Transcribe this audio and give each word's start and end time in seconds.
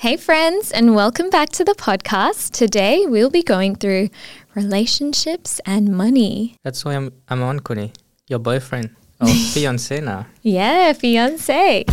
Hey, 0.00 0.16
friends, 0.16 0.70
and 0.70 0.94
welcome 0.94 1.28
back 1.28 1.48
to 1.58 1.64
the 1.64 1.74
podcast. 1.74 2.52
Today, 2.52 3.04
we'll 3.04 3.30
be 3.30 3.42
going 3.42 3.74
through 3.74 4.10
relationships 4.54 5.60
and 5.66 5.88
money. 5.88 6.54
That's 6.62 6.84
why 6.84 6.94
I'm, 6.94 7.10
I'm 7.28 7.42
on, 7.42 7.58
Queenie. 7.58 7.92
Your 8.28 8.38
boyfriend. 8.38 8.90
Or 9.20 9.26
oh, 9.28 9.50
fiance 9.52 10.00
now. 10.00 10.26
Yeah, 10.42 10.92
fiance. 10.92 11.84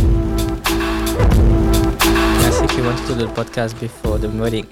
Yes, 2.46 2.60
if 2.60 2.76
you 2.78 2.84
want 2.84 2.98
to 2.98 3.06
do 3.08 3.14
the 3.14 3.26
podcast 3.26 3.80
before 3.80 4.18
the 4.18 4.28
wedding, 4.30 4.68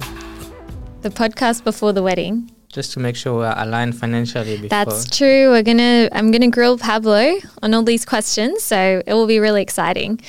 The 1.03 1.11
podcast 1.11 1.64
before 1.64 1.92
the 1.92 2.05
wedding. 2.05 2.54
Just 2.74 2.92
to 2.92 2.98
make 2.98 3.14
sure 3.14 3.34
we're 3.34 3.55
aligned 3.56 3.96
financially 3.96 4.56
before. 4.56 4.69
That's 4.69 5.09
true. 5.16 5.51
We're 5.51 5.62
gonna 5.62 6.09
I'm 6.10 6.33
gonna 6.33 6.51
grill 6.51 6.77
Pablo 6.77 7.37
on 7.62 7.73
all 7.73 7.84
these 7.84 8.05
questions, 8.05 8.64
so 8.64 9.00
it 9.06 9.14
will 9.14 9.28
be 9.28 9.38
really 9.38 9.62
exciting. 9.62 10.20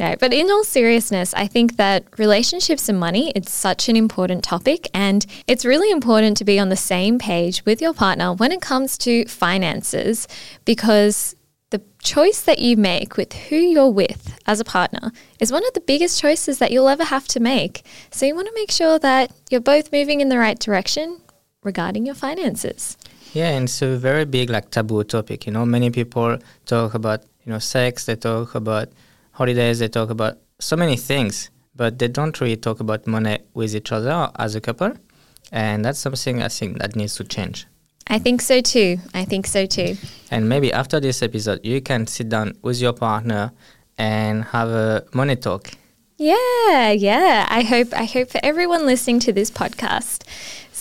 No, 0.00 0.16
but 0.18 0.34
in 0.34 0.50
all 0.50 0.64
seriousness, 0.64 1.32
I 1.34 1.46
think 1.46 1.76
that 1.76 2.04
relationships 2.18 2.88
and 2.88 2.98
money 2.98 3.32
it's 3.36 3.52
such 3.52 3.88
an 3.88 3.96
important 3.96 4.42
topic 4.42 4.88
and 4.92 5.24
it's 5.46 5.64
really 5.64 5.90
important 5.92 6.36
to 6.38 6.44
be 6.44 6.58
on 6.58 6.70
the 6.70 6.76
same 6.76 7.20
page 7.20 7.64
with 7.64 7.80
your 7.80 7.94
partner 7.94 8.34
when 8.34 8.50
it 8.50 8.60
comes 8.60 8.98
to 8.98 9.24
finances 9.26 10.26
because 10.64 11.36
the 11.70 11.80
choice 12.02 12.42
that 12.42 12.58
you 12.58 12.76
make 12.76 13.16
with 13.16 13.32
who 13.32 13.56
you're 13.56 13.88
with 13.88 14.36
as 14.46 14.58
a 14.58 14.64
partner 14.64 15.12
is 15.38 15.52
one 15.52 15.64
of 15.64 15.72
the 15.72 15.80
biggest 15.80 16.20
choices 16.20 16.58
that 16.58 16.70
you'll 16.72 16.88
ever 16.88 17.04
have 17.04 17.26
to 17.28 17.40
make. 17.40 17.86
So 18.10 18.26
you 18.26 18.34
want 18.34 18.48
to 18.48 18.54
make 18.54 18.70
sure 18.72 18.98
that 18.98 19.32
you're 19.50 19.60
both 19.60 19.92
moving 19.92 20.20
in 20.20 20.28
the 20.28 20.36
right 20.36 20.58
direction 20.58 21.22
regarding 21.62 22.06
your 22.06 22.14
finances. 22.14 22.96
Yeah, 23.32 23.50
and 23.50 23.64
it's 23.64 23.80
a 23.82 23.96
very 23.96 24.24
big 24.24 24.50
like 24.50 24.70
taboo 24.70 25.04
topic. 25.04 25.46
You 25.46 25.52
know, 25.52 25.64
many 25.64 25.90
people 25.90 26.38
talk 26.66 26.94
about 26.94 27.22
you 27.44 27.52
know 27.52 27.58
sex. 27.58 28.04
They 28.04 28.16
talk 28.16 28.54
about 28.54 28.88
holidays. 29.32 29.78
They 29.78 29.88
talk 29.88 30.10
about 30.10 30.38
so 30.58 30.76
many 30.76 30.96
things, 30.96 31.50
but 31.74 31.98
they 31.98 32.08
don't 32.08 32.38
really 32.40 32.56
talk 32.56 32.80
about 32.80 33.06
money 33.06 33.38
with 33.54 33.74
each 33.74 33.92
other 33.92 34.30
as 34.38 34.54
a 34.54 34.60
couple. 34.60 34.92
And 35.50 35.84
that's 35.84 35.98
something 35.98 36.42
I 36.42 36.48
think 36.48 36.78
that 36.78 36.96
needs 36.96 37.16
to 37.16 37.24
change. 37.24 37.66
I 38.06 38.18
think 38.18 38.42
so 38.42 38.60
too. 38.60 38.98
I 39.14 39.24
think 39.24 39.46
so 39.46 39.66
too. 39.66 39.96
And 40.30 40.48
maybe 40.48 40.72
after 40.72 41.00
this 41.00 41.22
episode, 41.22 41.60
you 41.64 41.80
can 41.80 42.06
sit 42.06 42.28
down 42.28 42.56
with 42.62 42.80
your 42.80 42.92
partner 42.92 43.52
and 43.98 44.44
have 44.44 44.68
a 44.68 45.04
money 45.12 45.36
talk. 45.36 45.70
Yeah, 46.18 46.90
yeah. 46.90 47.46
I 47.48 47.62
hope 47.62 47.92
I 47.94 48.04
hope 48.04 48.30
for 48.30 48.40
everyone 48.42 48.86
listening 48.86 49.20
to 49.20 49.32
this 49.32 49.50
podcast. 49.50 50.24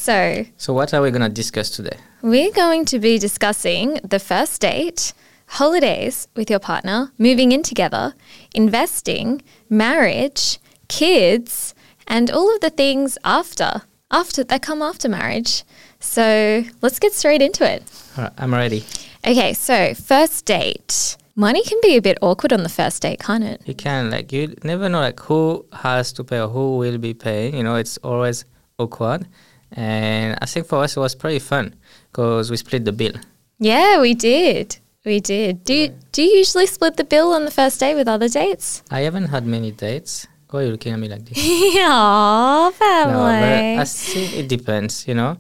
So, 0.05 0.45
So, 0.57 0.73
what 0.73 0.95
are 0.95 1.01
we 1.03 1.11
gonna 1.11 1.29
discuss 1.29 1.69
today? 1.69 1.95
we're 2.23 2.51
going 2.51 2.85
to 2.85 2.97
be 2.97 3.19
discussing 3.19 3.99
the 4.03 4.17
first 4.17 4.59
date, 4.59 5.13
holidays 5.45 6.27
with 6.35 6.49
your 6.49 6.57
partner, 6.57 7.11
moving 7.19 7.51
in 7.51 7.61
together, 7.61 8.15
investing, 8.55 9.43
marriage, 9.69 10.57
kids, 10.87 11.75
and 12.07 12.31
all 12.31 12.51
of 12.55 12.61
the 12.61 12.71
things 12.71 13.19
after 13.23 13.83
after 14.09 14.43
that 14.43 14.63
come 14.63 14.81
after 14.81 15.07
marriage. 15.07 15.63
So, 15.99 16.63
let's 16.81 16.97
get 16.97 17.13
straight 17.13 17.43
into 17.43 17.63
it. 17.71 17.83
All 18.17 18.23
right, 18.23 18.33
I'm 18.39 18.53
ready. 18.55 18.83
Okay, 19.23 19.53
so 19.53 19.93
first 19.93 20.45
date. 20.45 21.15
Money 21.35 21.63
can 21.63 21.77
be 21.83 21.95
a 21.95 22.01
bit 22.01 22.17
awkward 22.23 22.51
on 22.53 22.63
the 22.63 22.69
first 22.69 23.03
date, 23.03 23.19
can't 23.19 23.43
it? 23.43 23.61
You 23.67 23.75
can 23.75 24.09
like 24.09 24.33
you 24.33 24.55
never 24.63 24.89
know 24.89 25.01
like 25.01 25.19
who 25.19 25.63
has 25.71 26.11
to 26.13 26.23
pay 26.23 26.39
or 26.39 26.47
who 26.49 26.77
will 26.77 26.97
be 26.97 27.13
paying. 27.13 27.55
You 27.55 27.61
know, 27.63 27.75
it's 27.75 27.97
always 27.97 28.45
awkward. 28.79 29.27
And 29.71 30.37
I 30.41 30.45
think 30.45 30.67
for 30.67 30.83
us 30.83 30.97
it 30.97 30.99
was 30.99 31.15
pretty 31.15 31.39
fun 31.39 31.75
because 32.11 32.51
we 32.51 32.57
split 32.57 32.85
the 32.85 32.91
bill. 32.91 33.13
Yeah, 33.59 34.01
we 34.01 34.13
did. 34.13 34.77
We 35.05 35.19
did. 35.19 35.63
Do 35.63 35.73
you, 35.73 35.95
do 36.11 36.21
you 36.21 36.37
usually 36.37 36.67
split 36.67 36.97
the 36.97 37.03
bill 37.03 37.33
on 37.33 37.45
the 37.45 37.51
first 37.51 37.79
date 37.79 37.95
with 37.95 38.07
other 38.07 38.27
dates? 38.29 38.83
I 38.91 39.01
haven't 39.01 39.27
had 39.27 39.45
many 39.45 39.71
dates. 39.71 40.27
Why 40.49 40.59
are 40.59 40.63
you 40.65 40.71
looking 40.71 40.93
at 40.93 40.99
me 40.99 41.07
like 41.07 41.25
this? 41.25 41.37
Aww, 41.77 41.77
no, 41.77 42.71
but 42.71 42.77
family. 42.77 43.77
I 43.79 43.85
think 43.85 44.33
it 44.35 44.47
depends. 44.49 45.07
You 45.07 45.15
know, 45.15 45.37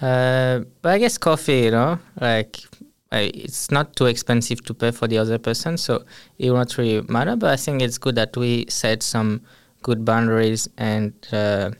uh, 0.00 0.60
but 0.80 0.92
I 0.92 0.98
guess 0.98 1.18
coffee. 1.18 1.62
You 1.62 1.70
know, 1.72 1.98
like. 2.20 2.60
I, 3.14 3.30
it's 3.34 3.70
not 3.70 3.94
too 3.94 4.06
expensive 4.06 4.64
to 4.64 4.72
pay 4.72 4.90
for 4.90 5.06
the 5.06 5.18
other 5.18 5.36
person, 5.36 5.76
so 5.76 6.02
it 6.38 6.50
will 6.50 6.56
not 6.56 6.78
really 6.78 7.02
matter. 7.08 7.36
But 7.36 7.50
I 7.50 7.56
think 7.56 7.82
it's 7.82 7.98
good 7.98 8.14
that 8.14 8.34
we 8.38 8.64
set 8.70 9.02
some 9.02 9.42
good 9.82 10.02
boundaries 10.02 10.66
and 10.78 11.12
uh, 11.30 11.72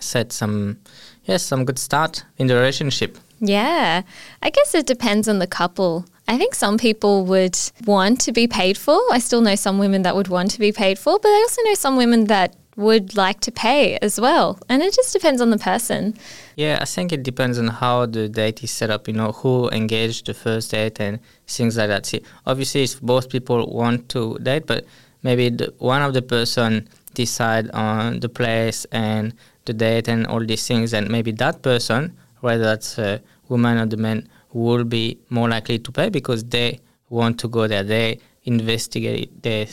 set 0.00 0.32
some, 0.32 0.80
yes, 1.28 1.42
some 1.44 1.64
good 1.64 1.78
start 1.78 2.24
in 2.38 2.46
the 2.48 2.54
relationship. 2.54 3.18
yeah, 3.40 4.02
I 4.42 4.50
guess 4.50 4.74
it 4.74 4.86
depends 4.86 5.28
on 5.28 5.38
the 5.38 5.46
couple. 5.46 6.04
I 6.26 6.36
think 6.36 6.54
some 6.54 6.76
people 6.76 7.24
would 7.26 7.56
want 7.86 8.20
to 8.22 8.32
be 8.32 8.46
paid 8.46 8.76
for. 8.76 9.00
I 9.12 9.18
still 9.18 9.40
know 9.40 9.54
some 9.54 9.78
women 9.78 10.02
that 10.02 10.14
would 10.16 10.28
want 10.28 10.50
to 10.52 10.58
be 10.58 10.72
paid 10.72 10.98
for, 10.98 11.18
but 11.18 11.28
I 11.28 11.38
also 11.46 11.62
know 11.62 11.74
some 11.74 11.96
women 11.96 12.24
that 12.24 12.56
would 12.76 13.16
like 13.16 13.40
to 13.40 13.50
pay 13.50 13.96
as 14.02 14.20
well. 14.20 14.58
And 14.68 14.82
it 14.82 14.94
just 14.94 15.12
depends 15.12 15.40
on 15.40 15.50
the 15.50 15.58
person. 15.58 16.14
Yeah, 16.56 16.78
I 16.80 16.84
think 16.84 17.12
it 17.12 17.22
depends 17.22 17.58
on 17.58 17.68
how 17.68 18.06
the 18.06 18.28
date 18.28 18.62
is 18.62 18.70
set 18.70 18.90
up. 18.90 19.08
You 19.08 19.14
know, 19.14 19.32
who 19.32 19.70
engaged 19.70 20.26
the 20.26 20.34
first 20.34 20.70
date 20.70 21.00
and 21.00 21.18
things 21.46 21.76
like 21.76 21.88
that. 21.88 22.06
See, 22.06 22.22
obviously, 22.46 22.82
if 22.84 23.00
both 23.00 23.30
people 23.30 23.66
want 23.72 24.08
to 24.10 24.38
date, 24.42 24.66
but 24.66 24.84
maybe 25.22 25.48
the, 25.48 25.72
one 25.78 26.02
of 26.02 26.12
the 26.12 26.22
person 26.22 26.88
decide 27.14 27.70
on 27.70 28.20
the 28.20 28.28
place 28.28 28.84
and 28.92 29.34
the 29.68 29.72
date 29.72 30.08
and 30.08 30.26
all 30.26 30.44
these 30.44 30.66
things, 30.66 30.92
and 30.92 31.08
maybe 31.08 31.32
that 31.32 31.62
person, 31.62 32.16
whether 32.40 32.64
that's 32.64 32.98
a 32.98 33.20
woman 33.48 33.78
or 33.78 33.86
the 33.86 33.96
man, 33.96 34.28
will 34.52 34.84
be 34.84 35.18
more 35.30 35.48
likely 35.48 35.78
to 35.78 35.92
pay 35.92 36.08
because 36.08 36.42
they 36.44 36.80
want 37.08 37.38
to 37.40 37.48
go 37.48 37.66
there. 37.66 37.84
They 37.84 38.18
investigate. 38.44 39.42
They 39.42 39.68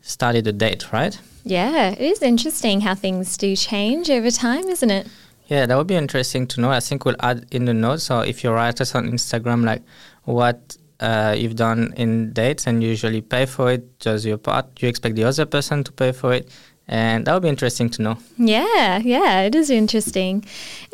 study 0.00 0.40
the 0.40 0.52
date, 0.52 0.92
right? 0.92 1.18
Yeah, 1.44 1.90
it 1.90 2.00
is 2.00 2.22
interesting 2.22 2.80
how 2.80 2.94
things 2.94 3.36
do 3.36 3.54
change 3.56 4.10
over 4.10 4.30
time, 4.30 4.64
isn't 4.68 4.90
it? 4.90 5.06
Yeah, 5.46 5.66
that 5.66 5.76
would 5.76 5.86
be 5.86 5.96
interesting 5.96 6.46
to 6.48 6.60
know. 6.60 6.70
I 6.70 6.80
think 6.80 7.04
we'll 7.04 7.16
add 7.20 7.46
in 7.50 7.64
the 7.64 7.74
notes, 7.74 8.04
So 8.04 8.20
if 8.20 8.44
you 8.44 8.50
write 8.50 8.80
us 8.80 8.94
on 8.94 9.10
Instagram, 9.10 9.64
like 9.64 9.82
what 10.24 10.76
uh, 11.00 11.34
you've 11.36 11.56
done 11.56 11.92
in 11.96 12.32
dates 12.32 12.66
and 12.66 12.82
usually 12.82 13.22
pay 13.22 13.46
for 13.46 13.72
it. 13.72 13.98
Does 13.98 14.24
your 14.26 14.36
part 14.36 14.66
you 14.80 14.88
expect 14.88 15.16
the 15.16 15.24
other 15.24 15.46
person 15.46 15.82
to 15.84 15.92
pay 15.92 16.12
for 16.12 16.34
it? 16.34 16.48
And 16.90 17.24
that 17.24 17.32
would 17.32 17.44
be 17.44 17.48
interesting 17.48 17.88
to 17.90 18.02
know. 18.02 18.18
Yeah, 18.36 18.98
yeah, 18.98 19.42
it 19.42 19.54
is 19.54 19.70
interesting. 19.70 20.44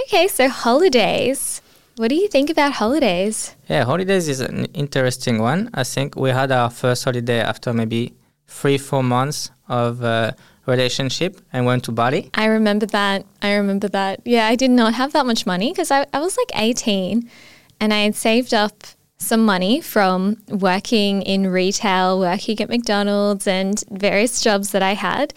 Okay, 0.02 0.28
so 0.28 0.48
holidays. 0.48 1.62
What 1.96 2.08
do 2.08 2.14
you 2.14 2.28
think 2.28 2.50
about 2.50 2.72
holidays? 2.72 3.56
Yeah, 3.66 3.84
holidays 3.84 4.28
is 4.28 4.40
an 4.40 4.66
interesting 4.74 5.40
one. 5.40 5.70
I 5.72 5.84
think 5.84 6.14
we 6.14 6.28
had 6.28 6.52
our 6.52 6.68
first 6.68 7.04
holiday 7.04 7.40
after 7.40 7.72
maybe 7.72 8.12
three, 8.46 8.76
four 8.76 9.02
months 9.02 9.50
of 9.68 10.04
uh, 10.04 10.32
relationship 10.66 11.40
and 11.50 11.64
went 11.64 11.84
to 11.84 11.92
Bali. 11.92 12.30
I 12.34 12.44
remember 12.44 12.84
that. 12.86 13.24
I 13.40 13.54
remember 13.54 13.88
that. 13.88 14.20
Yeah, 14.26 14.46
I 14.46 14.54
did 14.54 14.70
not 14.70 14.92
have 14.94 15.12
that 15.14 15.24
much 15.24 15.46
money 15.46 15.72
because 15.72 15.90
I, 15.90 16.04
I 16.12 16.18
was 16.18 16.36
like 16.36 16.50
18 16.54 17.30
and 17.80 17.94
I 17.94 18.00
had 18.00 18.14
saved 18.14 18.52
up 18.52 18.84
some 19.16 19.46
money 19.46 19.80
from 19.80 20.36
working 20.48 21.22
in 21.22 21.46
retail, 21.46 22.20
working 22.20 22.60
at 22.60 22.68
McDonald's, 22.68 23.46
and 23.46 23.82
various 23.90 24.42
jobs 24.42 24.72
that 24.72 24.82
I 24.82 24.92
had. 24.92 25.32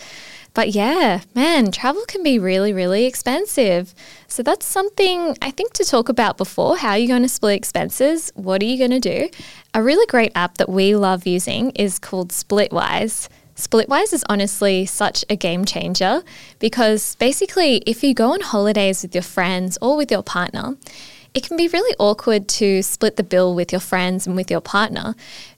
But 0.59 0.75
yeah, 0.75 1.21
man, 1.33 1.71
travel 1.71 2.03
can 2.05 2.21
be 2.21 2.37
really, 2.37 2.73
really 2.73 3.05
expensive. 3.05 3.95
So 4.27 4.43
that's 4.43 4.65
something 4.65 5.37
I 5.41 5.51
think 5.51 5.71
to 5.75 5.85
talk 5.85 6.09
about 6.09 6.35
before. 6.35 6.75
How 6.75 6.89
are 6.89 6.97
you 6.97 7.07
going 7.07 7.21
to 7.21 7.29
split 7.29 7.55
expenses? 7.55 8.29
What 8.35 8.61
are 8.61 8.65
you 8.65 8.77
going 8.77 8.91
to 8.91 8.99
do? 8.99 9.29
A 9.73 9.81
really 9.81 10.05
great 10.07 10.33
app 10.35 10.57
that 10.57 10.67
we 10.67 10.97
love 10.97 11.25
using 11.25 11.69
is 11.75 11.97
called 11.97 12.31
Splitwise. 12.31 13.29
Splitwise 13.55 14.11
is 14.11 14.25
honestly 14.27 14.85
such 14.85 15.23
a 15.29 15.37
game 15.37 15.63
changer 15.63 16.23
because 16.59 17.15
basically, 17.15 17.77
if 17.87 18.03
you 18.03 18.13
go 18.13 18.33
on 18.33 18.41
holidays 18.41 19.01
with 19.01 19.15
your 19.15 19.21
friends 19.21 19.77
or 19.81 19.95
with 19.95 20.11
your 20.11 20.23
partner, 20.23 20.75
it 21.33 21.47
can 21.47 21.55
be 21.55 21.69
really 21.69 21.95
awkward 21.99 22.49
to 22.49 22.81
split 22.81 23.15
the 23.15 23.23
bill 23.23 23.55
with 23.55 23.71
your 23.71 23.79
friends 23.79 24.27
and 24.27 24.35
with 24.35 24.51
your 24.51 24.59
partner. 24.59 25.15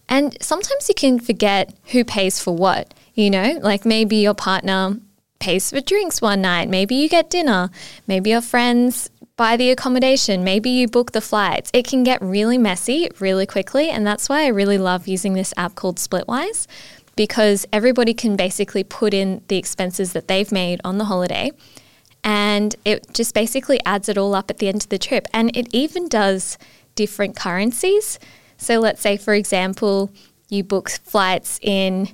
And 0.08 0.38
sometimes 0.42 0.88
you 0.90 0.94
can 0.94 1.20
forget 1.20 1.74
who 1.86 2.06
pays 2.06 2.40
for 2.40 2.56
what. 2.56 2.94
You 3.14 3.30
know, 3.30 3.60
like 3.62 3.86
maybe 3.86 4.18
your 4.18 4.34
partner 4.34 4.98
pays 5.40 5.72
for 5.72 5.82
drinks 5.82 6.22
one 6.22 6.42
night, 6.42 6.70
maybe 6.70 6.96
you 6.96 7.10
get 7.10 7.30
dinner, 7.30 7.70
maybe 8.08 8.30
your 8.30 8.42
friends 8.42 9.10
buy 9.36 9.58
the 9.58 9.72
accommodation, 9.72 10.44
maybe 10.44 10.70
you 10.70 10.88
book 10.88 11.12
the 11.12 11.22
flights. 11.22 11.72
It 11.74 11.88
can 11.88 12.04
get 12.04 12.22
really 12.22 12.58
messy 12.58 13.10
really 13.20 13.46
quickly. 13.46 13.90
And 13.90 14.06
that's 14.06 14.30
why 14.30 14.44
I 14.44 14.48
really 14.48 14.78
love 14.78 15.08
using 15.08 15.34
this 15.34 15.54
app 15.58 15.76
called 15.76 15.98
Splitwise 15.98 16.68
because 17.16 17.66
everybody 17.74 18.14
can 18.14 18.36
basically 18.36 18.84
put 18.84 19.14
in 19.14 19.42
the 19.48 19.58
expenses 19.58 20.14
that 20.14 20.28
they've 20.28 20.52
made 20.52 20.80
on 20.84 20.98
the 20.98 21.06
holiday 21.06 21.52
and 22.24 22.76
it 22.86 23.14
just 23.14 23.34
basically 23.34 23.80
adds 23.86 24.08
it 24.10 24.18
all 24.18 24.36
up 24.36 24.50
at 24.50 24.60
the 24.60 24.68
end 24.68 24.84
of 24.84 24.90
the 24.90 24.98
trip. 24.98 25.28
And 25.34 25.56
it 25.56 25.68
even 25.72 26.08
does 26.08 26.58
different 26.96 27.36
currencies. 27.36 28.20
So 28.58 28.80
let's 28.80 29.02
say, 29.02 29.18
for 29.18 29.34
example, 29.34 30.12
you 30.50 30.64
book 30.64 30.90
flights 30.90 31.60
in 31.62 32.10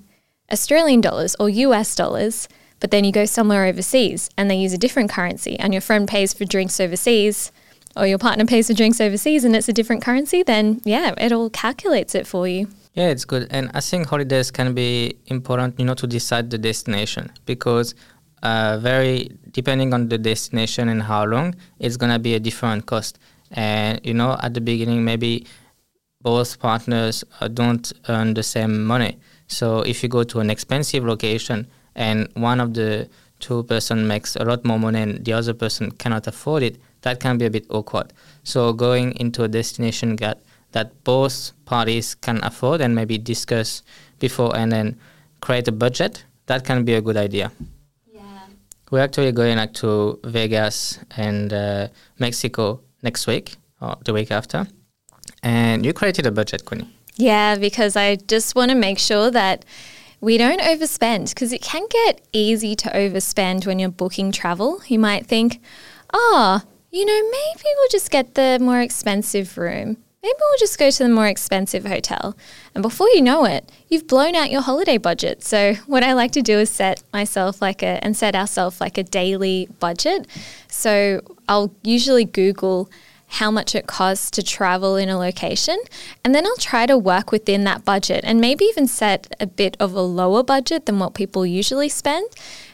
Australian 0.51 1.01
dollars 1.01 1.35
or 1.39 1.49
US 1.49 1.95
dollars, 1.95 2.47
but 2.79 2.91
then 2.91 3.03
you 3.03 3.11
go 3.11 3.25
somewhere 3.25 3.65
overseas 3.65 4.29
and 4.37 4.49
they 4.49 4.55
use 4.55 4.73
a 4.73 4.77
different 4.77 5.09
currency, 5.09 5.57
and 5.59 5.73
your 5.73 5.81
friend 5.81 6.07
pays 6.07 6.33
for 6.33 6.45
drinks 6.45 6.79
overseas 6.79 7.51
or 7.95 8.05
your 8.05 8.17
partner 8.17 8.45
pays 8.45 8.67
for 8.67 8.73
drinks 8.73 9.01
overseas 9.01 9.43
and 9.43 9.55
it's 9.55 9.67
a 9.67 9.73
different 9.73 10.03
currency, 10.03 10.43
then 10.43 10.81
yeah, 10.85 11.13
it 11.17 11.31
all 11.31 11.49
calculates 11.49 12.13
it 12.15 12.27
for 12.27 12.47
you. 12.47 12.67
Yeah, 12.93 13.09
it's 13.09 13.25
good. 13.25 13.47
And 13.51 13.69
I 13.73 13.81
think 13.81 14.07
holidays 14.07 14.51
can 14.51 14.73
be 14.73 15.17
important, 15.27 15.79
you 15.79 15.85
know, 15.85 15.93
to 15.95 16.07
decide 16.07 16.49
the 16.49 16.57
destination 16.57 17.31
because 17.45 17.95
uh, 18.43 18.77
very 18.79 19.31
depending 19.51 19.93
on 19.93 20.09
the 20.09 20.17
destination 20.17 20.89
and 20.89 21.01
how 21.01 21.25
long, 21.25 21.55
it's 21.79 21.97
gonna 21.97 22.19
be 22.19 22.35
a 22.35 22.39
different 22.39 22.85
cost. 22.85 23.19
And 23.51 23.99
you 24.03 24.13
know, 24.13 24.37
at 24.41 24.53
the 24.53 24.61
beginning, 24.61 25.03
maybe 25.03 25.47
both 26.21 26.59
partners 26.59 27.23
uh, 27.39 27.47
don't 27.47 27.91
earn 28.09 28.33
the 28.33 28.43
same 28.43 28.83
money. 28.85 29.17
So 29.47 29.79
if 29.81 30.03
you 30.03 30.09
go 30.09 30.23
to 30.23 30.39
an 30.39 30.49
expensive 30.49 31.03
location 31.03 31.67
and 31.95 32.29
one 32.35 32.59
of 32.59 32.73
the 32.73 33.09
two 33.39 33.63
person 33.63 34.07
makes 34.07 34.35
a 34.35 34.43
lot 34.43 34.65
more 34.65 34.79
money 34.79 35.01
and 35.01 35.25
the 35.25 35.33
other 35.33 35.53
person 35.53 35.91
cannot 35.91 36.27
afford 36.27 36.63
it, 36.63 36.77
that 37.01 37.19
can 37.19 37.37
be 37.37 37.45
a 37.45 37.49
bit 37.49 37.65
awkward. 37.69 38.13
So 38.43 38.73
going 38.73 39.13
into 39.13 39.43
a 39.43 39.47
destination 39.47 40.15
that 40.17 40.41
that 40.73 41.03
both 41.03 41.53
parties 41.65 42.15
can 42.15 42.43
afford 42.43 42.81
and 42.81 42.93
maybe 42.93 43.17
discuss 43.17 43.83
before 44.19 44.55
and 44.55 44.71
then 44.71 44.99
create 45.39 45.67
a 45.67 45.71
budget, 45.71 46.25
that 46.47 46.65
can 46.65 46.83
be 46.83 46.93
a 46.93 47.01
good 47.01 47.15
idea. 47.15 47.51
Yeah. 48.13 48.21
We're 48.91 49.03
actually 49.03 49.31
going 49.31 49.57
like 49.57 49.73
to 49.75 50.19
Vegas 50.25 50.99
and 51.15 51.53
uh, 51.53 51.87
Mexico 52.19 52.81
next 53.01 53.27
week 53.27 53.55
or 53.79 53.95
the 54.03 54.13
week 54.13 54.29
after. 54.29 54.67
And 55.41 55.85
you 55.85 55.93
created 55.93 56.25
a 56.25 56.31
budget, 56.31 56.65
Queenie. 56.65 56.96
Yeah, 57.17 57.55
because 57.55 57.95
I 57.95 58.15
just 58.15 58.55
want 58.55 58.69
to 58.69 58.75
make 58.75 58.99
sure 58.99 59.31
that 59.31 59.65
we 60.21 60.37
don't 60.37 60.61
overspend 60.61 61.29
because 61.29 61.51
it 61.51 61.61
can 61.61 61.85
get 61.89 62.21
easy 62.31 62.75
to 62.75 62.89
overspend 62.89 63.65
when 63.65 63.79
you're 63.79 63.89
booking 63.89 64.31
travel. 64.31 64.81
You 64.87 64.99
might 64.99 65.25
think, 65.25 65.61
oh, 66.13 66.61
you 66.91 67.05
know, 67.05 67.21
maybe 67.29 67.63
we'll 67.75 67.89
just 67.89 68.11
get 68.11 68.35
the 68.35 68.57
more 68.61 68.81
expensive 68.81 69.57
room 69.57 69.97
maybe 70.27 70.37
we'll 70.39 70.59
just 70.59 70.77
go 70.77 70.89
to 70.89 71.03
the 71.03 71.09
more 71.09 71.27
expensive 71.27 71.85
hotel. 71.85 72.35
And 72.75 72.81
before 72.81 73.07
you 73.09 73.21
know 73.21 73.45
it, 73.45 73.71
you've 73.87 74.07
blown 74.07 74.35
out 74.35 74.51
your 74.51 74.61
holiday 74.61 74.97
budget. 74.97 75.43
So 75.43 75.75
what 75.85 76.03
I 76.03 76.13
like 76.13 76.31
to 76.33 76.41
do 76.41 76.59
is 76.59 76.69
set 76.69 77.01
myself 77.13 77.61
like 77.61 77.81
a 77.81 78.03
and 78.03 78.15
set 78.15 78.35
ourselves 78.35 78.81
like 78.81 78.97
a 78.97 79.03
daily 79.03 79.69
budget. 79.79 80.27
So 80.67 81.21
I'll 81.47 81.73
usually 81.83 82.25
Google 82.25 82.89
how 83.27 83.51
much 83.51 83.75
it 83.75 83.87
costs 83.87 84.31
to 84.31 84.41
travel 84.41 84.95
in 84.95 85.09
a 85.09 85.17
location. 85.17 85.77
And 86.23 86.33
then 86.33 86.45
I'll 86.45 86.55
try 86.57 86.85
to 86.85 86.97
work 86.97 87.31
within 87.31 87.65
that 87.65 87.83
budget 87.85 88.21
and 88.23 88.39
maybe 88.39 88.65
even 88.65 88.87
set 88.87 89.35
a 89.39 89.45
bit 89.45 89.75
of 89.79 89.93
a 89.93 90.01
lower 90.01 90.43
budget 90.43 90.85
than 90.85 90.97
what 90.99 91.13
people 91.13 91.45
usually 91.45 91.89
spend 91.89 92.29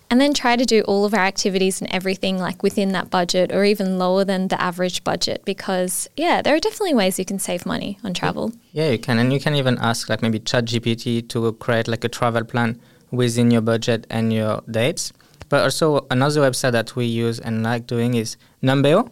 and 0.10 0.22
then 0.22 0.34
try 0.34 0.56
to 0.56 0.64
do 0.64 0.82
all 0.82 1.06
of 1.06 1.14
our 1.16 1.26
activities 1.26 1.82
and 1.82 1.92
everything 1.92 2.38
like 2.38 2.62
within 2.62 2.92
that 2.92 3.10
budget 3.10 3.52
or 3.52 3.64
even 3.64 3.98
lower 3.98 4.24
than 4.24 4.48
the 4.50 4.62
average 4.62 5.04
budget 5.04 5.44
because 5.44 6.08
yeah 6.16 6.40
there 6.42 6.56
are 6.56 6.60
definitely 6.60 6.94
ways 6.94 7.18
you 7.18 7.26
can 7.26 7.40
save 7.40 7.66
money 7.66 7.98
on 8.04 8.14
travel. 8.14 8.52
Yeah 8.74 8.90
you 8.92 9.00
can. 9.00 9.18
And 9.18 9.34
you 9.34 9.40
can 9.40 9.56
even 9.56 9.78
ask 9.80 10.10
like 10.10 10.22
maybe 10.22 10.38
chat 10.40 10.66
gpt 10.66 11.30
to 11.30 11.52
create 11.54 11.88
like 11.88 12.04
a 12.04 12.10
travel 12.10 12.44
plan 12.44 12.80
within 13.10 13.50
your 13.50 13.62
budget 13.62 14.06
and 14.12 14.32
your 14.32 14.62
dates. 14.70 15.12
But 15.50 15.64
also 15.64 16.06
another 16.12 16.42
website 16.42 16.74
that 16.74 16.96
we 16.96 17.06
use 17.06 17.40
and 17.40 17.64
like 17.64 17.88
doing 17.88 18.14
is 18.14 18.38
numbeo 18.62 19.10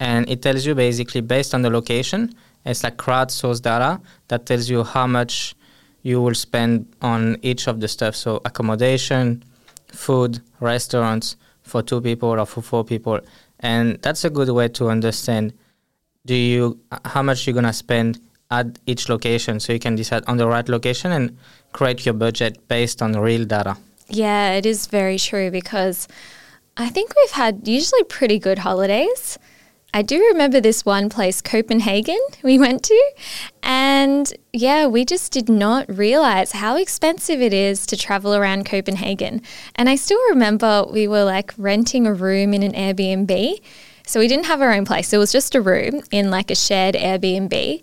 and 0.00 0.28
it 0.28 0.42
tells 0.42 0.64
you 0.66 0.74
basically 0.74 1.20
based 1.20 1.54
on 1.54 1.62
the 1.62 1.70
location 1.70 2.34
it's 2.64 2.84
like 2.84 2.96
crowdsourced 2.96 3.62
data 3.62 4.00
that 4.28 4.46
tells 4.46 4.68
you 4.68 4.84
how 4.84 5.06
much 5.06 5.54
you 6.02 6.20
will 6.20 6.34
spend 6.34 6.86
on 7.02 7.36
each 7.42 7.66
of 7.66 7.80
the 7.80 7.88
stuff 7.88 8.14
so 8.14 8.40
accommodation 8.44 9.42
food, 9.88 10.40
restaurants 10.60 11.36
for 11.62 11.82
two 11.82 12.00
people 12.00 12.28
or 12.28 12.46
for 12.46 12.62
four 12.62 12.84
people, 12.84 13.20
and 13.60 14.00
that's 14.02 14.24
a 14.24 14.30
good 14.30 14.48
way 14.50 14.68
to 14.68 14.88
understand 14.88 15.52
do 16.26 16.34
you 16.34 16.78
how 17.04 17.22
much 17.22 17.46
you're 17.46 17.54
gonna 17.54 17.72
spend 17.72 18.20
at 18.50 18.78
each 18.86 19.08
location, 19.08 19.60
so 19.60 19.72
you 19.72 19.78
can 19.78 19.94
decide 19.94 20.24
on 20.26 20.36
the 20.36 20.46
right 20.46 20.68
location 20.68 21.12
and 21.12 21.36
create 21.72 22.04
your 22.06 22.14
budget 22.14 22.66
based 22.68 23.02
on 23.02 23.12
real 23.12 23.44
data. 23.44 23.76
Yeah, 24.08 24.52
it 24.52 24.64
is 24.64 24.86
very 24.86 25.18
true 25.18 25.50
because 25.50 26.08
I 26.76 26.88
think 26.88 27.12
we've 27.14 27.32
had 27.32 27.68
usually 27.68 28.04
pretty 28.04 28.38
good 28.38 28.58
holidays. 28.58 29.38
I 29.94 30.02
do 30.02 30.18
remember 30.32 30.60
this 30.60 30.84
one 30.84 31.08
place, 31.08 31.40
Copenhagen, 31.40 32.18
we 32.42 32.58
went 32.58 32.82
to. 32.84 33.12
And 33.62 34.32
yeah, 34.52 34.86
we 34.86 35.04
just 35.04 35.32
did 35.32 35.48
not 35.48 35.86
realize 35.88 36.52
how 36.52 36.76
expensive 36.76 37.40
it 37.40 37.52
is 37.52 37.86
to 37.86 37.96
travel 37.96 38.34
around 38.34 38.66
Copenhagen. 38.66 39.42
And 39.74 39.88
I 39.88 39.96
still 39.96 40.20
remember 40.28 40.84
we 40.90 41.08
were 41.08 41.24
like 41.24 41.54
renting 41.56 42.06
a 42.06 42.12
room 42.12 42.52
in 42.52 42.62
an 42.62 42.72
Airbnb. 42.72 43.60
So 44.06 44.20
we 44.20 44.28
didn't 44.28 44.46
have 44.46 44.62
our 44.62 44.72
own 44.72 44.86
place, 44.86 45.12
it 45.12 45.18
was 45.18 45.32
just 45.32 45.54
a 45.54 45.60
room 45.60 46.02
in 46.10 46.30
like 46.30 46.50
a 46.50 46.54
shared 46.54 46.94
Airbnb. 46.94 47.82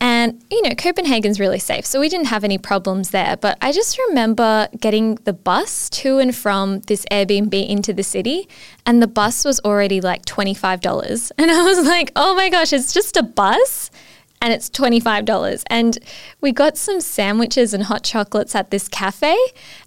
And, 0.00 0.44
you 0.48 0.62
know, 0.62 0.70
Copenhagen's 0.70 1.40
really 1.40 1.58
safe, 1.58 1.84
so 1.84 1.98
we 1.98 2.08
didn't 2.08 2.28
have 2.28 2.44
any 2.44 2.56
problems 2.56 3.10
there. 3.10 3.36
But 3.36 3.58
I 3.60 3.72
just 3.72 3.98
remember 3.98 4.68
getting 4.78 5.16
the 5.24 5.32
bus 5.32 5.90
to 5.90 6.18
and 6.18 6.34
from 6.34 6.80
this 6.80 7.04
Airbnb 7.10 7.68
into 7.68 7.92
the 7.92 8.04
city, 8.04 8.48
and 8.86 9.02
the 9.02 9.08
bus 9.08 9.44
was 9.44 9.58
already 9.60 10.00
like 10.00 10.24
$25. 10.24 11.32
And 11.38 11.50
I 11.50 11.62
was 11.62 11.86
like, 11.86 12.12
oh 12.14 12.34
my 12.34 12.48
gosh, 12.48 12.72
it's 12.72 12.92
just 12.92 13.16
a 13.16 13.22
bus? 13.22 13.90
And 14.40 14.52
it's 14.52 14.70
$25. 14.70 15.64
And 15.66 15.98
we 16.40 16.52
got 16.52 16.76
some 16.76 17.00
sandwiches 17.00 17.74
and 17.74 17.84
hot 17.84 18.04
chocolates 18.04 18.54
at 18.54 18.70
this 18.70 18.86
cafe. 18.86 19.36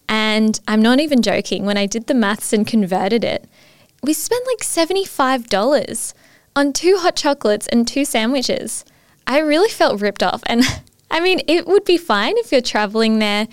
And 0.09 0.59
I'm 0.67 0.81
not 0.81 0.99
even 0.99 1.21
joking, 1.21 1.65
when 1.65 1.77
I 1.77 1.85
did 1.85 2.07
the 2.07 2.13
maths 2.13 2.51
and 2.51 2.67
converted 2.67 3.23
it, 3.23 3.47
we 4.03 4.11
spent 4.11 4.45
like 4.45 4.59
$75 4.59 6.13
on 6.55 6.73
two 6.73 6.97
hot 6.97 7.15
chocolates 7.15 7.67
and 7.67 7.87
two 7.87 8.03
sandwiches. 8.03 8.83
I 9.31 9.39
really 9.39 9.69
felt 9.69 10.01
ripped 10.01 10.23
off. 10.23 10.43
And 10.45 10.63
I 11.11 11.21
mean, 11.21 11.39
it 11.47 11.65
would 11.65 11.85
be 11.85 11.97
fine 11.97 12.37
if 12.37 12.51
you're 12.51 12.61
traveling 12.61 13.19
there 13.19 13.47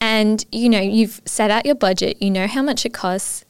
and 0.00 0.44
you 0.50 0.68
know, 0.68 0.80
you've 0.80 1.20
set 1.24 1.50
out 1.50 1.66
your 1.66 1.76
budget, 1.76 2.20
you 2.20 2.30
know 2.30 2.48
how 2.48 2.62
much 2.62 2.84
it 2.84 2.92
costs. 2.92 3.44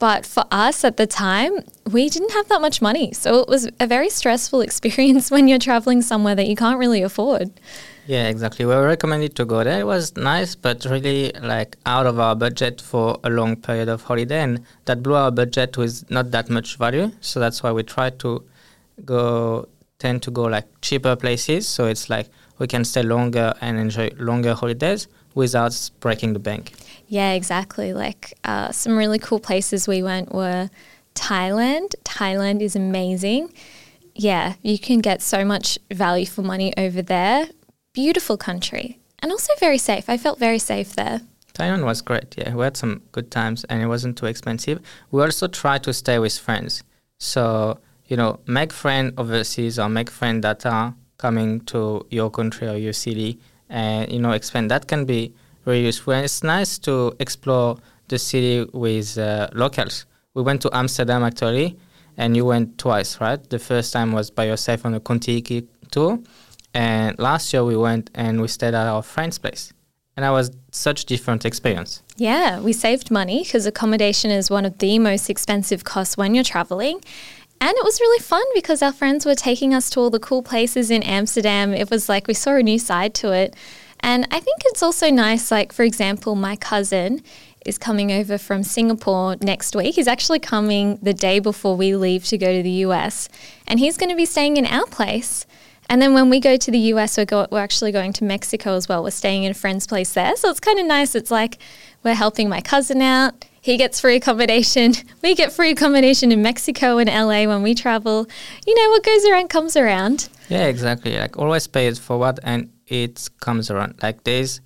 But 0.00 0.24
for 0.24 0.44
us 0.50 0.82
at 0.82 0.96
the 0.96 1.06
time, 1.06 1.52
we 1.92 2.08
didn't 2.08 2.32
have 2.32 2.48
that 2.48 2.60
much 2.60 2.80
money. 2.80 3.12
So 3.12 3.40
it 3.40 3.48
was 3.48 3.68
a 3.78 3.86
very 3.86 4.08
stressful 4.08 4.60
experience 4.68 5.30
when 5.30 5.46
you're 5.46 5.58
traveling 5.58 6.02
somewhere 6.02 6.34
that 6.34 6.48
you 6.48 6.56
can't 6.56 6.78
really 6.78 7.02
afford. 7.02 7.52
Yeah, 8.06 8.26
exactly. 8.28 8.64
We 8.64 8.74
were 8.74 8.86
recommended 8.86 9.36
to 9.36 9.44
go 9.44 9.62
there. 9.62 9.80
It 9.80 9.86
was 9.86 10.16
nice, 10.16 10.56
but 10.56 10.84
really 10.86 11.32
like 11.42 11.76
out 11.86 12.06
of 12.06 12.18
our 12.18 12.34
budget 12.34 12.80
for 12.80 13.20
a 13.22 13.30
long 13.30 13.54
period 13.54 13.88
of 13.88 14.02
holiday, 14.02 14.40
and 14.40 14.64
that 14.86 15.02
blew 15.02 15.14
our 15.14 15.30
budget 15.30 15.76
with 15.76 16.10
not 16.10 16.32
that 16.32 16.50
much 16.50 16.76
value. 16.76 17.12
So 17.20 17.38
that's 17.38 17.62
why 17.62 17.70
we 17.70 17.84
tried 17.84 18.18
to 18.20 18.42
go 19.04 19.68
tend 20.00 20.22
to 20.22 20.32
go 20.32 20.42
like 20.42 20.66
cheaper 20.82 21.14
places. 21.14 21.68
So 21.68 21.86
it's 21.86 22.10
like 22.10 22.28
we 22.58 22.66
can 22.66 22.84
stay 22.84 23.02
longer 23.02 23.54
and 23.60 23.78
enjoy 23.78 24.10
longer 24.18 24.54
holidays 24.54 25.06
without 25.34 25.90
breaking 26.00 26.32
the 26.32 26.40
bank. 26.40 26.72
Yeah, 27.06 27.32
exactly. 27.32 27.92
Like 27.92 28.34
uh, 28.42 28.72
some 28.72 28.96
really 28.96 29.20
cool 29.20 29.38
places 29.38 29.86
we 29.86 30.02
went 30.02 30.34
were 30.34 30.70
Thailand. 31.14 31.94
Thailand 32.04 32.60
is 32.60 32.74
amazing. 32.74 33.52
Yeah, 34.14 34.54
you 34.62 34.78
can 34.78 34.98
get 34.98 35.22
so 35.22 35.44
much 35.44 35.78
value 35.92 36.26
for 36.26 36.42
money 36.42 36.74
over 36.76 37.00
there. 37.02 37.48
Beautiful 37.92 38.36
country 38.36 38.98
and 39.20 39.30
also 39.30 39.52
very 39.58 39.78
safe. 39.78 40.08
I 40.08 40.16
felt 40.16 40.38
very 40.38 40.58
safe 40.58 40.94
there. 40.96 41.20
Thailand 41.52 41.84
was 41.84 42.00
great. 42.00 42.34
Yeah, 42.38 42.54
we 42.54 42.64
had 42.64 42.76
some 42.76 43.02
good 43.12 43.30
times 43.30 43.64
and 43.64 43.82
it 43.82 43.86
wasn't 43.86 44.16
too 44.16 44.26
expensive. 44.26 44.80
We 45.10 45.22
also 45.22 45.46
tried 45.48 45.82
to 45.84 45.92
stay 45.92 46.18
with 46.18 46.38
friends. 46.38 46.82
So 47.18 47.78
you 48.10 48.16
know, 48.16 48.40
make 48.46 48.72
friends 48.72 49.14
overseas 49.16 49.78
or 49.78 49.88
make 49.88 50.10
friends 50.10 50.42
that 50.42 50.66
are 50.66 50.94
coming 51.16 51.60
to 51.60 52.04
your 52.10 52.28
country 52.28 52.68
or 52.68 52.76
your 52.76 52.92
city 52.92 53.38
and, 53.68 54.12
you 54.12 54.18
know, 54.18 54.32
expand. 54.32 54.70
That 54.70 54.88
can 54.88 55.04
be 55.04 55.32
very 55.64 55.80
useful. 55.80 56.12
And 56.12 56.24
it's 56.24 56.42
nice 56.42 56.76
to 56.80 57.14
explore 57.20 57.76
the 58.08 58.18
city 58.18 58.68
with 58.72 59.16
uh, 59.16 59.48
locals. 59.54 60.06
We 60.34 60.42
went 60.42 60.60
to 60.62 60.70
Amsterdam 60.72 61.22
actually, 61.22 61.78
and 62.16 62.36
you 62.36 62.44
went 62.44 62.78
twice, 62.78 63.20
right? 63.20 63.48
The 63.48 63.60
first 63.60 63.92
time 63.92 64.10
was 64.12 64.30
by 64.30 64.44
yourself 64.46 64.84
on 64.84 64.94
a 64.94 65.00
Contiki 65.00 65.68
tour. 65.92 66.18
And 66.74 67.16
last 67.18 67.52
year 67.52 67.64
we 67.64 67.76
went 67.76 68.10
and 68.14 68.40
we 68.40 68.48
stayed 68.48 68.74
at 68.74 68.86
our 68.88 69.02
friend's 69.02 69.38
place. 69.38 69.72
And 70.16 70.24
that 70.24 70.30
was 70.30 70.50
such 70.72 71.04
a 71.04 71.06
different 71.06 71.46
experience. 71.46 72.02
Yeah, 72.16 72.60
we 72.60 72.72
saved 72.72 73.10
money 73.10 73.42
because 73.42 73.64
accommodation 73.64 74.30
is 74.30 74.50
one 74.50 74.64
of 74.64 74.78
the 74.78 74.98
most 74.98 75.30
expensive 75.30 75.84
costs 75.84 76.16
when 76.16 76.34
you're 76.34 76.44
traveling. 76.44 77.00
And 77.60 77.76
it 77.76 77.84
was 77.84 78.00
really 78.00 78.22
fun 78.22 78.44
because 78.54 78.82
our 78.82 78.92
friends 78.92 79.26
were 79.26 79.34
taking 79.34 79.74
us 79.74 79.90
to 79.90 80.00
all 80.00 80.10
the 80.10 80.18
cool 80.18 80.42
places 80.42 80.90
in 80.90 81.02
Amsterdam. 81.02 81.74
It 81.74 81.90
was 81.90 82.08
like 82.08 82.26
we 82.26 82.34
saw 82.34 82.56
a 82.56 82.62
new 82.62 82.78
side 82.78 83.14
to 83.16 83.32
it. 83.32 83.54
And 84.00 84.26
I 84.30 84.40
think 84.40 84.62
it's 84.64 84.82
also 84.82 85.10
nice, 85.10 85.50
like, 85.50 85.72
for 85.72 85.82
example, 85.82 86.34
my 86.34 86.56
cousin 86.56 87.22
is 87.66 87.76
coming 87.76 88.10
over 88.10 88.38
from 88.38 88.62
Singapore 88.62 89.36
next 89.42 89.76
week. 89.76 89.94
He's 89.96 90.08
actually 90.08 90.38
coming 90.38 90.98
the 91.02 91.12
day 91.12 91.38
before 91.38 91.76
we 91.76 91.94
leave 91.94 92.24
to 92.26 92.38
go 92.38 92.56
to 92.56 92.62
the 92.62 92.70
US, 92.86 93.28
and 93.66 93.78
he's 93.78 93.98
going 93.98 94.08
to 94.08 94.16
be 94.16 94.24
staying 94.24 94.56
in 94.56 94.64
our 94.64 94.86
place. 94.86 95.44
And 95.90 96.00
then 96.00 96.14
when 96.14 96.30
we 96.30 96.40
go 96.40 96.56
to 96.56 96.70
the 96.70 96.78
US, 96.94 97.18
we're, 97.18 97.26
go- 97.26 97.48
we're 97.50 97.60
actually 97.60 97.92
going 97.92 98.12
to 98.14 98.24
Mexico 98.24 98.74
as 98.76 98.88
well. 98.88 99.02
We're 99.02 99.10
staying 99.10 99.44
in 99.44 99.50
a 99.50 99.54
friend's 99.54 99.86
place 99.86 100.14
there. 100.14 100.36
So 100.36 100.48
it's 100.48 100.60
kind 100.60 100.78
of 100.78 100.86
nice. 100.86 101.14
It's 101.14 101.30
like 101.30 101.58
we're 102.02 102.14
helping 102.14 102.48
my 102.48 102.60
cousin 102.60 103.02
out. 103.02 103.44
He 103.60 103.76
gets 103.76 104.00
free 104.00 104.16
accommodation. 104.16 104.94
We 105.22 105.34
get 105.34 105.52
free 105.52 105.70
accommodation 105.72 106.32
in 106.32 106.40
Mexico 106.42 106.98
and 106.98 107.08
LA 107.08 107.44
when 107.44 107.62
we 107.62 107.74
travel. 107.74 108.26
You 108.66 108.74
know, 108.74 108.90
what 108.90 109.04
goes 109.04 109.24
around 109.26 109.50
comes 109.50 109.76
around. 109.76 110.28
Yeah, 110.48 110.66
exactly. 110.66 111.18
Like 111.18 111.38
always 111.38 111.66
pay 111.66 111.86
it 111.86 111.98
forward 111.98 112.40
and 112.42 112.70
it 112.86 113.28
comes 113.40 113.70
around. 113.70 114.02
Like 114.02 114.24
there's 114.24 114.60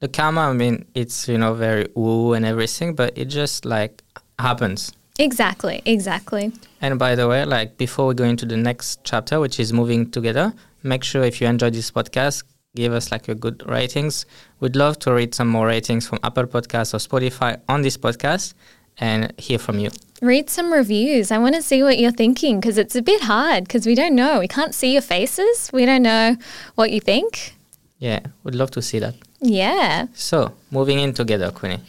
the 0.00 0.08
karma, 0.08 0.40
I 0.40 0.52
mean, 0.52 0.84
it's, 0.94 1.28
you 1.28 1.38
know, 1.38 1.54
very 1.54 1.86
woo 1.94 2.32
and 2.32 2.44
everything, 2.44 2.94
but 2.94 3.16
it 3.16 3.26
just 3.26 3.64
like 3.64 4.02
happens. 4.38 4.92
Exactly, 5.18 5.82
exactly. 5.84 6.52
And 6.80 6.98
by 6.98 7.14
the 7.14 7.28
way, 7.28 7.44
like 7.44 7.76
before 7.76 8.08
we 8.08 8.14
go 8.14 8.24
into 8.24 8.44
the 8.44 8.56
next 8.56 9.04
chapter, 9.04 9.38
which 9.38 9.60
is 9.60 9.72
moving 9.72 10.10
together, 10.10 10.52
make 10.82 11.04
sure 11.04 11.22
if 11.22 11.40
you 11.40 11.46
enjoyed 11.46 11.74
this 11.74 11.90
podcast, 11.92 12.42
give 12.74 12.92
us 12.92 13.12
like 13.12 13.28
a 13.28 13.34
good 13.34 13.62
ratings. 13.68 14.26
We'd 14.60 14.76
love 14.76 14.98
to 15.00 15.12
read 15.12 15.34
some 15.34 15.48
more 15.48 15.66
ratings 15.66 16.06
from 16.06 16.18
Apple 16.22 16.46
Podcasts 16.46 16.94
or 16.94 16.98
Spotify 16.98 17.60
on 17.68 17.82
this 17.82 17.96
podcast 17.96 18.54
and 18.98 19.32
hear 19.38 19.58
from 19.58 19.78
you. 19.78 19.90
Read 20.22 20.48
some 20.48 20.72
reviews. 20.72 21.30
I 21.30 21.38
want 21.38 21.54
to 21.54 21.62
see 21.62 21.82
what 21.82 21.98
you're 21.98 22.12
thinking 22.12 22.60
because 22.60 22.78
it's 22.78 22.94
a 22.94 23.02
bit 23.02 23.22
hard 23.22 23.64
because 23.64 23.86
we 23.86 23.94
don't 23.94 24.14
know. 24.14 24.38
We 24.38 24.48
can't 24.48 24.74
see 24.74 24.92
your 24.92 25.02
faces. 25.02 25.70
We 25.72 25.84
don't 25.84 26.02
know 26.02 26.36
what 26.74 26.90
you 26.92 27.00
think. 27.00 27.56
Yeah, 27.98 28.20
we'd 28.42 28.54
love 28.54 28.70
to 28.72 28.82
see 28.82 28.98
that. 29.00 29.14
Yeah. 29.40 30.06
So, 30.14 30.54
moving 30.70 30.98
in 30.98 31.12
together, 31.12 31.50
Queenie. 31.50 31.80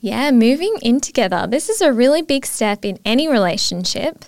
Yeah, 0.00 0.30
moving 0.30 0.76
in 0.80 1.00
together. 1.00 1.46
This 1.48 1.68
is 1.68 1.80
a 1.80 1.92
really 1.92 2.22
big 2.22 2.46
step 2.46 2.84
in 2.84 2.98
any 3.04 3.28
relationship. 3.28 4.24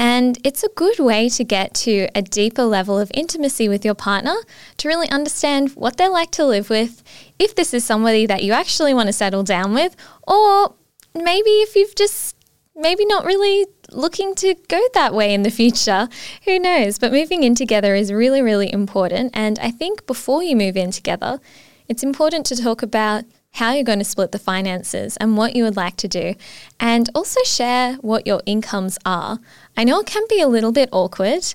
And 0.00 0.38
it's 0.44 0.64
a 0.64 0.70
good 0.76 0.98
way 0.98 1.28
to 1.28 1.44
get 1.44 1.74
to 1.74 2.08
a 2.14 2.22
deeper 2.22 2.64
level 2.64 2.98
of 2.98 3.10
intimacy 3.12 3.68
with 3.68 3.84
your 3.84 3.94
partner 3.94 4.34
to 4.78 4.88
really 4.88 5.10
understand 5.10 5.72
what 5.72 5.98
they're 5.98 6.08
like 6.08 6.30
to 6.32 6.46
live 6.46 6.70
with, 6.70 7.02
if 7.38 7.54
this 7.54 7.74
is 7.74 7.84
somebody 7.84 8.24
that 8.24 8.42
you 8.42 8.52
actually 8.52 8.94
want 8.94 9.08
to 9.08 9.12
settle 9.12 9.42
down 9.42 9.74
with, 9.74 9.94
or 10.26 10.74
maybe 11.14 11.50
if 11.50 11.76
you've 11.76 11.94
just 11.94 12.34
maybe 12.74 13.04
not 13.04 13.26
really 13.26 13.66
looking 13.92 14.34
to 14.36 14.54
go 14.68 14.80
that 14.94 15.12
way 15.12 15.34
in 15.34 15.42
the 15.42 15.50
future. 15.50 16.08
Who 16.46 16.58
knows? 16.58 16.98
But 16.98 17.12
moving 17.12 17.42
in 17.42 17.54
together 17.54 17.94
is 17.94 18.10
really, 18.10 18.40
really 18.40 18.72
important. 18.72 19.32
And 19.34 19.58
I 19.58 19.70
think 19.70 20.06
before 20.06 20.42
you 20.42 20.56
move 20.56 20.78
in 20.78 20.92
together, 20.92 21.40
it's 21.88 22.02
important 22.02 22.46
to 22.46 22.56
talk 22.56 22.82
about 22.82 23.24
how 23.52 23.72
you're 23.72 23.84
going 23.84 23.98
to 23.98 24.04
split 24.04 24.32
the 24.32 24.38
finances 24.38 25.16
and 25.16 25.36
what 25.36 25.56
you 25.56 25.64
would 25.64 25.76
like 25.76 25.96
to 25.96 26.08
do, 26.08 26.34
and 26.78 27.10
also 27.14 27.40
share 27.44 27.94
what 27.94 28.26
your 28.26 28.42
incomes 28.46 28.98
are. 29.04 29.38
I 29.76 29.84
know 29.84 30.00
it 30.00 30.06
can 30.06 30.24
be 30.28 30.40
a 30.40 30.48
little 30.48 30.72
bit 30.72 30.88
awkward, 30.92 31.54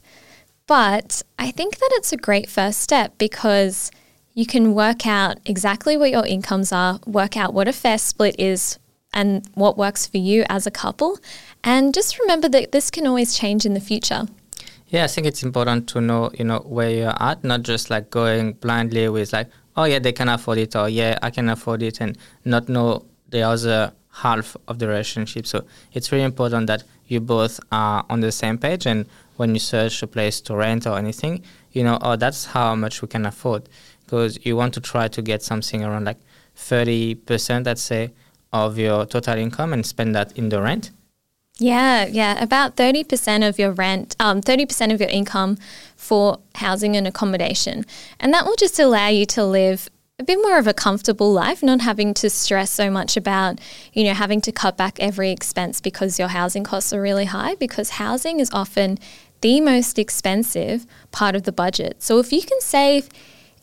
but 0.68 1.22
I 1.40 1.52
think 1.52 1.78
that 1.78 1.90
it's 1.94 2.12
a 2.12 2.18
great 2.18 2.50
first 2.50 2.82
step 2.82 3.18
because 3.18 3.92
you 4.34 4.46
can 4.46 4.74
work 4.74 5.08
out 5.08 5.38
exactly 5.46 5.96
what 5.96 6.12
your 6.12 6.26
incomes 6.26 6.72
are, 6.74 7.00
work 7.06 7.38
out 7.38 7.54
what 7.54 7.68
a 7.68 7.74
fair 7.74 7.98
split 7.98 8.36
is, 8.38 8.78
and 9.14 9.48
what 9.54 9.78
works 9.78 10.06
for 10.06 10.18
you 10.18 10.44
as 10.50 10.68
a 10.68 10.72
couple. 10.72 11.18
And 11.64 11.94
just 11.94 12.20
remember 12.20 12.50
that 12.50 12.74
this 12.74 12.92
can 12.92 13.08
always 13.08 13.38
change 13.38 13.66
in 13.66 13.74
the 13.74 13.80
future. 13.80 14.28
Yeah, 14.88 15.06
I 15.06 15.08
think 15.08 15.26
it's 15.26 15.42
important 15.42 15.88
to 15.90 16.02
know, 16.02 16.32
you 16.38 16.44
know, 16.44 16.60
where 16.60 16.90
you're 16.90 17.24
at, 17.24 17.44
not 17.44 17.64
just 17.64 17.90
like 17.90 18.10
going 18.10 18.54
blindly 18.54 19.08
with 19.08 19.32
like, 19.32 19.48
oh 19.78 19.86
yeah, 19.86 20.00
they 20.00 20.12
can 20.12 20.30
afford 20.30 20.58
it, 20.58 20.76
or 20.76 20.90
yeah, 20.90 21.18
I 21.22 21.30
can 21.30 21.50
afford 21.50 21.84
it, 21.84 22.02
and 22.02 22.18
not 22.44 22.70
know 22.70 23.06
the 23.30 23.42
other 23.42 23.94
half 24.12 24.56
of 24.68 24.80
the 24.80 24.88
relationship. 24.88 25.46
So 25.46 25.66
it's 25.94 26.12
really 26.12 26.24
important 26.24 26.68
that 26.68 26.84
you 27.08 27.20
both 27.20 27.60
are 27.72 28.06
on 28.10 28.22
the 28.22 28.32
same 28.32 28.58
page, 28.58 28.86
and 28.86 29.06
when 29.38 29.54
you 29.54 29.60
search 29.60 30.02
a 30.02 30.08
place 30.08 30.40
to 30.42 30.56
rent 30.56 30.88
or 30.88 30.98
anything, 30.98 31.44
you 31.72 31.84
know, 31.84 31.98
oh, 32.02 32.16
that's 32.16 32.46
how 32.46 32.76
much 32.76 33.02
we 33.02 33.08
can 33.08 33.26
afford, 33.26 33.68
because 34.06 34.44
you 34.46 34.56
want 34.56 34.74
to 34.76 34.82
try 34.82 35.08
to 35.08 35.22
get 35.22 35.44
something 35.44 35.84
around 35.84 36.06
like 36.06 36.18
thirty 36.56 37.16
percent, 37.16 37.66
let's 37.66 37.82
say, 37.82 38.14
of 38.54 38.78
your 38.78 39.06
total 39.06 39.38
income, 39.38 39.74
and 39.74 39.86
spend 39.86 40.16
that 40.16 40.32
in 40.38 40.50
the 40.50 40.62
rent. 40.62 40.92
Yeah, 41.58 42.06
yeah, 42.06 42.42
about 42.44 42.76
30% 42.76 43.48
of 43.48 43.58
your 43.58 43.72
rent, 43.72 44.16
um, 44.20 44.42
30% 44.42 44.94
of 44.94 45.00
your 45.00 45.10
income 45.10 45.58
for 45.96 46.40
housing 46.56 46.98
and 46.98 47.08
accommodation. 47.08 47.86
And 48.20 48.34
that 48.34 48.46
will 48.46 48.58
just 48.58 48.78
allow 48.78 49.08
you 49.08 49.26
to 49.28 49.46
live 49.46 49.90
a 50.20 50.24
bit 50.24 50.38
more 50.42 50.58
of 50.58 50.68
a 50.68 50.74
comfortable 50.74 51.32
life, 51.32 51.64
not 51.64 51.82
having 51.82 52.14
to 52.16 52.30
stress 52.30 52.72
so 52.72 52.90
much 52.90 53.16
about, 53.16 53.60
you 53.94 54.04
know, 54.04 54.14
having 54.14 54.42
to 54.42 54.52
cut 54.52 54.76
back 54.76 55.00
every 55.00 55.32
expense 55.32 55.80
because 55.80 56.20
your 56.20 56.30
housing 56.30 56.64
costs 56.64 56.92
are 56.92 57.02
really 57.02 57.26
high, 57.26 57.56
because 57.56 57.92
housing 57.92 58.42
is 58.42 58.50
often 58.52 58.98
the 59.40 59.62
most 59.62 59.98
expensive 59.98 60.86
part 61.12 61.36
of 61.36 61.44
the 61.44 61.52
budget. 61.52 62.02
So 62.02 62.20
if 62.20 62.34
you 62.34 62.42
can 62.42 62.60
save 62.60 63.08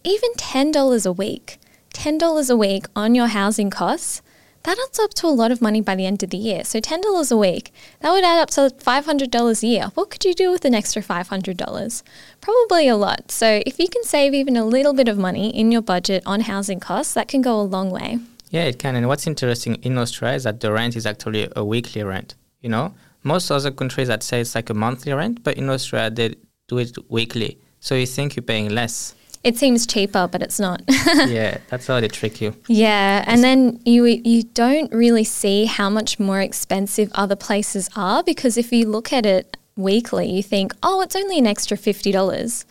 even 0.05 0.31
$10 0.35 1.07
a 1.07 1.13
week, 1.13 1.59
$10 1.95 2.51
a 2.51 2.57
week 2.57 2.87
on 2.97 3.15
your 3.15 3.29
housing 3.29 3.69
costs, 3.71 4.23
that 4.65 4.79
adds 4.79 4.99
up 4.99 5.15
to 5.15 5.27
a 5.27 5.29
lot 5.29 5.51
of 5.51 5.61
money 5.61 5.81
by 5.81 5.95
the 5.95 6.07
end 6.07 6.23
of 6.23 6.31
the 6.31 6.37
year. 6.37 6.65
So 6.65 6.81
$10 6.81 7.33
a 7.33 7.37
week, 7.37 7.73
that 8.01 8.11
would 8.11 8.25
add 8.25 8.41
up 8.41 8.51
to 8.51 8.71
$500 8.71 9.63
a 9.63 9.67
year. 9.67 9.91
What 9.95 10.11
could 10.11 10.25
you 10.25 10.35
do 10.35 10.51
with 10.51 10.65
an 10.65 10.75
extra 10.75 11.03
$500? 11.03 12.03
Probably 12.41 12.89
a 12.89 12.97
lot. 12.97 13.31
So 13.31 13.63
if 13.67 13.79
you 13.79 13.89
can 13.89 14.05
save 14.05 14.35
even 14.35 14.57
a 14.57 14.65
little 14.65 14.93
bit 14.93 15.09
of 15.09 15.19
money 15.19 15.51
in 15.51 15.73
your 15.73 15.83
budget 15.83 16.23
on 16.27 16.43
housing 16.43 16.81
costs, 16.81 17.15
that 17.15 17.29
can 17.29 17.43
go 17.43 17.61
a 17.61 17.63
long 17.63 17.91
way. 17.91 18.19
Yeah, 18.51 18.65
it 18.65 18.79
can. 18.79 18.95
And 18.97 19.09
what's 19.09 19.27
interesting 19.27 19.77
in 19.77 19.99
Australia 19.99 20.37
is 20.37 20.45
that 20.45 20.61
the 20.61 20.73
rent 20.73 20.95
is 20.95 21.07
actually 21.07 21.49
a 21.57 21.65
weekly 21.65 22.03
rent. 22.05 22.35
You 22.61 22.69
know, 22.69 22.95
most 23.23 23.51
other 23.51 23.71
countries 23.71 24.09
that 24.09 24.23
say 24.23 24.41
it's 24.41 24.55
like 24.55 24.71
a 24.71 24.75
monthly 24.75 25.13
rent, 25.13 25.43
but 25.43 25.57
in 25.57 25.71
Australia 25.71 26.11
they 26.11 26.35
do 26.69 26.79
it 26.79 26.97
weekly. 27.09 27.59
So 27.81 27.95
you 27.95 28.07
think 28.07 28.37
you're 28.37 28.43
paying 28.43 28.69
less. 28.69 29.15
It 29.45 29.57
seems 29.57 29.87
cheaper, 29.87 30.29
but 30.31 30.41
it's 30.41 30.61
not. 30.61 30.83
yeah, 30.89 31.59
that's 31.69 31.87
how 31.89 31.99
they 32.01 32.09
trick 32.09 32.41
you. 32.41 32.55
Yeah, 32.69 33.25
and 33.27 33.43
then 33.43 33.81
you 33.85 34.05
you 34.05 34.45
don't 34.45 34.93
really 34.93 35.25
see 35.25 35.65
how 35.65 35.91
much 35.91 36.21
more 36.21 36.41
expensive 36.41 37.11
other 37.15 37.35
places 37.37 37.91
are 37.97 38.23
because 38.23 38.57
if 38.57 38.73
you 38.73 38.87
look 38.87 39.13
at 39.13 39.27
it 39.27 39.57
weekly, 39.77 40.31
you 40.31 40.43
think, 40.43 40.73
oh, 40.83 41.01
it's 41.01 41.17
only 41.17 41.39
an 41.39 41.47
extra 41.47 41.77
fifty 41.77 42.13
dollars. 42.13 42.65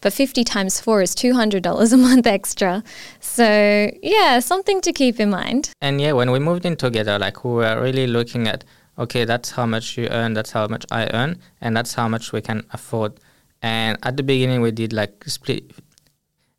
But 0.00 0.12
50 0.12 0.44
times 0.44 0.80
4 0.80 1.00
is 1.00 1.14
$200 1.14 1.92
a 1.92 1.96
month 1.96 2.26
extra. 2.26 2.84
So, 3.20 3.90
yeah, 4.02 4.38
something 4.40 4.82
to 4.82 4.92
keep 4.92 5.18
in 5.18 5.30
mind. 5.30 5.70
And 5.80 5.98
yeah, 5.98 6.12
when 6.12 6.30
we 6.30 6.38
moved 6.38 6.66
in 6.66 6.76
together, 6.76 7.18
like 7.18 7.42
we 7.42 7.52
were 7.52 7.80
really 7.80 8.06
looking 8.06 8.46
at, 8.46 8.64
okay, 8.98 9.24
that's 9.24 9.52
how 9.52 9.64
much 9.64 9.96
you 9.96 10.08
earn, 10.10 10.34
that's 10.34 10.50
how 10.50 10.66
much 10.66 10.84
I 10.90 11.08
earn, 11.14 11.38
and 11.62 11.74
that's 11.74 11.94
how 11.94 12.06
much 12.06 12.32
we 12.32 12.42
can 12.42 12.66
afford. 12.74 13.18
And 13.62 13.96
at 14.02 14.18
the 14.18 14.22
beginning, 14.22 14.60
we 14.60 14.72
did 14.72 14.92
like 14.92 15.24
split 15.26 15.72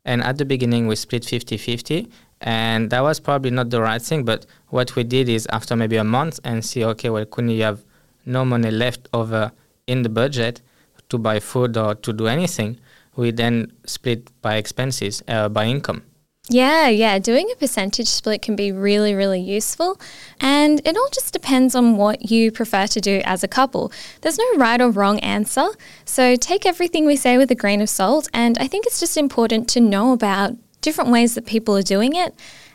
and 0.06 0.22
at 0.22 0.38
the 0.38 0.44
beginning, 0.44 0.86
we 0.86 0.94
split 0.94 1.24
50 1.24 1.56
50. 1.56 2.08
And 2.40 2.90
that 2.90 3.02
was 3.02 3.18
probably 3.18 3.50
not 3.50 3.70
the 3.70 3.82
right 3.82 4.00
thing. 4.00 4.24
But 4.24 4.46
what 4.68 4.94
we 4.94 5.02
did 5.02 5.28
is 5.28 5.46
after 5.50 5.74
maybe 5.74 5.96
a 5.96 6.04
month 6.04 6.38
and 6.44 6.64
see, 6.64 6.84
okay, 6.84 7.10
well, 7.10 7.24
couldn't 7.26 7.50
you 7.50 7.64
have 7.64 7.84
no 8.24 8.44
money 8.44 8.70
left 8.70 9.08
over 9.12 9.50
in 9.86 10.02
the 10.02 10.08
budget 10.08 10.62
to 11.08 11.18
buy 11.18 11.40
food 11.40 11.76
or 11.76 11.96
to 11.96 12.12
do 12.12 12.28
anything? 12.28 12.78
We 13.16 13.32
then 13.32 13.72
split 13.84 14.30
by 14.42 14.56
expenses, 14.56 15.24
uh, 15.26 15.48
by 15.48 15.64
income. 15.66 16.02
Yeah, 16.48 16.88
yeah. 16.88 17.18
Doing 17.18 17.50
a 17.52 17.56
percentage 17.56 18.06
split 18.06 18.40
can 18.40 18.54
be 18.54 18.70
really, 18.70 19.14
really 19.14 19.40
useful. 19.40 20.00
And 20.40 20.80
it 20.86 20.96
all 20.96 21.08
just 21.12 21.32
depends 21.32 21.74
on 21.74 21.96
what 21.96 22.30
you 22.30 22.52
prefer 22.52 22.86
to 22.86 23.00
do 23.00 23.20
as 23.24 23.42
a 23.42 23.48
couple. 23.48 23.90
There's 24.20 24.38
no 24.38 24.44
right 24.56 24.80
or 24.80 24.90
wrong 24.90 25.18
answer. 25.20 25.66
So 26.04 26.36
take 26.36 26.64
everything 26.64 27.04
we 27.04 27.16
say 27.16 27.36
with 27.36 27.50
a 27.50 27.56
grain 27.56 27.82
of 27.82 27.88
salt. 27.88 28.28
And 28.32 28.56
I 28.58 28.68
think 28.68 28.86
it's 28.86 29.00
just 29.00 29.16
important 29.16 29.68
to 29.70 29.80
know 29.80 30.12
about 30.12 30.56
different 30.82 31.10
ways 31.10 31.34
that 31.34 31.46
people 31.46 31.76
are 31.76 31.82
doing 31.82 32.14
it 32.14 32.32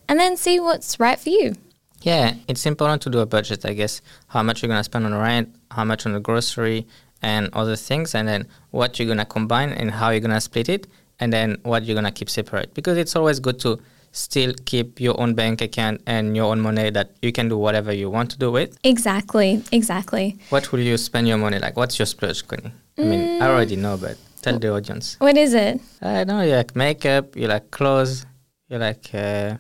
and 0.09 0.19
then 0.19 0.35
see 0.35 0.59
what's 0.59 0.99
right 0.99 1.17
for 1.17 1.29
you. 1.29 1.55
Yeah, 2.01 2.33
it's 2.47 2.65
important 2.65 3.01
to 3.03 3.09
do 3.09 3.19
a 3.19 3.25
budget, 3.25 3.63
I 3.63 3.73
guess. 3.73 4.01
How 4.27 4.43
much 4.43 4.61
you're 4.61 4.67
going 4.67 4.79
to 4.79 4.83
spend 4.83 5.05
on 5.05 5.15
rent, 5.15 5.55
how 5.69 5.85
much 5.85 6.05
on 6.05 6.11
the 6.11 6.19
grocery, 6.19 6.87
and 7.21 7.49
other 7.53 7.75
things, 7.75 8.15
and 8.15 8.27
then 8.27 8.47
what 8.71 8.97
you're 8.97 9.05
going 9.05 9.19
to 9.19 9.25
combine 9.25 9.69
and 9.69 9.91
how 9.91 10.09
you're 10.09 10.19
going 10.19 10.31
to 10.31 10.41
split 10.41 10.67
it 10.67 10.87
and 11.21 11.31
then 11.31 11.57
what 11.63 11.85
you're 11.85 11.95
gonna 11.95 12.11
keep 12.11 12.29
separate 12.29 12.73
because 12.73 12.97
it's 12.97 13.15
always 13.15 13.39
good 13.39 13.59
to 13.59 13.79
still 14.11 14.53
keep 14.65 14.99
your 14.99 15.17
own 15.21 15.33
bank 15.33 15.61
account 15.61 16.01
and 16.05 16.35
your 16.35 16.45
own 16.51 16.59
money 16.59 16.89
that 16.89 17.11
you 17.21 17.31
can 17.31 17.47
do 17.47 17.57
whatever 17.57 17.93
you 17.93 18.09
want 18.09 18.29
to 18.31 18.37
do 18.37 18.51
with. 18.51 18.77
Exactly, 18.83 19.63
exactly. 19.71 20.37
What 20.49 20.71
will 20.71 20.81
you 20.81 20.97
spend 20.97 21.27
your 21.27 21.37
money 21.37 21.59
like? 21.59 21.77
What's 21.77 21.97
your 21.97 22.05
splurge, 22.05 22.45
Queenie? 22.45 22.73
I 22.97 23.03
mean, 23.03 23.41
I 23.41 23.45
mm. 23.45 23.49
already 23.49 23.77
know, 23.77 23.95
but 23.97 24.17
tell 24.41 24.59
the 24.59 24.73
audience. 24.73 25.15
What 25.19 25.37
is 25.37 25.53
it? 25.53 25.79
I 26.01 26.25
know 26.25 26.41
you 26.41 26.55
like 26.55 26.75
makeup, 26.75 27.35
you 27.37 27.47
like 27.47 27.71
clothes, 27.71 28.25
you 28.67 28.77
like 28.77 29.09
uh, 29.13 29.57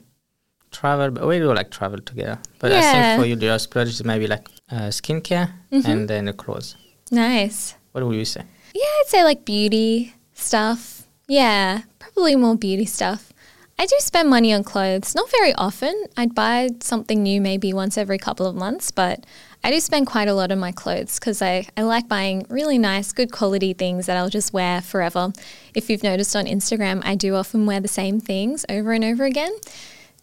travel. 0.71 1.11
But 1.11 1.27
we 1.27 1.39
do 1.39 1.53
like 1.53 1.71
travel 1.71 1.99
together. 1.99 2.39
But 2.59 2.71
yeah. 2.71 2.79
I 2.79 2.81
think 2.81 3.21
for 3.21 3.25
you, 3.27 3.35
your 3.35 3.57
splurge 3.57 3.87
is 3.87 4.03
maybe 4.03 4.27
like 4.27 4.47
uh, 4.69 4.89
skincare 4.89 5.53
mm-hmm. 5.71 5.89
and 5.89 6.09
then 6.09 6.25
the 6.25 6.33
clothes. 6.33 6.75
Nice. 7.09 7.75
What 7.93 8.05
would 8.05 8.15
you 8.15 8.25
say? 8.25 8.43
Yeah, 8.73 8.83
I'd 8.83 9.07
say 9.07 9.23
like 9.23 9.45
beauty 9.45 10.13
stuff 10.33 11.00
yeah, 11.31 11.83
probably 11.97 12.35
more 12.35 12.57
beauty 12.57 12.85
stuff. 12.85 13.31
I 13.79 13.85
do 13.85 13.95
spend 13.99 14.29
money 14.29 14.53
on 14.53 14.65
clothes, 14.65 15.15
not 15.15 15.31
very 15.31 15.53
often. 15.53 15.95
I'd 16.17 16.35
buy 16.35 16.71
something 16.81 17.23
new 17.23 17.39
maybe 17.39 17.71
once 17.71 17.97
every 17.97 18.17
couple 18.17 18.45
of 18.45 18.53
months, 18.53 18.91
but 18.91 19.25
I 19.63 19.71
do 19.71 19.79
spend 19.79 20.07
quite 20.07 20.27
a 20.27 20.33
lot 20.33 20.51
on 20.51 20.59
my 20.59 20.73
clothes 20.73 21.19
because 21.19 21.41
I, 21.41 21.67
I 21.77 21.83
like 21.83 22.09
buying 22.09 22.45
really 22.49 22.77
nice, 22.77 23.13
good 23.13 23.31
quality 23.31 23.71
things 23.71 24.07
that 24.07 24.17
I'll 24.17 24.29
just 24.29 24.51
wear 24.51 24.81
forever. 24.81 25.31
If 25.73 25.89
you've 25.89 26.03
noticed 26.03 26.35
on 26.35 26.47
Instagram, 26.47 27.01
I 27.05 27.15
do 27.15 27.33
often 27.35 27.65
wear 27.65 27.79
the 27.79 27.87
same 27.87 28.19
things 28.19 28.65
over 28.67 28.91
and 28.91 29.05
over 29.05 29.23
again 29.23 29.53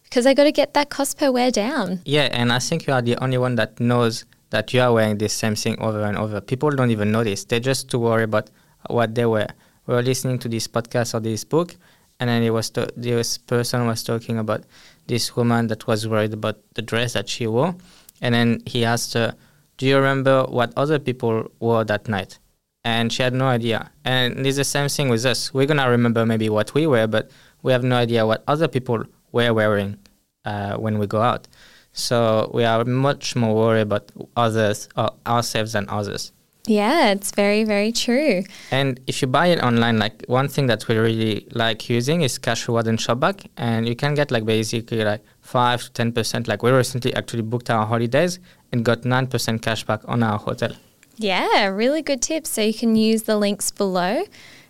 because 0.05 0.27
I 0.27 0.35
got 0.35 0.45
to 0.45 0.53
get 0.53 0.75
that 0.75 0.91
cost 0.91 1.19
per 1.19 1.33
wear 1.33 1.51
down. 1.51 2.03
Yeah, 2.05 2.29
and 2.33 2.53
I 2.53 2.59
think 2.59 2.87
you 2.87 2.93
are 2.93 3.01
the 3.01 3.17
only 3.17 3.39
one 3.39 3.55
that 3.55 3.81
knows 3.81 4.27
that 4.51 4.75
you 4.75 4.83
are 4.83 4.93
wearing 4.93 5.17
the 5.17 5.31
same 5.31 5.55
thing 5.55 5.81
over 5.81 6.03
and 6.03 6.19
over. 6.19 6.43
People 6.43 6.71
don't 6.71 6.91
even 6.91 7.11
notice. 7.11 7.47
They 7.47 7.61
just 7.61 7.89
to 7.93 7.99
worry 7.99 8.25
about 8.25 8.51
what 8.89 9.15
they 9.15 9.25
wear. 9.25 9.49
We 9.89 9.95
were 9.95 10.03
listening 10.03 10.39
to 10.41 10.49
this 10.51 10.69
podcast 10.69 11.15
or 11.15 11.21
this 11.21 11.45
book, 11.45 11.75
and 12.21 12.29
then 12.29 12.43
it 12.43 12.51
was 12.51 12.69
to- 12.71 12.93
this 12.95 13.39
person 13.39 13.87
was 13.87 14.03
talking 14.03 14.37
about 14.37 14.65
this 15.07 15.35
woman 15.35 15.69
that 15.69 15.87
was 15.87 16.07
worried 16.07 16.35
about 16.35 16.57
the 16.75 16.83
dress 16.83 17.15
that 17.15 17.27
she 17.27 17.47
wore, 17.47 17.75
and 18.21 18.35
then 18.35 18.61
he 18.67 18.85
asked 18.85 19.15
her, 19.15 19.35
"Do 19.79 19.87
you 19.87 19.97
remember 19.97 20.45
what 20.45 20.75
other 20.77 20.99
people 20.99 21.51
wore 21.59 21.85
that 21.85 22.07
night?" 22.07 22.39
And 22.85 23.11
she 23.11 23.23
had 23.23 23.33
no 23.33 23.47
idea. 23.47 23.91
And 24.05 24.47
it's 24.47 24.59
the 24.59 24.65
same 24.65 24.91
thing 24.91 25.09
with 25.09 25.25
us. 25.25 25.55
We're 25.55 25.67
gonna 25.67 25.89
remember 25.89 26.27
maybe 26.27 26.51
what 26.51 26.75
we 26.75 26.87
wear, 26.87 27.07
but 27.07 27.31
we 27.63 27.73
have 27.73 27.83
no 27.83 27.97
idea 27.97 28.27
what 28.27 28.45
other 28.47 28.69
people 28.69 29.05
were 29.33 29.55
wearing 29.55 29.97
uh, 30.45 30.77
when 30.77 30.99
we 30.99 31.07
go 31.07 31.23
out. 31.23 31.49
So 31.95 32.51
we 32.53 32.65
are 32.65 32.85
much 32.85 33.35
more 33.37 33.55
worried 33.55 33.83
about 33.83 34.13
others 34.37 34.89
or 34.97 35.13
ourselves 35.27 35.73
than 35.73 35.89
others. 35.89 36.33
Yeah, 36.69 37.13
it's 37.13 37.31
very, 37.31 37.65
very 37.65 37.93
true. 37.93 38.45
And 38.71 39.01
if 39.07 39.23
you 39.23 39.29
buy 39.29 39.47
it 39.47 39.63
online, 39.63 39.99
like 39.99 40.23
one 40.27 40.49
thing 40.49 40.67
that 40.67 40.87
we 40.87 40.99
really 40.99 41.47
like 41.53 41.89
using 41.89 42.21
is 42.21 42.37
cash 42.39 42.69
reward 42.69 42.87
and 42.87 42.99
shopback, 42.99 43.47
and 43.57 43.89
you 43.89 43.97
can 43.97 44.15
get 44.15 44.31
like 44.31 44.45
basically 44.45 45.03
like 45.03 45.25
five 45.41 45.83
to 45.83 45.91
ten 45.93 46.13
percent. 46.13 46.47
Like 46.47 46.63
we 46.63 46.71
recently 46.71 47.15
actually 47.15 47.43
booked 47.43 47.71
our 47.71 47.87
holidays 47.87 48.39
and 48.71 48.85
got 48.85 49.07
nine 49.07 49.27
percent 49.27 49.63
cash 49.63 49.85
back 49.85 50.03
on 50.05 50.23
our 50.23 50.39
hotel. 50.39 50.73
Yeah, 51.17 51.67
really 51.69 52.03
good 52.03 52.21
tip. 52.21 52.47
So 52.47 52.61
you 52.61 52.75
can 52.75 52.97
use 52.97 53.23
the 53.23 53.37
links 53.37 53.71
below. 53.71 54.25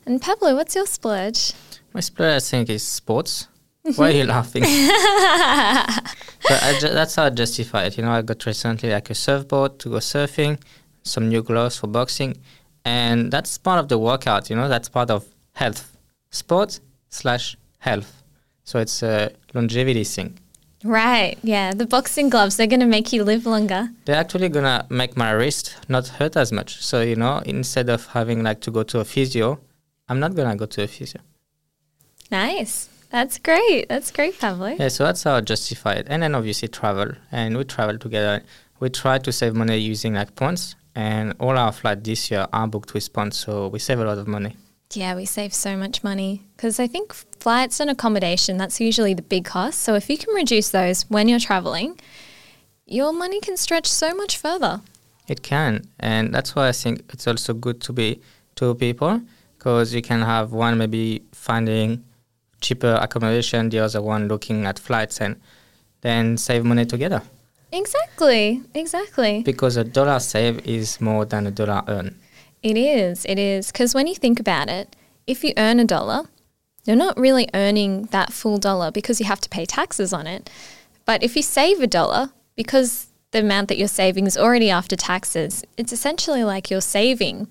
And 0.07 0.23
Pablo, 0.23 0.55
what's 0.55 0.77
your 0.77 0.87
splurge? 0.87 1.53
My 1.93 2.01
splurge, 2.01 2.37
I 2.37 2.41
think, 2.41 2.71
is 2.71 2.85
sports. 2.85 3.49
Why 3.97 4.09
are 4.09 4.13
you 4.13 4.25
laughing? 4.37 4.63
but 4.63 4.71
I 6.63 6.79
ju- 6.81 6.89
that's 6.91 7.17
how 7.17 7.25
I 7.25 7.31
justify 7.31 7.85
it. 7.85 7.97
You 7.99 8.05
know, 8.05 8.13
I 8.13 8.23
got 8.23 8.45
recently 8.47 8.91
like 8.91 9.11
a 9.11 9.15
surfboard 9.15 9.79
to 9.81 9.91
go 9.91 9.97
surfing, 9.97 10.59
some 11.03 11.29
new 11.29 11.43
gloves 11.43 11.79
for 11.79 11.87
boxing, 11.87 12.37
and 12.85 13.31
that's 13.31 13.59
part 13.59 13.79
of 13.79 13.89
the 13.89 13.99
workout. 13.99 14.51
You 14.51 14.57
know, 14.57 14.69
that's 14.69 14.89
part 14.89 15.11
of 15.11 15.27
health, 15.55 15.97
sport 16.31 16.81
slash 17.09 17.57
health. 17.79 18.23
So 18.65 18.79
it's 18.79 19.03
a 19.03 19.31
longevity 19.55 20.05
thing. 20.05 20.39
Right. 20.85 21.37
Yeah, 21.43 21.73
the 21.73 21.87
boxing 21.87 22.29
gloves, 22.29 22.57
they're 22.57 22.67
going 22.67 22.81
to 22.81 22.87
make 22.87 23.13
you 23.13 23.25
live 23.25 23.47
longer. 23.47 23.89
They're 24.05 24.17
actually 24.17 24.49
gonna 24.49 24.87
make 24.89 25.17
my 25.17 25.33
wrist 25.33 25.77
not 25.89 26.07
hurt 26.07 26.37
as 26.37 26.53
much. 26.53 26.83
So 26.85 27.01
you 27.01 27.17
know, 27.17 27.43
instead 27.45 27.89
of 27.89 28.07
having 28.07 28.43
like 28.43 28.61
to 28.61 28.71
go 28.71 28.85
to 28.85 29.01
a 29.01 29.05
physio, 29.05 29.59
I'm 30.09 30.21
not 30.21 30.35
gonna 30.35 30.55
go 30.55 30.67
to 30.67 30.83
a 30.85 30.87
physio. 30.87 31.21
Nice. 32.31 32.89
That's 33.11 33.39
great. 33.39 33.89
That's 33.89 34.11
great, 34.11 34.39
Pablo. 34.39 34.77
Yeah, 34.79 34.89
so 34.89 35.05
that's 35.05 35.23
how 35.23 35.35
I 35.37 35.41
justify 35.41 35.95
it. 35.95 36.07
And 36.11 36.23
then 36.23 36.35
obviously 36.35 36.69
travel. 36.69 37.13
And 37.33 37.57
we 37.57 37.65
travel 37.65 37.99
together. 37.99 38.43
We 38.81 38.91
try 38.91 39.19
to 39.19 39.33
save 39.33 39.55
money 39.55 39.79
using 39.79 40.15
like 40.15 40.35
points. 40.35 40.77
And 40.99 41.35
all 41.39 41.57
our 41.57 41.71
flights 41.71 42.01
this 42.03 42.29
year 42.29 42.49
are 42.53 42.67
booked 42.67 42.93
with 42.93 43.13
points. 43.13 43.39
So 43.39 43.69
we 43.69 43.79
save 43.79 44.01
a 44.01 44.05
lot 44.05 44.19
of 44.19 44.27
money. 44.27 44.57
Yeah, 44.93 45.15
we 45.15 45.27
save 45.27 45.55
so 45.55 45.77
much 45.77 46.03
money 46.03 46.43
because 46.57 46.81
I 46.81 46.89
think 46.89 47.15
flights 47.39 47.79
and 47.79 47.89
accommodation, 47.89 48.57
that's 48.57 48.81
usually 48.81 49.15
the 49.15 49.23
big 49.23 49.45
cost. 49.45 49.79
So 49.79 49.95
if 49.95 50.11
you 50.11 50.19
can 50.19 50.35
reduce 50.35 50.71
those 50.71 51.03
when 51.03 51.29
you're 51.29 51.39
traveling, 51.39 52.01
your 52.85 53.13
money 53.13 53.39
can 53.41 53.57
stretch 53.57 53.87
so 53.87 54.13
much 54.13 54.39
further. 54.39 54.81
It 55.29 55.43
can. 55.43 55.85
And 56.01 56.35
that's 56.35 56.57
why 56.57 56.67
I 56.67 56.73
think 56.73 57.05
it's 57.13 57.29
also 57.29 57.55
good 57.55 57.81
to 57.83 57.93
be 57.93 58.21
two 58.57 58.75
people 58.75 59.23
because 59.57 59.95
you 59.95 60.03
can 60.03 60.21
have 60.23 60.53
one 60.53 60.79
maybe 60.79 61.23
finding 61.31 62.03
cheaper 62.61 62.99
accommodation, 63.01 63.69
the 63.69 63.79
other 63.79 64.03
one 64.03 64.27
looking 64.27 64.67
at 64.67 64.81
flights 64.81 65.21
and 65.21 65.37
then 66.01 66.37
save 66.37 66.65
money 66.65 66.87
together. 66.87 67.23
Exactly. 67.73 68.63
Exactly. 68.75 69.43
Because 69.43 69.77
a 69.77 69.85
dollar 69.85 70.19
save 70.21 70.67
is 70.67 71.01
more 71.01 71.25
than 71.25 71.47
a 71.47 71.51
dollar 71.51 71.83
earn. 71.89 72.17
It 72.63 72.77
is. 72.77 73.25
It 73.25 73.39
is. 73.39 73.71
Because 73.71 73.95
when 73.95 74.07
you 74.07 74.15
think 74.15 74.41
about 74.41 74.69
it, 74.69 74.97
if 75.27 75.45
you 75.45 75.53
earn 75.57 75.79
a 75.79 75.85
dollar, 75.85 76.25
you're 76.85 76.97
not 76.97 77.19
really 77.19 77.49
earning 77.55 78.05
that 78.07 78.33
full 78.33 78.59
dollar 78.59 78.91
because 78.91 79.21
you 79.21 79.27
have 79.27 79.41
to 79.43 79.49
pay 79.49 79.67
taxes 79.67 80.13
on 80.13 80.27
it. 80.27 80.51
But 81.05 81.23
if 81.23 81.37
you 81.37 81.43
save 81.43 81.81
a 81.81 81.87
dollar, 81.87 82.31
because 82.57 83.09
the 83.31 83.41
amount 83.41 83.69
that 83.69 83.79
you're 83.79 83.89
saving 83.89 84.27
is 84.27 84.39
already 84.39 84.71
after 84.71 84.97
taxes, 84.97 85.65
it's 85.77 85.93
essentially 85.93 86.45
like 86.45 86.71
you're 86.71 86.81
saving 86.81 87.49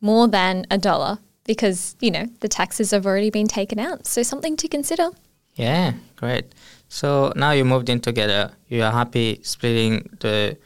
more 0.00 0.26
than 0.28 0.66
a 0.70 0.78
dollar 0.78 1.18
because, 1.44 1.94
you 2.00 2.10
know, 2.10 2.26
the 2.40 2.48
taxes 2.48 2.90
have 2.90 3.06
already 3.06 3.30
been 3.30 3.46
taken 3.46 3.78
out. 3.78 4.06
So 4.06 4.22
something 4.22 4.56
to 4.56 4.68
consider. 4.68 5.10
Yeah, 5.54 5.92
great. 6.16 6.46
So 6.90 7.32
now 7.36 7.52
you 7.52 7.64
moved 7.64 7.88
in 7.88 8.00
together. 8.00 8.50
You 8.68 8.82
are 8.82 8.90
happy 8.90 9.40
splitting 9.44 10.10
the 10.18 10.58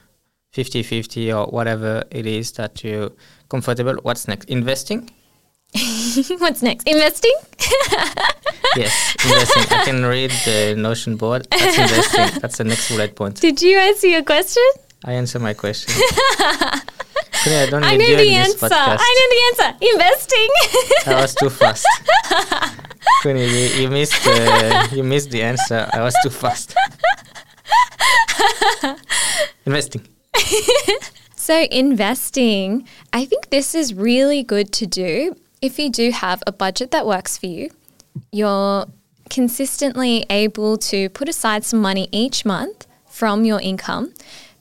50-50 0.57 1.37
or 1.37 1.47
whatever 1.53 2.03
it 2.11 2.27
is 2.27 2.53
that 2.53 2.83
you're 2.83 3.11
comfortable. 3.51 3.97
What's 4.03 4.27
next? 4.27 4.49
Investing? 4.49 5.11
What's 6.39 6.63
next? 6.63 6.89
Investing? 6.89 7.35
Yes, 8.77 9.15
investing. 9.25 9.79
I 9.79 9.85
can 9.85 10.05
read 10.05 10.33
the 10.45 10.75
Notion 10.77 11.17
board. 11.17 11.47
That's 11.49 11.79
investing. 11.79 12.41
That's 12.41 12.59
the 12.59 12.65
next 12.65 12.89
bullet 12.89 13.15
point. 13.15 13.41
Did 13.41 13.63
you 13.63 13.79
answer 13.79 14.09
your 14.09 14.25
question? 14.25 14.65
I 15.05 15.13
answer 15.13 15.39
my 15.39 15.55
question. 15.55 15.95
I 15.97 16.83
don't 17.71 17.85
I 17.85 17.97
know 17.97 18.17
the 18.17 18.31
answer. 18.35 18.69
I 18.73 19.11
know 19.17 19.29
the 19.31 19.43
answer. 19.49 19.77
Investing. 19.93 20.49
That 21.05 21.21
was 21.23 21.35
too 21.37 21.51
fast. 21.51 21.87
You, 23.25 23.37
you 23.37 23.89
missed 23.89 24.25
you 24.93 25.03
missed 25.03 25.31
the 25.31 25.43
answer. 25.43 25.89
I 25.93 26.03
was 26.03 26.15
too 26.23 26.31
fast. 26.31 26.75
Investing. 29.67 30.07
So, 31.45 31.67
investing, 31.71 32.89
I 33.13 33.27
think 33.27 33.51
this 33.51 33.75
is 33.75 33.93
really 33.93 34.43
good 34.43 34.73
to 34.81 34.87
do 34.87 35.37
if 35.61 35.79
you 35.79 35.91
do 35.91 36.11
have 36.11 36.43
a 36.47 36.53
budget 36.53 36.91
that 36.93 37.07
works 37.07 37.37
for 37.37 37.45
you. 37.45 37.69
You're 38.33 38.87
consistently 39.29 40.25
able 40.31 40.79
to 40.79 41.11
put 41.11 41.29
aside 41.29 41.63
some 41.65 41.83
money 41.83 42.09
each 42.13 42.47
month 42.47 42.87
from 43.07 43.45
your 43.45 43.61
income. 43.61 44.15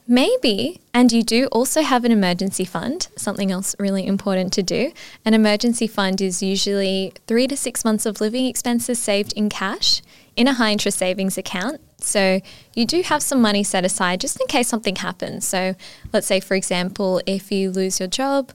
Maybe, 0.05 0.81
and 0.93 1.13
you 1.13 1.23
do 1.23 1.47
also 1.47 1.81
have 1.81 2.03
an 2.03 2.11
emergency 2.11 2.65
fund, 2.65 3.07
something 3.15 3.51
else 3.51 3.73
really 3.79 4.05
important 4.05 4.51
to 4.53 4.63
do. 4.63 4.91
An 5.23 5.33
emergency 5.33 5.87
fund 5.87 6.19
is 6.19 6.43
usually 6.43 7.13
three 7.25 7.47
to 7.47 7.55
six 7.55 7.85
months 7.85 8.05
of 8.05 8.19
living 8.19 8.45
expenses 8.45 8.99
saved 8.99 9.31
in 9.33 9.47
cash 9.47 10.01
in 10.35 10.47
a 10.47 10.53
high 10.53 10.71
interest 10.73 10.97
savings 10.97 11.37
account. 11.37 11.79
So 11.99 12.41
you 12.75 12.85
do 12.85 13.01
have 13.03 13.23
some 13.23 13.41
money 13.41 13.63
set 13.63 13.85
aside 13.85 14.19
just 14.19 14.39
in 14.41 14.47
case 14.47 14.67
something 14.67 14.97
happens. 14.97 15.47
So 15.47 15.75
let's 16.11 16.27
say, 16.27 16.41
for 16.41 16.55
example, 16.55 17.21
if 17.25 17.49
you 17.49 17.71
lose 17.71 17.99
your 17.99 18.09
job 18.09 18.51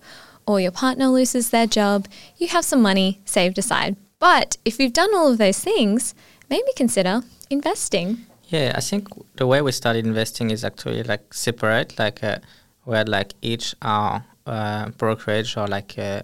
or 0.46 0.60
your 0.60 0.72
partner 0.72 1.06
loses 1.06 1.48
their 1.48 1.66
job, 1.66 2.08
you 2.36 2.48
have 2.48 2.64
some 2.64 2.82
money 2.82 3.20
saved 3.24 3.56
aside. 3.56 3.96
But 4.18 4.58
if 4.66 4.78
you've 4.78 4.92
done 4.92 5.14
all 5.14 5.32
of 5.32 5.38
those 5.38 5.60
things, 5.60 6.14
maybe 6.50 6.68
consider 6.76 7.22
investing. 7.48 8.26
Yeah, 8.48 8.72
I 8.74 8.80
think 8.80 9.08
the 9.36 9.46
way 9.46 9.60
we 9.60 9.72
started 9.72 10.06
investing 10.06 10.50
is 10.50 10.64
actually 10.64 11.02
like 11.02 11.34
separate. 11.34 11.98
Like 11.98 12.24
uh, 12.24 12.38
we 12.86 12.96
had 12.96 13.06
like 13.08 13.34
each 13.42 13.74
our 13.82 14.24
uh, 14.46 14.88
brokerage 14.96 15.54
or 15.58 15.66
like 15.66 15.98
a 15.98 16.22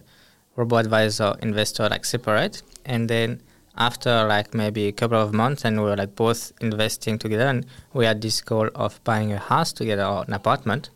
robo 0.56 0.76
advisor 0.76 1.34
investor 1.42 1.86
like 1.90 2.06
separate, 2.06 2.62
and 2.86 3.10
then 3.10 3.42
after 3.76 4.26
like 4.26 4.54
maybe 4.54 4.88
a 4.88 4.92
couple 4.92 5.20
of 5.20 5.34
months, 5.34 5.66
and 5.66 5.76
we 5.76 5.84
were 5.84 5.96
like 5.96 6.16
both 6.16 6.52
investing 6.62 7.18
together, 7.18 7.46
and 7.46 7.66
we 7.92 8.06
had 8.06 8.22
this 8.22 8.40
goal 8.40 8.70
of 8.74 9.04
buying 9.04 9.30
a 9.30 9.38
house 9.38 9.70
together 9.70 10.04
or 10.04 10.24
an 10.26 10.32
apartment, 10.32 10.88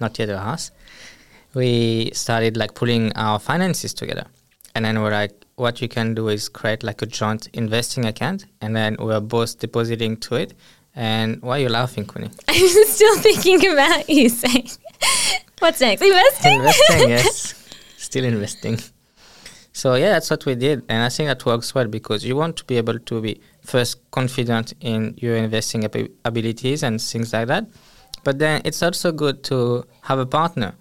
not 0.00 0.18
yet 0.18 0.28
a 0.28 0.38
house. 0.38 0.70
We 1.54 2.10
started 2.12 2.58
like 2.58 2.74
pulling 2.74 3.10
our 3.14 3.38
finances 3.38 3.94
together, 3.94 4.26
and 4.74 4.84
then 4.84 5.00
we're 5.00 5.12
like, 5.12 5.43
what 5.56 5.80
you 5.80 5.88
can 5.88 6.14
do 6.14 6.28
is 6.28 6.48
create 6.48 6.82
like 6.82 7.02
a 7.02 7.06
joint 7.06 7.48
investing 7.52 8.04
account, 8.04 8.46
and 8.60 8.74
then 8.74 8.96
we're 8.98 9.20
both 9.20 9.58
depositing 9.58 10.16
to 10.18 10.36
it. 10.36 10.54
And 10.96 11.42
why 11.42 11.58
are 11.58 11.62
you 11.62 11.68
laughing, 11.68 12.06
Queenie? 12.06 12.30
I'm 12.48 12.84
still 12.86 13.18
thinking 13.18 13.72
about 13.72 14.08
you 14.08 14.28
saying, 14.28 14.68
what's 15.58 15.80
next? 15.80 16.02
Investing? 16.02 16.58
investing, 16.58 17.08
yes, 17.08 17.54
still 17.96 18.24
investing. 18.24 18.78
So 19.72 19.96
yeah, 19.96 20.10
that's 20.10 20.30
what 20.30 20.46
we 20.46 20.54
did, 20.54 20.84
and 20.88 21.02
I 21.02 21.08
think 21.08 21.28
that 21.28 21.44
works 21.44 21.74
well 21.74 21.88
because 21.88 22.24
you 22.24 22.36
want 22.36 22.56
to 22.58 22.64
be 22.64 22.76
able 22.76 22.98
to 22.98 23.20
be 23.20 23.40
first 23.62 24.08
confident 24.12 24.72
in 24.80 25.14
your 25.18 25.36
investing 25.36 25.84
ab- 25.84 26.12
abilities 26.24 26.84
and 26.84 27.00
things 27.00 27.32
like 27.32 27.48
that. 27.48 27.66
But 28.22 28.38
then 28.38 28.62
it's 28.64 28.82
also 28.82 29.10
good 29.10 29.42
to 29.44 29.84
have 30.02 30.20
a 30.20 30.26
partner, 30.26 30.74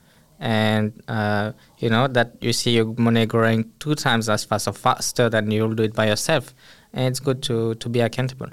and 0.43 1.01
uh, 1.07 1.53
you 1.79 1.89
know 1.89 2.07
that 2.07 2.35
you 2.41 2.51
see 2.51 2.71
your 2.71 2.93
money 2.97 3.25
growing 3.25 3.71
two 3.79 3.95
times 3.95 4.27
as 4.27 4.43
fast 4.43 4.67
or 4.67 4.73
faster 4.73 5.29
than 5.29 5.49
you'll 5.49 5.73
do 5.73 5.83
it 5.83 5.93
by 5.93 6.07
yourself. 6.07 6.53
and 6.93 7.07
it's 7.07 7.19
good 7.19 7.41
to, 7.41 7.75
to 7.75 7.89
be 7.89 8.01
accountable. 8.01 8.49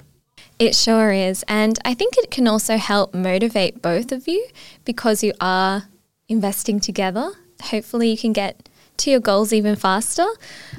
It 0.57 0.75
sure 0.75 1.11
is. 1.11 1.43
And 1.47 1.77
I 1.85 1.93
think 1.93 2.17
it 2.17 2.31
can 2.31 2.47
also 2.47 2.77
help 2.77 3.13
motivate 3.13 3.81
both 3.81 4.11
of 4.11 4.27
you 4.27 4.47
because 4.85 5.23
you 5.23 5.33
are 5.41 5.83
investing 6.29 6.79
together. 6.79 7.31
Hopefully, 7.61 8.09
you 8.09 8.17
can 8.17 8.33
get 8.33 8.69
to 8.97 9.11
your 9.11 9.19
goals 9.19 9.51
even 9.51 9.75
faster. 9.75 10.27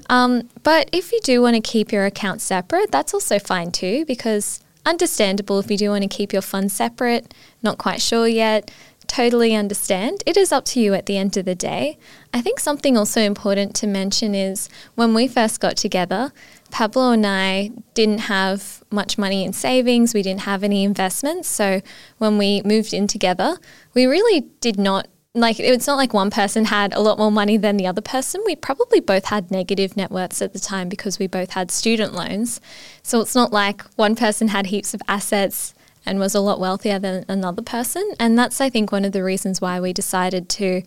Um, 0.08 0.48
but 0.62 0.88
if 0.92 1.12
you 1.12 1.20
do 1.22 1.42
want 1.42 1.56
to 1.56 1.60
keep 1.60 1.92
your 1.92 2.06
accounts 2.06 2.44
separate, 2.44 2.90
that's 2.90 3.12
also 3.12 3.38
fine 3.38 3.70
too, 3.70 4.04
because 4.06 4.60
understandable 4.86 5.58
if 5.58 5.70
you 5.70 5.76
do 5.76 5.90
want 5.90 6.02
to 6.02 6.08
keep 6.08 6.32
your 6.32 6.42
funds 6.42 6.72
separate, 6.72 7.34
not 7.62 7.78
quite 7.78 8.00
sure 8.00 8.26
yet. 8.26 8.70
Totally 9.12 9.54
understand. 9.54 10.22
It 10.24 10.38
is 10.38 10.52
up 10.52 10.64
to 10.64 10.80
you 10.80 10.94
at 10.94 11.04
the 11.04 11.18
end 11.18 11.36
of 11.36 11.44
the 11.44 11.54
day. 11.54 11.98
I 12.32 12.40
think 12.40 12.58
something 12.58 12.96
also 12.96 13.20
important 13.20 13.74
to 13.76 13.86
mention 13.86 14.34
is 14.34 14.70
when 14.94 15.12
we 15.12 15.28
first 15.28 15.60
got 15.60 15.76
together, 15.76 16.32
Pablo 16.70 17.10
and 17.10 17.26
I 17.26 17.72
didn't 17.92 18.20
have 18.20 18.82
much 18.90 19.18
money 19.18 19.44
in 19.44 19.52
savings, 19.52 20.14
we 20.14 20.22
didn't 20.22 20.48
have 20.48 20.64
any 20.64 20.82
investments. 20.82 21.46
So 21.46 21.82
when 22.16 22.38
we 22.38 22.62
moved 22.62 22.94
in 22.94 23.06
together, 23.06 23.58
we 23.92 24.06
really 24.06 24.46
did 24.60 24.78
not 24.78 25.08
like 25.34 25.60
it's 25.60 25.86
not 25.86 25.96
like 25.96 26.14
one 26.14 26.30
person 26.30 26.64
had 26.64 26.94
a 26.94 27.00
lot 27.00 27.18
more 27.18 27.30
money 27.30 27.58
than 27.58 27.76
the 27.76 27.86
other 27.86 28.00
person. 28.00 28.40
We 28.46 28.56
probably 28.56 29.00
both 29.00 29.26
had 29.26 29.50
negative 29.50 29.94
net 29.94 30.10
worths 30.10 30.40
at 30.40 30.54
the 30.54 30.58
time 30.58 30.88
because 30.88 31.18
we 31.18 31.26
both 31.26 31.50
had 31.50 31.70
student 31.70 32.14
loans. 32.14 32.62
So 33.02 33.20
it's 33.20 33.34
not 33.34 33.52
like 33.52 33.82
one 33.96 34.16
person 34.16 34.48
had 34.48 34.68
heaps 34.68 34.94
of 34.94 35.02
assets 35.06 35.74
and 36.04 36.18
was 36.18 36.34
a 36.34 36.40
lot 36.40 36.60
wealthier 36.60 36.98
than 36.98 37.24
another 37.28 37.62
person. 37.62 38.12
And 38.18 38.38
that's 38.38 38.60
I 38.60 38.70
think 38.70 38.92
one 38.92 39.04
of 39.04 39.12
the 39.12 39.24
reasons 39.24 39.60
why 39.60 39.80
we 39.80 39.92
decided 39.92 40.48
to 40.50 40.82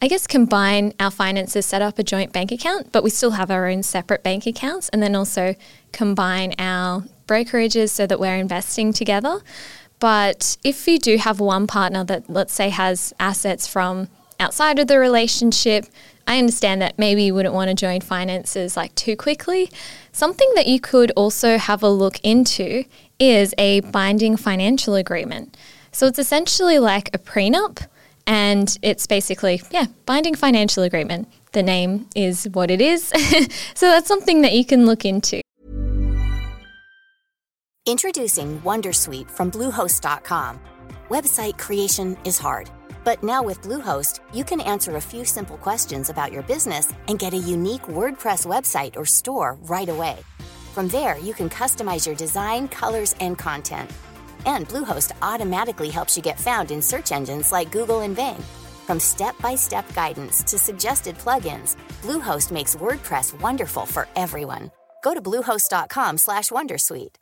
I 0.00 0.06
guess 0.06 0.28
combine 0.28 0.94
our 1.00 1.10
finances, 1.10 1.66
set 1.66 1.82
up 1.82 1.98
a 1.98 2.04
joint 2.04 2.32
bank 2.32 2.52
account, 2.52 2.92
but 2.92 3.02
we 3.02 3.10
still 3.10 3.32
have 3.32 3.50
our 3.50 3.66
own 3.66 3.82
separate 3.82 4.22
bank 4.22 4.46
accounts, 4.46 4.88
and 4.90 5.02
then 5.02 5.16
also 5.16 5.56
combine 5.92 6.54
our 6.56 7.02
brokerages 7.26 7.90
so 7.90 8.06
that 8.06 8.20
we're 8.20 8.36
investing 8.36 8.92
together. 8.92 9.40
But 9.98 10.56
if 10.62 10.86
you 10.86 11.00
do 11.00 11.16
have 11.16 11.40
one 11.40 11.66
partner 11.66 12.04
that, 12.04 12.30
let's 12.30 12.54
say, 12.54 12.68
has 12.68 13.12
assets 13.18 13.66
from 13.66 14.08
outside 14.38 14.78
of 14.78 14.86
the 14.86 15.00
relationship, 15.00 15.86
I 16.28 16.38
understand 16.38 16.80
that 16.80 16.96
maybe 16.96 17.24
you 17.24 17.34
wouldn't 17.34 17.54
want 17.54 17.68
to 17.68 17.74
join 17.74 18.00
finances 18.00 18.76
like 18.76 18.94
too 18.94 19.16
quickly. 19.16 19.68
Something 20.12 20.48
that 20.54 20.68
you 20.68 20.78
could 20.78 21.10
also 21.12 21.58
have 21.58 21.82
a 21.82 21.88
look 21.88 22.20
into 22.22 22.84
is 23.18 23.54
a 23.58 23.80
binding 23.80 24.36
financial 24.36 24.94
agreement. 24.94 25.56
So 25.92 26.06
it's 26.06 26.18
essentially 26.18 26.78
like 26.78 27.08
a 27.14 27.18
prenup 27.18 27.84
and 28.26 28.78
it's 28.82 29.06
basically, 29.06 29.62
yeah, 29.70 29.86
binding 30.04 30.34
financial 30.34 30.82
agreement. 30.82 31.28
The 31.52 31.62
name 31.62 32.06
is 32.14 32.46
what 32.52 32.70
it 32.70 32.80
is. 32.80 33.08
so 33.74 33.86
that's 33.86 34.06
something 34.06 34.42
that 34.42 34.52
you 34.52 34.64
can 34.64 34.86
look 34.86 35.04
into. 35.04 35.40
Introducing 37.86 38.60
Wondersuite 38.60 39.30
from 39.30 39.50
Bluehost.com. 39.50 40.60
Website 41.08 41.58
creation 41.58 42.18
is 42.22 42.38
hard, 42.38 42.70
but 43.02 43.24
now 43.24 43.42
with 43.42 43.62
Bluehost, 43.62 44.20
you 44.34 44.44
can 44.44 44.60
answer 44.60 44.96
a 44.96 45.00
few 45.00 45.24
simple 45.24 45.56
questions 45.56 46.10
about 46.10 46.30
your 46.30 46.42
business 46.42 46.92
and 47.08 47.18
get 47.18 47.32
a 47.32 47.38
unique 47.38 47.88
WordPress 47.88 48.44
website 48.44 48.96
or 48.96 49.06
store 49.06 49.56
right 49.62 49.88
away. 49.88 50.18
From 50.74 50.88
there, 50.88 51.18
you 51.18 51.34
can 51.34 51.48
customize 51.48 52.06
your 52.06 52.16
design, 52.16 52.68
colors, 52.68 53.14
and 53.20 53.36
content 53.36 53.90
and 54.46 54.68
Bluehost 54.68 55.12
automatically 55.22 55.90
helps 55.90 56.16
you 56.16 56.22
get 56.22 56.38
found 56.40 56.70
in 56.70 56.82
search 56.82 57.12
engines 57.12 57.52
like 57.52 57.70
Google 57.72 58.00
and 58.00 58.16
Bing. 58.16 58.42
From 58.86 59.00
step-by-step 59.00 59.94
guidance 59.94 60.42
to 60.44 60.58
suggested 60.58 61.18
plugins, 61.18 61.76
Bluehost 62.02 62.50
makes 62.50 62.74
WordPress 62.76 63.38
wonderful 63.40 63.86
for 63.86 64.08
everyone. 64.16 64.70
Go 65.04 65.14
to 65.14 65.20
bluehost.com/wondersuite. 65.20 67.16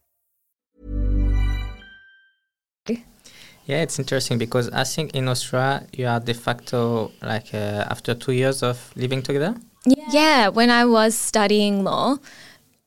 Yeah, 3.68 3.82
it's 3.82 3.98
interesting 3.98 4.38
because 4.38 4.70
I 4.70 4.84
think 4.84 5.16
in 5.16 5.26
Australia 5.28 5.88
you 5.92 6.06
are 6.06 6.20
de 6.20 6.34
facto 6.34 7.10
like 7.20 7.52
uh, 7.52 7.90
after 7.90 8.14
two 8.14 8.32
years 8.32 8.62
of 8.62 8.92
living 8.94 9.22
together. 9.22 9.56
Yeah. 9.84 10.08
yeah, 10.12 10.48
when 10.48 10.70
I 10.70 10.84
was 10.84 11.18
studying 11.18 11.82
law, 11.82 12.18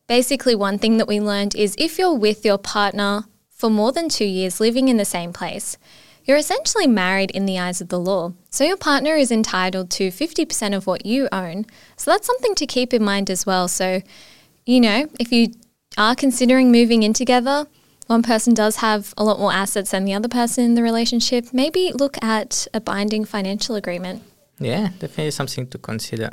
basically 0.10 0.56
one 0.56 0.80
thing 0.80 0.98
that 0.98 1.08
we 1.08 1.22
learned 1.22 1.56
is 1.56 1.76
if 1.78 2.00
you're 2.00 2.14
with 2.14 2.44
your 2.44 2.58
partner 2.58 3.26
for 3.50 3.70
more 3.70 3.92
than 3.94 4.10
two 4.10 4.26
years 4.26 4.60
living 4.60 4.90
in 4.90 4.98
the 4.98 5.06
same 5.06 5.32
place, 5.32 5.78
you're 6.26 6.36
essentially 6.36 6.88
married 6.88 7.32
in 7.32 7.46
the 7.46 7.60
eyes 7.60 7.80
of 7.80 7.90
the 7.90 8.00
law. 8.00 8.34
So 8.50 8.64
your 8.64 8.76
partner 8.76 9.16
is 9.16 9.32
entitled 9.32 9.92
to 9.92 10.10
50% 10.10 10.76
of 10.76 10.88
what 10.88 11.06
you 11.06 11.30
own. 11.32 11.66
So 11.96 12.12
that's 12.12 12.26
something 12.26 12.56
to 12.56 12.66
keep 12.66 12.94
in 12.94 13.04
mind 13.04 13.30
as 13.30 13.46
well. 13.46 13.68
So, 13.68 14.02
you 14.66 14.82
know, 14.82 15.08
if 15.20 15.32
you 15.32 15.54
are 15.96 16.16
considering 16.16 16.72
moving 16.72 17.04
in 17.04 17.14
together, 17.14 17.68
one 18.08 18.24
person 18.24 18.56
does 18.56 18.78
have 18.78 19.14
a 19.16 19.24
lot 19.24 19.40
more 19.40 19.54
assets 19.54 19.92
than 19.92 20.06
the 20.06 20.16
other 20.16 20.28
person 20.28 20.64
in 20.64 20.74
the 20.74 20.82
relationship, 20.82 21.54
maybe 21.54 21.92
look 21.94 22.22
at 22.24 22.68
a 22.74 22.82
binding 22.82 23.26
financial 23.26 23.76
agreement. 23.76 24.24
Yeah, 24.60 24.90
definitely 24.98 25.32
something 25.32 25.68
to 25.68 25.78
consider. 25.78 26.32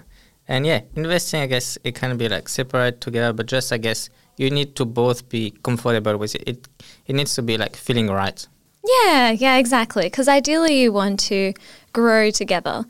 And 0.49 0.65
yeah, 0.65 0.83
investing, 0.95 1.41
I 1.41 1.47
guess 1.47 1.77
it 1.83 1.95
can 1.95 2.17
be 2.17 2.29
like 2.29 2.49
separate 2.49 3.01
together, 3.01 3.33
but 3.33 3.47
just, 3.47 3.73
I 3.73 3.79
guess, 3.79 4.11
you 4.37 4.51
need 4.51 4.77
to 4.77 4.85
both 4.85 5.29
be 5.29 5.53
comfortable 5.63 6.17
with 6.19 6.35
it. 6.35 6.43
It 6.47 6.69
it 7.07 7.15
needs 7.15 7.35
to 7.35 7.43
be 7.43 7.57
like 7.57 7.75
feeling 7.75 8.09
right. 8.09 8.47
Yeah, 8.85 9.31
yeah, 9.31 9.57
exactly. 9.57 10.05
Because 10.05 10.29
ideally, 10.29 10.81
you 10.81 10.93
want 10.93 11.19
to 11.21 11.55
grow 11.93 12.31
together 12.31 12.85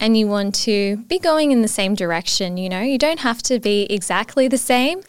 and 0.00 0.16
you 0.16 0.26
want 0.26 0.54
to 0.54 0.96
be 1.08 1.18
going 1.18 1.52
in 1.52 1.62
the 1.62 1.68
same 1.68 1.94
direction. 1.94 2.56
You 2.56 2.68
know, 2.68 2.80
you 2.80 2.98
don't 2.98 3.20
have 3.20 3.42
to 3.44 3.58
be 3.58 3.84
exactly 3.90 4.48
the 4.48 4.58
same 4.58 5.02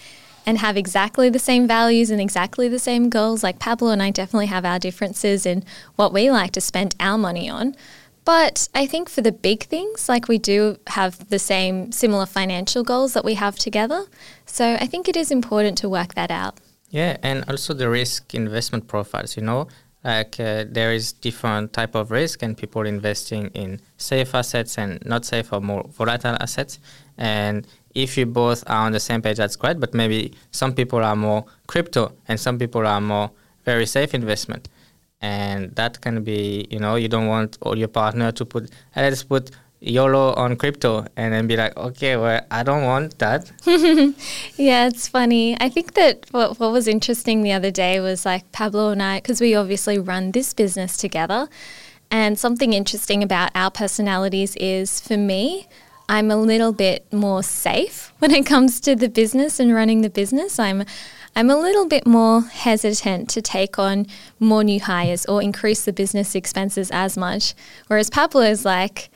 and 0.45 0.57
have 0.57 0.75
exactly 0.75 1.29
the 1.29 1.39
same 1.39 1.67
values 1.67 2.09
and 2.09 2.19
exactly 2.19 2.67
the 2.67 2.79
same 2.79 3.09
goals. 3.09 3.43
Like 3.43 3.59
Pablo 3.59 3.91
and 3.91 4.03
I 4.03 4.11
definitely 4.11 4.47
have 4.47 4.65
our 4.65 4.79
differences 4.79 5.45
in 5.45 5.63
what 5.95 6.11
we 6.11 6.29
like 6.29 6.51
to 6.51 6.61
spend 6.61 6.95
our 6.99 7.17
money 7.17 7.49
on. 7.49 7.75
But 8.25 8.69
I 8.73 8.87
think 8.87 9.09
for 9.09 9.21
the 9.21 9.31
big 9.31 9.63
things, 9.63 10.07
like 10.07 10.27
we 10.27 10.37
do 10.37 10.77
have 10.87 11.29
the 11.29 11.39
same 11.39 11.91
similar 11.91 12.25
financial 12.25 12.83
goals 12.83 13.13
that 13.13 13.25
we 13.25 13.33
have 13.33 13.57
together. 13.57 14.05
So 14.45 14.75
I 14.79 14.85
think 14.85 15.09
it 15.09 15.17
is 15.17 15.31
important 15.31 15.77
to 15.79 15.89
work 15.89 16.13
that 16.15 16.31
out. 16.31 16.59
Yeah, 16.89 17.17
and 17.23 17.43
also 17.49 17.73
the 17.73 17.89
risk 17.89 18.33
investment 18.33 18.87
profiles, 18.87 19.35
you 19.35 19.43
know, 19.43 19.67
like 20.03 20.39
uh, 20.39 20.65
there 20.69 20.93
is 20.93 21.11
different 21.11 21.73
type 21.73 21.95
of 21.95 22.11
risk 22.11 22.43
and 22.43 22.57
people 22.57 22.85
investing 22.85 23.47
in 23.47 23.81
safe 23.97 24.35
assets 24.35 24.77
and 24.77 25.03
not 25.05 25.25
safe 25.25 25.51
or 25.51 25.59
more 25.59 25.83
volatile 25.89 26.37
assets. 26.39 26.79
And 27.17 27.67
if 27.95 28.17
you 28.17 28.25
both 28.25 28.63
are 28.67 28.85
on 28.85 28.91
the 28.91 28.99
same 28.99 29.21
page, 29.21 29.37
that's 29.37 29.55
great. 29.55 29.79
But 29.79 29.93
maybe 29.93 30.33
some 30.51 30.73
people 30.73 30.99
are 30.99 31.15
more 31.15 31.45
crypto 31.67 32.13
and 32.27 32.39
some 32.39 32.59
people 32.59 32.85
are 32.85 33.01
more 33.01 33.31
very 33.65 33.85
safe 33.85 34.13
investment 34.13 34.67
and 35.23 35.73
that 35.75 36.01
can 36.01 36.23
be 36.23 36.67
you 36.69 36.79
know 36.79 36.95
you 36.95 37.07
don't 37.07 37.27
want 37.27 37.57
all 37.61 37.77
your 37.77 37.87
partner 37.87 38.31
to 38.31 38.45
put 38.45 38.69
let's 38.95 39.23
put 39.23 39.49
YOLO 39.83 40.33
on 40.35 40.55
crypto 40.55 41.05
and 41.17 41.33
then 41.33 41.45
be 41.45 41.57
like, 41.57 41.75
okay, 41.75 42.15
well, 42.15 42.41
I 42.49 42.63
don't 42.63 42.83
want 42.83 43.19
that. 43.19 43.51
yeah, 44.55 44.87
it's 44.87 45.09
funny. 45.09 45.57
I 45.59 45.67
think 45.67 45.95
that 45.95 46.25
what, 46.31 46.57
what 46.57 46.71
was 46.71 46.87
interesting 46.87 47.43
the 47.43 47.51
other 47.51 47.69
day 47.69 47.99
was 47.99 48.25
like 48.25 48.49
Pablo 48.53 48.91
and 48.91 49.03
I, 49.03 49.17
because 49.17 49.41
we 49.41 49.55
obviously 49.55 49.99
run 49.99 50.31
this 50.31 50.53
business 50.53 50.95
together. 50.95 51.49
And 52.09 52.39
something 52.39 52.71
interesting 52.71 53.23
about 53.23 53.51
our 53.55 53.71
personalities 53.71 54.55
is 54.55 55.01
for 55.01 55.17
me, 55.17 55.67
I'm 56.07 56.31
a 56.31 56.37
little 56.37 56.71
bit 56.71 57.11
more 57.11 57.43
safe 57.43 58.13
when 58.19 58.31
it 58.31 58.45
comes 58.45 58.79
to 58.81 58.95
the 58.95 59.09
business 59.09 59.59
and 59.59 59.73
running 59.73 59.99
the 59.99 60.09
business. 60.09 60.59
I'm 60.59 60.85
I'm 61.35 61.49
a 61.49 61.57
little 61.57 61.87
bit 61.87 62.05
more 62.05 62.41
hesitant 62.41 63.29
to 63.29 63.41
take 63.41 63.79
on 63.79 64.05
more 64.39 64.63
new 64.63 64.79
hires 64.79 65.25
or 65.25 65.41
increase 65.41 65.83
the 65.83 65.93
business 65.93 66.35
expenses 66.35 66.91
as 66.91 67.17
much. 67.17 67.55
Whereas 67.87 68.09
Pablo 68.09 68.41
is 68.41 68.65
like, 68.65 69.09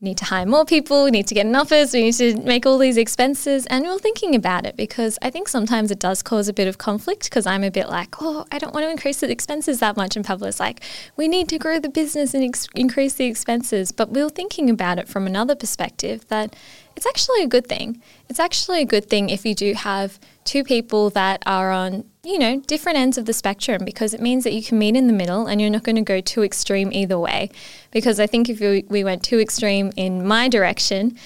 need 0.00 0.18
to 0.18 0.26
hire 0.26 0.46
more 0.46 0.64
people, 0.64 1.04
we 1.04 1.10
need 1.10 1.26
to 1.26 1.34
get 1.34 1.46
an 1.46 1.56
office, 1.56 1.92
we 1.92 2.02
need 2.02 2.12
to 2.14 2.36
make 2.42 2.66
all 2.66 2.78
these 2.78 2.96
expenses. 2.96 3.66
And 3.66 3.84
we 3.84 3.90
are 3.90 3.98
thinking 3.98 4.34
about 4.34 4.66
it 4.66 4.76
because 4.76 5.18
I 5.22 5.30
think 5.30 5.48
sometimes 5.48 5.90
it 5.90 5.98
does 5.98 6.22
cause 6.22 6.48
a 6.48 6.52
bit 6.52 6.68
of 6.68 6.78
conflict 6.78 7.24
because 7.24 7.46
I'm 7.46 7.64
a 7.64 7.70
bit 7.70 7.88
like, 7.88 8.14
oh, 8.20 8.44
I 8.52 8.58
don't 8.58 8.74
want 8.74 8.84
to 8.84 8.90
increase 8.90 9.20
the 9.20 9.30
expenses 9.30 9.80
that 9.80 9.96
much. 9.96 10.14
And 10.14 10.24
Pablo's 10.24 10.60
like, 10.60 10.82
we 11.16 11.26
need 11.26 11.48
to 11.48 11.58
grow 11.58 11.80
the 11.80 11.88
business 11.88 12.34
and 12.34 12.44
ex- 12.44 12.68
increase 12.74 13.14
the 13.14 13.24
expenses. 13.24 13.90
But 13.90 14.10
we 14.10 14.20
are 14.20 14.30
thinking 14.30 14.70
about 14.70 14.98
it 14.98 15.08
from 15.08 15.26
another 15.26 15.56
perspective 15.56 16.28
that 16.28 16.54
it's 16.96 17.06
actually 17.06 17.42
a 17.42 17.46
good 17.46 17.66
thing. 17.66 18.00
It's 18.28 18.40
actually 18.40 18.80
a 18.80 18.86
good 18.86 19.08
thing 19.08 19.28
if 19.28 19.44
you 19.44 19.54
do 19.54 19.74
have 19.74 20.18
two 20.44 20.64
people 20.64 21.10
that 21.10 21.42
are 21.44 21.70
on, 21.70 22.04
you 22.24 22.38
know, 22.38 22.60
different 22.60 22.96
ends 22.96 23.18
of 23.18 23.26
the 23.26 23.34
spectrum 23.34 23.84
because 23.84 24.14
it 24.14 24.20
means 24.20 24.44
that 24.44 24.54
you 24.54 24.62
can 24.62 24.78
meet 24.78 24.96
in 24.96 25.06
the 25.06 25.12
middle 25.12 25.46
and 25.46 25.60
you're 25.60 25.70
not 25.70 25.84
going 25.84 25.96
to 25.96 26.02
go 26.02 26.20
too 26.20 26.42
extreme 26.42 26.90
either 26.92 27.18
way. 27.18 27.50
Because 27.90 28.18
I 28.18 28.26
think 28.26 28.48
if 28.48 28.60
we, 28.60 28.84
we 28.88 29.04
went 29.04 29.22
too 29.22 29.38
extreme 29.38 29.92
in 29.96 30.26
my 30.26 30.48
direction, 30.48 31.18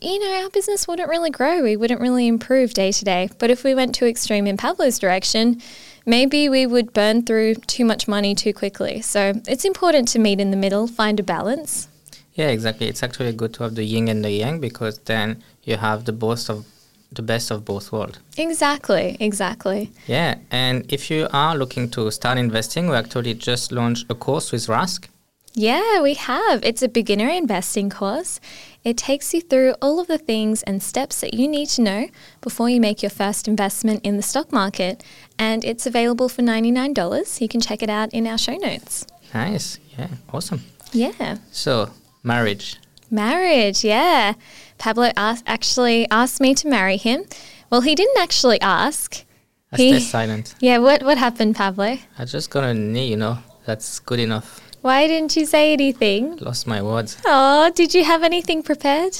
you 0.00 0.18
know, 0.18 0.42
our 0.42 0.50
business 0.50 0.88
wouldn't 0.88 1.10
really 1.10 1.30
grow. 1.30 1.62
We 1.62 1.76
wouldn't 1.76 2.00
really 2.00 2.26
improve 2.26 2.72
day 2.72 2.90
to 2.90 3.04
day. 3.04 3.28
But 3.38 3.50
if 3.50 3.64
we 3.64 3.74
went 3.74 3.94
too 3.94 4.06
extreme 4.06 4.46
in 4.46 4.56
Pablo's 4.56 4.98
direction, 4.98 5.60
maybe 6.06 6.48
we 6.48 6.66
would 6.66 6.94
burn 6.94 7.22
through 7.22 7.56
too 7.56 7.84
much 7.84 8.08
money 8.08 8.34
too 8.34 8.54
quickly. 8.54 9.02
So 9.02 9.34
it's 9.46 9.66
important 9.66 10.08
to 10.08 10.18
meet 10.18 10.40
in 10.40 10.50
the 10.50 10.56
middle, 10.56 10.86
find 10.86 11.20
a 11.20 11.22
balance. 11.22 11.88
Yeah, 12.34 12.48
exactly. 12.48 12.88
It's 12.88 13.02
actually 13.02 13.32
good 13.32 13.52
to 13.54 13.64
have 13.64 13.74
the 13.74 13.84
yin 13.84 14.08
and 14.08 14.24
the 14.24 14.30
yang 14.30 14.60
because 14.60 14.98
then 15.00 15.42
you 15.64 15.76
have 15.76 16.04
the 16.04 16.12
both 16.12 16.48
of 16.48 16.64
the 17.12 17.22
best 17.22 17.50
of 17.50 17.64
both 17.64 17.92
worlds. 17.92 18.18
Exactly, 18.38 19.16
exactly. 19.20 19.90
Yeah, 20.06 20.36
and 20.50 20.90
if 20.90 21.10
you 21.10 21.28
are 21.32 21.54
looking 21.56 21.90
to 21.90 22.10
start 22.10 22.38
investing, 22.38 22.88
we 22.88 22.96
actually 22.96 23.34
just 23.34 23.70
launched 23.70 24.06
a 24.10 24.14
course 24.14 24.50
with 24.50 24.66
Rask. 24.66 25.08
Yeah, 25.54 26.00
we 26.00 26.14
have. 26.14 26.64
It's 26.64 26.80
a 26.80 26.88
beginner 26.88 27.28
investing 27.28 27.90
course. 27.90 28.40
It 28.84 28.96
takes 28.96 29.34
you 29.34 29.42
through 29.42 29.74
all 29.82 30.00
of 30.00 30.06
the 30.06 30.16
things 30.16 30.62
and 30.62 30.82
steps 30.82 31.20
that 31.20 31.34
you 31.34 31.46
need 31.46 31.68
to 31.70 31.82
know 31.82 32.08
before 32.40 32.70
you 32.70 32.80
make 32.80 33.02
your 33.02 33.10
first 33.10 33.46
investment 33.46 34.00
in 34.02 34.16
the 34.16 34.22
stock 34.22 34.50
market. 34.50 35.04
And 35.38 35.62
it's 35.62 35.86
available 35.86 36.30
for 36.30 36.40
$99. 36.40 37.40
You 37.40 37.48
can 37.48 37.60
check 37.60 37.82
it 37.82 37.90
out 37.90 38.14
in 38.14 38.26
our 38.26 38.38
show 38.38 38.56
notes. 38.56 39.06
Nice. 39.34 39.78
Yeah, 39.98 40.08
awesome. 40.32 40.62
Yeah. 40.92 41.36
So, 41.50 41.90
marriage. 42.22 42.76
Marriage, 43.10 43.84
yeah. 43.84 44.34
Pablo 44.78 45.10
asked, 45.16 45.44
actually 45.46 46.08
asked 46.10 46.40
me 46.40 46.54
to 46.54 46.68
marry 46.68 46.96
him. 46.96 47.24
Well, 47.70 47.82
he 47.82 47.94
didn't 47.94 48.18
actually 48.18 48.60
ask. 48.60 49.24
I 49.72 49.76
He- 49.76 50.00
silent. 50.00 50.54
Yeah, 50.60 50.78
what, 50.78 51.02
what 51.02 51.18
happened, 51.18 51.56
Pablo? 51.56 51.98
I 52.18 52.24
just 52.24 52.50
got 52.50 52.64
a 52.64 52.74
knee, 52.74 53.08
you 53.08 53.16
know. 53.16 53.38
That's 53.64 53.98
good 54.00 54.18
enough. 54.18 54.60
Why 54.80 55.06
didn't 55.06 55.36
you 55.36 55.46
say 55.46 55.72
anything? 55.72 56.36
Lost 56.38 56.66
my 56.66 56.82
words. 56.82 57.16
Oh, 57.24 57.70
did 57.74 57.94
you 57.94 58.04
have 58.04 58.22
anything 58.24 58.62
prepared? 58.62 59.16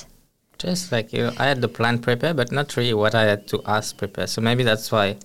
Just 0.59 0.91
like 0.91 1.13
you, 1.13 1.31
I 1.39 1.47
had 1.47 1.61
the 1.61 1.69
plan 1.69 1.99
prepared, 2.01 2.37
but 2.37 2.51
not 2.51 2.77
really 2.77 2.95
what 2.95 3.15
I 3.15 3.23
had 3.25 3.47
to 3.49 3.63
ask 3.67 3.97
prepared. 3.97 4.29
So 4.29 4.41
maybe 4.41 4.65
that's 4.65 4.91
why 4.91 5.17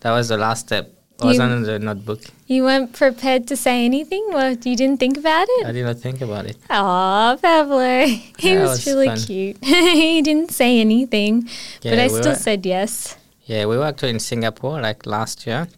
that 0.00 0.10
was 0.12 0.28
the 0.28 0.36
last 0.36 0.66
step. 0.66 0.92
Oh, 1.20 1.26
it 1.26 1.28
was 1.30 1.36
You- 1.38 1.42
on 1.42 1.62
the 1.62 1.78
notebook. 1.78 2.20
You 2.46 2.62
weren't 2.64 2.92
prepared 2.92 3.46
to 3.48 3.56
say 3.56 3.84
anything? 3.84 4.24
Well, 4.32 4.52
you 4.52 4.76
didn't 4.76 4.98
think 5.00 5.16
about 5.18 5.46
it? 5.50 5.66
I 5.66 5.72
did 5.72 5.84
not 5.84 5.98
think 5.98 6.20
about 6.20 6.46
it. 6.46 6.56
Oh, 6.70 7.36
Pablo. 7.42 8.06
He 8.38 8.52
Yeah, 8.52 8.62
was, 8.62 8.70
was 8.70 8.86
really 8.86 9.06
fun. 9.08 9.18
cute. 9.18 9.56
he 9.64 10.22
didn't 10.22 10.50
say 10.52 10.80
anything, 10.80 11.48
but 11.82 11.98
I 11.98 12.04
we 12.06 12.08
still 12.20 12.32
were- 12.32 12.44
said 12.46 12.64
yes. 12.64 13.16
Yeah, 13.46 13.66
we 13.66 13.76
were 13.78 13.84
actually 13.86 14.10
in 14.10 14.20
Singapore 14.20 14.80
like 14.80 15.06
last 15.06 15.46
year, 15.46 15.68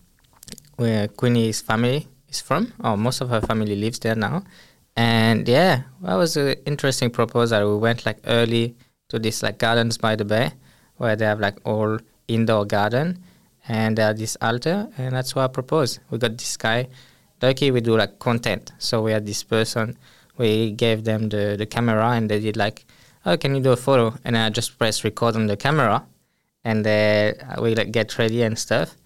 where 0.76 1.08
Queenie's 1.08 1.60
family 1.60 2.08
is 2.28 2.40
from. 2.40 2.72
Oh, 2.82 2.96
most 2.96 3.20
of 3.20 3.28
her 3.30 3.40
family 3.40 3.76
lives 3.76 3.98
there 4.00 4.16
now. 4.16 4.42
And 4.96 5.48
yeah, 5.48 5.82
that 6.02 6.14
was 6.16 6.36
an 6.36 6.56
interesting 6.66 7.10
proposal. 7.10 7.74
We 7.74 7.78
went 7.80 8.04
like 8.04 8.18
early 8.26 8.74
to 9.08 9.18
this 9.18 9.42
like 9.42 9.58
gardens 9.58 9.96
by 9.98 10.16
the 10.16 10.24
bay, 10.24 10.52
where 10.96 11.16
they 11.16 11.24
have 11.24 11.40
like 11.40 11.58
all 11.64 11.98
indoor 12.28 12.64
garden, 12.66 13.22
and 13.68 13.98
have 13.98 14.18
this 14.18 14.36
altar, 14.40 14.88
and 14.98 15.14
that's 15.14 15.34
what 15.34 15.44
I 15.44 15.48
propose. 15.48 16.00
We 16.10 16.18
got 16.18 16.36
this 16.38 16.56
guy. 16.56 16.88
Lucky 17.42 17.70
we 17.70 17.80
do 17.80 17.96
like 17.96 18.18
content, 18.18 18.72
so 18.78 19.02
we 19.02 19.12
had 19.12 19.26
this 19.26 19.42
person. 19.42 19.96
We 20.36 20.72
gave 20.72 21.04
them 21.04 21.28
the 21.28 21.56
the 21.56 21.66
camera, 21.66 22.10
and 22.10 22.30
they 22.30 22.40
did 22.40 22.56
like, 22.56 22.84
oh, 23.24 23.36
can 23.36 23.54
you 23.54 23.62
do 23.62 23.72
a 23.72 23.76
photo? 23.76 24.14
And 24.24 24.36
I 24.36 24.50
just 24.50 24.78
press 24.78 25.04
record 25.04 25.36
on 25.36 25.46
the 25.46 25.56
camera, 25.56 26.04
and 26.64 26.84
then 26.84 27.34
we 27.60 27.74
like 27.74 27.92
get 27.92 28.18
ready 28.18 28.42
and 28.42 28.58
stuff. 28.58 28.96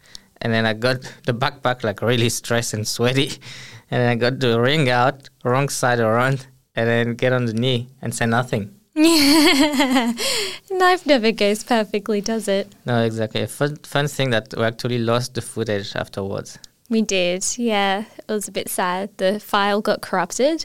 And 0.40 0.52
then 0.52 0.66
I 0.66 0.74
got 0.74 1.00
the 1.26 1.34
backpack 1.34 1.84
like 1.84 2.02
really 2.02 2.28
stressed 2.28 2.74
and 2.74 2.86
sweaty, 2.86 3.30
and 3.90 4.00
then 4.02 4.10
I 4.10 4.14
got 4.16 4.40
the 4.40 4.60
ring 4.60 4.88
out 4.90 5.28
wrong 5.44 5.68
side 5.68 6.00
around, 6.00 6.46
and 6.74 6.88
then 6.88 7.14
get 7.14 7.32
on 7.32 7.46
the 7.46 7.54
knee 7.54 7.88
and 8.02 8.14
say 8.14 8.26
nothing. 8.26 8.74
Knife 10.70 11.04
never 11.04 11.32
goes 11.32 11.64
perfectly, 11.64 12.20
does 12.20 12.46
it? 12.46 12.72
No, 12.86 13.02
exactly. 13.02 13.44
Fun, 13.46 13.76
fun 13.76 14.06
thing 14.06 14.30
that 14.30 14.54
we 14.56 14.62
actually 14.62 14.98
lost 14.98 15.34
the 15.34 15.42
footage 15.42 15.96
afterwards. 15.96 16.58
We 16.88 17.02
did, 17.02 17.44
yeah. 17.58 18.04
It 18.28 18.32
was 18.32 18.46
a 18.46 18.52
bit 18.52 18.68
sad. 18.68 19.10
The 19.16 19.40
file 19.40 19.80
got 19.80 20.00
corrupted. 20.00 20.64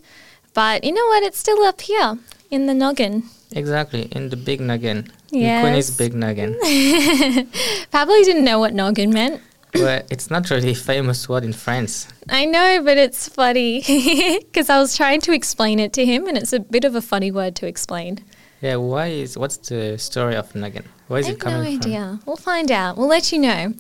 But 0.53 0.83
you 0.83 0.91
know 0.91 1.05
what? 1.07 1.23
It's 1.23 1.39
still 1.39 1.63
up 1.63 1.81
here 1.81 2.19
in 2.51 2.67
the 2.67 2.73
noggin. 2.73 3.23
Exactly, 3.51 4.03
in 4.11 4.29
the 4.29 4.37
big 4.37 4.61
noggin. 4.61 5.11
In 5.31 5.39
Yes. 5.41 5.63
Queenie's 5.63 5.97
big 5.97 6.13
noggin. 6.13 6.53
Pablo 7.91 8.13
didn't 8.23 8.43
know 8.43 8.59
what 8.59 8.73
noggin 8.73 9.11
meant. 9.11 9.41
Well, 9.73 10.01
it's 10.09 10.29
not 10.29 10.49
really 10.49 10.71
a 10.71 10.75
famous 10.75 11.27
word 11.29 11.43
in 11.43 11.53
France. 11.53 12.07
I 12.29 12.45
know, 12.45 12.81
but 12.83 12.97
it's 12.97 13.29
funny 13.29 13.81
because 14.39 14.69
I 14.69 14.79
was 14.79 14.95
trying 14.97 15.21
to 15.21 15.31
explain 15.33 15.79
it 15.79 15.93
to 15.93 16.05
him, 16.05 16.27
and 16.27 16.37
it's 16.37 16.53
a 16.53 16.59
bit 16.59 16.83
of 16.85 16.95
a 16.95 17.01
funny 17.01 17.31
word 17.31 17.55
to 17.57 17.67
explain. 17.67 18.19
Yeah, 18.61 18.75
why 18.75 19.07
is 19.07 19.37
what's 19.37 19.57
the 19.57 19.97
story 19.97 20.35
of 20.35 20.53
Nugget? 20.53 20.85
Where 21.07 21.19
is 21.21 21.27
I 21.27 21.29
it 21.29 21.31
have 21.33 21.39
coming 21.39 21.63
from? 21.63 21.73
No 21.73 21.77
idea. 21.79 22.19
We'll 22.25 22.35
find 22.35 22.71
out. 22.71 22.97
We'll 22.97 23.07
let 23.07 23.31
you 23.31 23.39
know 23.39 23.73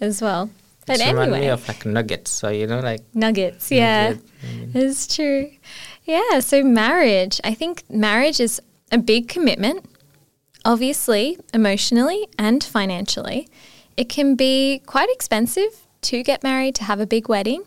as 0.00 0.22
well. 0.22 0.50
But 0.86 1.00
It 1.00 1.06
reminds 1.08 1.30
me 1.30 1.36
anyway, 1.38 1.52
of 1.52 1.68
like 1.68 1.84
nuggets. 1.86 2.30
So 2.30 2.48
you 2.48 2.66
know, 2.66 2.80
like 2.80 3.02
nuggets. 3.14 3.70
Yeah, 3.70 4.10
nugget, 4.10 4.24
nugget. 4.42 4.82
it's 4.82 5.14
true. 5.14 5.50
Yeah. 6.04 6.40
So 6.40 6.62
marriage. 6.64 7.40
I 7.44 7.54
think 7.54 7.84
marriage 7.90 8.40
is 8.40 8.60
a 8.90 8.98
big 8.98 9.28
commitment. 9.28 9.84
Obviously, 10.64 11.38
emotionally 11.52 12.26
and 12.38 12.62
financially, 12.62 13.48
it 13.96 14.08
can 14.08 14.34
be 14.34 14.82
quite 14.86 15.08
expensive 15.10 15.86
to 16.02 16.22
get 16.22 16.42
married 16.42 16.74
to 16.76 16.84
have 16.84 17.00
a 17.00 17.06
big 17.06 17.28
wedding. 17.28 17.64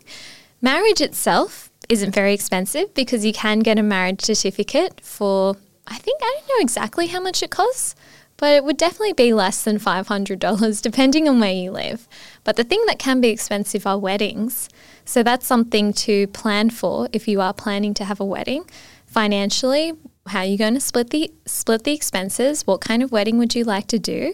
Marriage 0.61 1.01
itself 1.01 1.69
isn't 1.89 2.13
very 2.13 2.33
expensive 2.33 2.93
because 2.93 3.25
you 3.25 3.33
can 3.33 3.59
get 3.59 3.79
a 3.79 3.83
marriage 3.83 4.21
certificate 4.21 4.99
for, 5.01 5.55
I 5.87 5.97
think, 5.97 6.19
I 6.21 6.37
don't 6.39 6.47
know 6.47 6.61
exactly 6.61 7.07
how 7.07 7.19
much 7.19 7.43
it 7.43 7.51
costs, 7.51 7.95
but 8.37 8.53
it 8.53 8.63
would 8.63 8.77
definitely 8.77 9.13
be 9.13 9.33
less 9.33 9.63
than 9.63 9.79
$500 9.79 10.81
depending 10.81 11.29
on 11.29 11.39
where 11.39 11.53
you 11.53 11.71
live. 11.71 12.07
But 12.43 12.55
the 12.55 12.63
thing 12.63 12.83
that 12.87 12.99
can 12.99 13.21
be 13.21 13.29
expensive 13.29 13.87
are 13.87 13.97
weddings. 13.97 14.69
So 15.05 15.23
that's 15.23 15.45
something 15.45 15.93
to 15.93 16.27
plan 16.27 16.69
for 16.69 17.07
if 17.13 17.27
you 17.27 17.39
are 17.41 17.53
planning 17.53 17.93
to 17.95 18.05
have 18.05 18.19
a 18.19 18.25
wedding. 18.25 18.65
Financially, 19.05 19.93
how 20.27 20.39
are 20.39 20.45
you 20.45 20.57
going 20.57 20.73
to 20.73 20.81
split 20.81 21.11
the 21.11 21.31
split 21.45 21.83
the 21.83 21.93
expenses? 21.93 22.65
What 22.65 22.81
kind 22.81 23.03
of 23.03 23.11
wedding 23.11 23.37
would 23.37 23.53
you 23.53 23.63
like 23.63 23.87
to 23.87 23.99
do? 23.99 24.33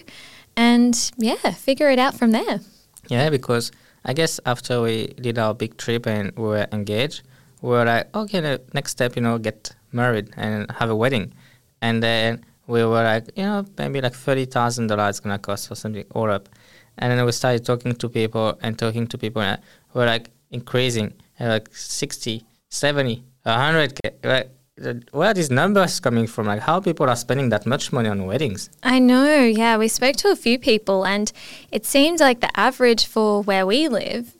And 0.56 1.12
yeah, 1.18 1.52
figure 1.52 1.90
it 1.90 2.00
out 2.00 2.16
from 2.16 2.32
there. 2.32 2.60
Yeah, 3.08 3.30
because 3.30 3.72
I 4.06 4.14
guess 4.14 4.40
after 4.46 4.82
we 4.82 5.08
did 5.08 5.38
our 5.38 5.54
big 5.54 5.78
trip 5.78 6.08
and 6.08 6.32
we 6.36 6.44
were 6.44 6.68
engaged, 6.72 7.24
we 7.62 7.70
were 7.70 7.86
like, 7.86 8.16
okay, 8.16 8.40
the 8.40 8.62
next 8.74 8.92
step, 8.92 9.16
you 9.16 9.22
know, 9.22 9.38
get 9.38 9.76
married 9.92 10.30
and 10.38 10.70
have 10.72 10.90
a 10.90 10.96
wedding. 10.96 11.34
And 11.82 12.02
then 12.02 12.44
we 12.68 12.84
were 12.84 13.04
like, 13.04 13.30
you 13.36 13.44
know, 13.44 13.66
maybe 13.78 14.02
like 14.02 14.14
$30,000 14.14 15.10
is 15.10 15.20
going 15.20 15.34
to 15.34 15.40
cost 15.40 15.72
or 15.72 15.76
something 15.76 16.06
all 16.12 16.32
up. 16.32 16.50
And 16.98 17.12
then 17.12 17.26
we 17.26 17.32
started 17.32 17.66
talking 17.66 17.96
to 17.96 18.10
people 18.10 18.58
and 18.62 18.78
talking 18.78 19.08
to 19.08 19.18
people. 19.18 19.42
And 19.42 19.62
we're 19.94 20.06
like 20.06 20.30
increasing, 20.52 21.14
like 21.40 21.70
60, 21.72 22.46
70, 22.70 23.24
100K. 23.46 23.98
Like, 24.24 24.46
uh, 24.46 24.50
where 25.12 25.30
are 25.30 25.34
these 25.34 25.50
numbers 25.52 26.00
coming 26.00 26.28
from? 26.28 26.48
Like, 26.48 26.62
how 26.62 26.80
people 26.80 27.10
are 27.10 27.16
spending 27.16 27.50
that 27.50 27.66
much 27.66 27.92
money 27.92 28.10
on 28.10 28.26
weddings? 28.26 28.70
I 28.84 29.00
know, 29.00 29.42
yeah. 29.44 29.78
We 29.78 29.88
spoke 29.88 30.16
to 30.18 30.30
a 30.30 30.36
few 30.36 30.60
people, 30.60 31.06
and 31.06 31.32
it 31.72 31.86
seems 31.86 32.20
like 32.20 32.40
the 32.42 32.50
average 32.60 33.06
for 33.06 33.42
where 33.44 33.66
we 33.66 33.88
live 33.88 34.36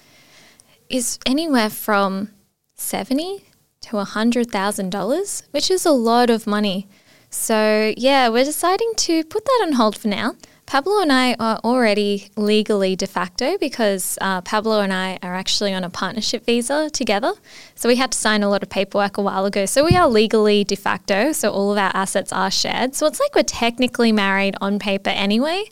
is 0.90 1.20
anywhere 1.26 1.70
from 1.70 2.30
seventy 2.76 3.46
to 3.82 3.98
a 3.98 4.04
hundred 4.04 4.52
thousand 4.52 4.92
dollars, 4.92 5.44
which 5.52 5.72
is 5.72 5.86
a 5.86 5.92
lot 5.92 6.30
of 6.30 6.48
money. 6.48 6.88
So 7.30 7.94
yeah, 7.98 8.30
we're 8.30 8.44
deciding 8.44 8.94
to 8.98 9.24
put 9.24 9.46
that 9.46 9.60
on 9.64 9.74
hold 9.74 9.98
for 9.98 10.08
now. 10.08 10.36
Pablo 10.72 11.02
and 11.02 11.12
I 11.12 11.34
are 11.34 11.60
already 11.66 12.32
legally 12.38 12.96
de 12.96 13.06
facto 13.06 13.58
because 13.58 14.18
uh, 14.22 14.40
Pablo 14.40 14.80
and 14.80 14.94
I 14.94 15.20
are 15.22 15.36
actually 15.36 15.74
on 15.74 15.84
a 15.84 15.90
partnership 15.90 16.46
visa 16.46 16.90
together. 16.90 17.34
So 17.76 17.90
we 17.90 17.98
had 17.98 18.14
to 18.14 18.18
sign 18.18 18.42
a 18.42 18.48
lot 18.48 18.64
of 18.64 18.70
paperwork 18.70 19.18
a 19.18 19.22
while 19.22 19.46
ago. 19.46 19.66
So 19.66 19.84
we 19.84 19.98
are 19.98 20.08
legally 20.08 20.64
de 20.64 20.78
facto. 20.78 21.34
So 21.34 21.52
all 21.52 21.74
of 21.74 21.78
our 21.78 21.92
assets 21.94 22.32
are 22.32 22.50
shared. 22.50 22.96
So 22.96 23.06
it's 23.06 23.20
like 23.20 23.36
we're 23.36 23.44
technically 23.44 24.14
married 24.14 24.56
on 24.62 24.80
paper 24.80 25.10
anyway. 25.10 25.66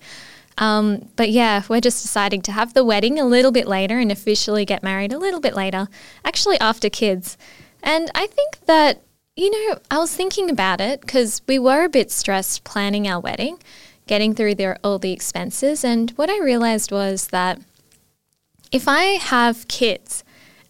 Um, 0.57 1.07
but 1.15 1.29
yeah, 1.29 1.63
we're 1.69 1.79
just 1.79 2.01
deciding 2.01 2.41
to 2.41 2.51
have 2.51 2.73
the 2.73 2.83
wedding 2.83 3.21
a 3.21 3.25
little 3.25 3.53
bit 3.53 3.67
later 3.69 3.99
and 3.99 4.11
officially 4.11 4.65
get 4.65 4.83
married 4.83 5.13
a 5.13 5.17
little 5.17 5.39
bit 5.39 5.55
later, 5.55 5.87
actually 6.25 6.59
after 6.59 6.89
kids. 6.89 7.37
And 7.81 8.11
I 8.15 8.27
think 8.27 8.65
that, 8.65 9.01
you 9.37 9.49
know, 9.49 9.79
I 9.89 9.99
was 9.99 10.13
thinking 10.13 10.49
about 10.49 10.81
it 10.81 10.99
because 10.99 11.41
we 11.47 11.57
were 11.57 11.85
a 11.85 11.89
bit 11.89 12.11
stressed 12.11 12.65
planning 12.65 13.07
our 13.07 13.21
wedding, 13.21 13.59
getting 14.09 14.33
through 14.33 14.55
the, 14.55 14.75
all 14.83 14.97
the 14.97 15.11
expenses. 15.11 15.85
And 15.85 16.09
what 16.17 16.31
I 16.31 16.39
realized 16.39 16.91
was 16.91 17.27
that 17.27 17.61
if 18.71 18.87
I 18.87 19.03
have 19.35 19.67
kids 19.67 20.23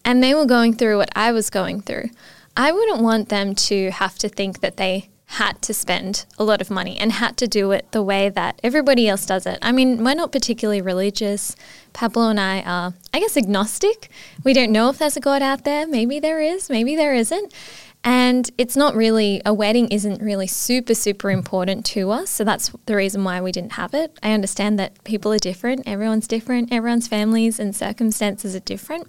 and 0.04 0.22
they 0.22 0.34
were 0.34 0.44
going 0.44 0.74
through 0.74 0.98
what 0.98 1.10
I 1.16 1.32
was 1.32 1.48
going 1.48 1.80
through, 1.80 2.10
I 2.54 2.70
wouldn't 2.70 3.00
want 3.00 3.30
them 3.30 3.54
to 3.70 3.92
have 3.92 4.18
to 4.18 4.28
think 4.28 4.60
that 4.60 4.76
they 4.76 5.08
had 5.24 5.62
to 5.62 5.72
spend 5.72 6.26
a 6.38 6.44
lot 6.44 6.60
of 6.60 6.70
money 6.70 6.98
and 6.98 7.12
had 7.12 7.38
to 7.38 7.46
do 7.46 7.70
it 7.70 7.90
the 7.92 8.02
way 8.02 8.28
that 8.28 8.60
everybody 8.62 9.08
else 9.08 9.24
does 9.24 9.46
it. 9.46 9.58
I 9.62 9.72
mean, 9.72 10.04
we're 10.04 10.14
not 10.14 10.32
particularly 10.32 10.82
religious. 10.82 11.56
Pablo 11.94 12.28
and 12.28 12.40
I 12.40 12.60
are, 12.60 12.92
I 13.14 13.20
guess, 13.20 13.38
agnostic. 13.38 14.10
We 14.44 14.52
don't 14.52 14.72
know 14.72 14.90
if 14.90 14.98
there's 14.98 15.16
a 15.16 15.20
God 15.20 15.40
out 15.40 15.64
there. 15.64 15.86
Maybe 15.86 16.20
there 16.20 16.40
is, 16.40 16.68
maybe 16.68 16.94
there 16.94 17.14
isn't. 17.14 17.54
And 18.02 18.50
it's 18.56 18.76
not 18.76 18.94
really, 18.94 19.42
a 19.44 19.52
wedding 19.52 19.88
isn't 19.88 20.22
really 20.22 20.46
super, 20.46 20.94
super 20.94 21.30
important 21.30 21.84
to 21.86 22.10
us. 22.10 22.30
So 22.30 22.44
that's 22.44 22.70
the 22.86 22.96
reason 22.96 23.24
why 23.24 23.42
we 23.42 23.52
didn't 23.52 23.72
have 23.72 23.92
it. 23.92 24.18
I 24.22 24.32
understand 24.32 24.78
that 24.78 25.04
people 25.04 25.32
are 25.32 25.38
different, 25.38 25.86
everyone's 25.86 26.26
different, 26.26 26.72
everyone's 26.72 27.08
families 27.08 27.60
and 27.60 27.76
circumstances 27.76 28.56
are 28.56 28.60
different. 28.60 29.08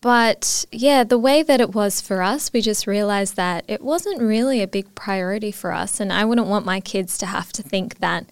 But 0.00 0.64
yeah, 0.72 1.04
the 1.04 1.18
way 1.18 1.42
that 1.42 1.60
it 1.60 1.74
was 1.74 2.00
for 2.00 2.22
us, 2.22 2.52
we 2.52 2.60
just 2.62 2.86
realized 2.86 3.36
that 3.36 3.64
it 3.68 3.82
wasn't 3.82 4.22
really 4.22 4.62
a 4.62 4.68
big 4.68 4.94
priority 4.94 5.52
for 5.52 5.72
us. 5.72 6.00
And 6.00 6.12
I 6.12 6.24
wouldn't 6.24 6.46
want 6.46 6.64
my 6.64 6.80
kids 6.80 7.18
to 7.18 7.26
have 7.26 7.52
to 7.54 7.62
think 7.62 7.98
that 7.98 8.26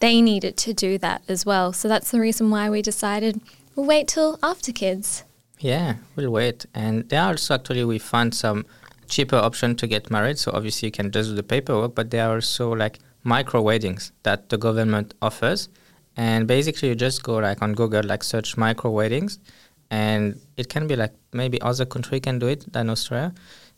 they 0.00 0.20
needed 0.20 0.56
to 0.58 0.74
do 0.74 0.98
that 0.98 1.22
as 1.28 1.46
well. 1.46 1.72
So 1.72 1.88
that's 1.88 2.10
the 2.10 2.20
reason 2.20 2.50
why 2.50 2.68
we 2.68 2.82
decided 2.82 3.40
we'll 3.76 3.86
wait 3.86 4.08
till 4.08 4.38
after 4.42 4.72
kids. 4.72 5.24
Yeah, 5.60 5.96
we'll 6.16 6.32
wait. 6.32 6.66
And 6.74 7.08
there 7.08 7.22
also 7.22 7.54
actually 7.54 7.84
we 7.84 7.98
found 7.98 8.34
some 8.34 8.66
cheaper 9.08 9.36
option 9.36 9.76
to 9.76 9.86
get 9.86 10.10
married. 10.10 10.38
So 10.38 10.52
obviously 10.52 10.88
you 10.88 10.92
can 10.92 11.10
just 11.10 11.30
do 11.30 11.36
the 11.36 11.42
paperwork, 11.42 11.94
but 11.94 12.10
there 12.10 12.28
are 12.28 12.34
also 12.34 12.72
like 12.74 12.98
micro 13.24 13.60
weddings 13.62 14.12
that 14.22 14.48
the 14.48 14.58
government 14.58 15.14
offers. 15.22 15.68
And 16.16 16.46
basically 16.46 16.88
you 16.88 16.94
just 16.94 17.22
go 17.22 17.36
like 17.36 17.62
on 17.62 17.74
Google, 17.74 18.02
like 18.02 18.22
search 18.22 18.56
micro 18.56 18.90
weddings 18.90 19.38
and 19.92 20.40
it 20.56 20.68
can 20.70 20.86
be 20.86 20.96
like 20.96 21.12
maybe 21.32 21.60
other 21.60 21.84
country 21.84 22.18
can 22.18 22.38
do 22.38 22.46
it 22.48 22.72
than 22.72 22.88
Australia. 22.88 23.32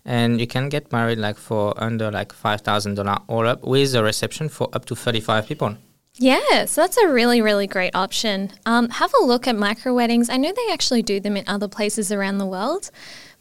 And 0.05 0.41
you 0.41 0.47
can 0.47 0.69
get 0.69 0.93
married 0.93 1.19
like 1.19 1.37
for 1.37 1.75
under 1.77 2.11
like 2.11 2.33
five 2.33 2.61
thousand 2.61 2.95
dollar 2.95 3.19
all 3.27 3.47
up 3.47 3.65
with 3.65 3.95
a 3.95 4.03
reception 4.03 4.49
for 4.49 4.69
up 4.73 4.85
to 4.87 4.95
thirty 4.95 5.21
five 5.21 5.47
people. 5.47 5.77
Yeah, 6.17 6.67
so 6.67 6.83
that's 6.83 6.97
a 6.97 7.09
really, 7.09 7.41
really 7.43 7.67
great 7.67 7.97
option. 7.97 8.53
Um, 8.67 8.89
have 8.91 9.13
a 9.21 9.25
look 9.25 9.49
at 9.49 9.57
micro 9.57 9.93
weddings. 9.93 10.31
I 10.31 10.37
know 10.37 10.53
they 10.53 10.73
actually 10.73 11.03
do 11.03 11.19
them 11.19 11.37
in 11.37 11.45
other 11.49 11.67
places 11.67 12.13
around 12.13 12.39
the 12.39 12.47
world, 12.47 12.91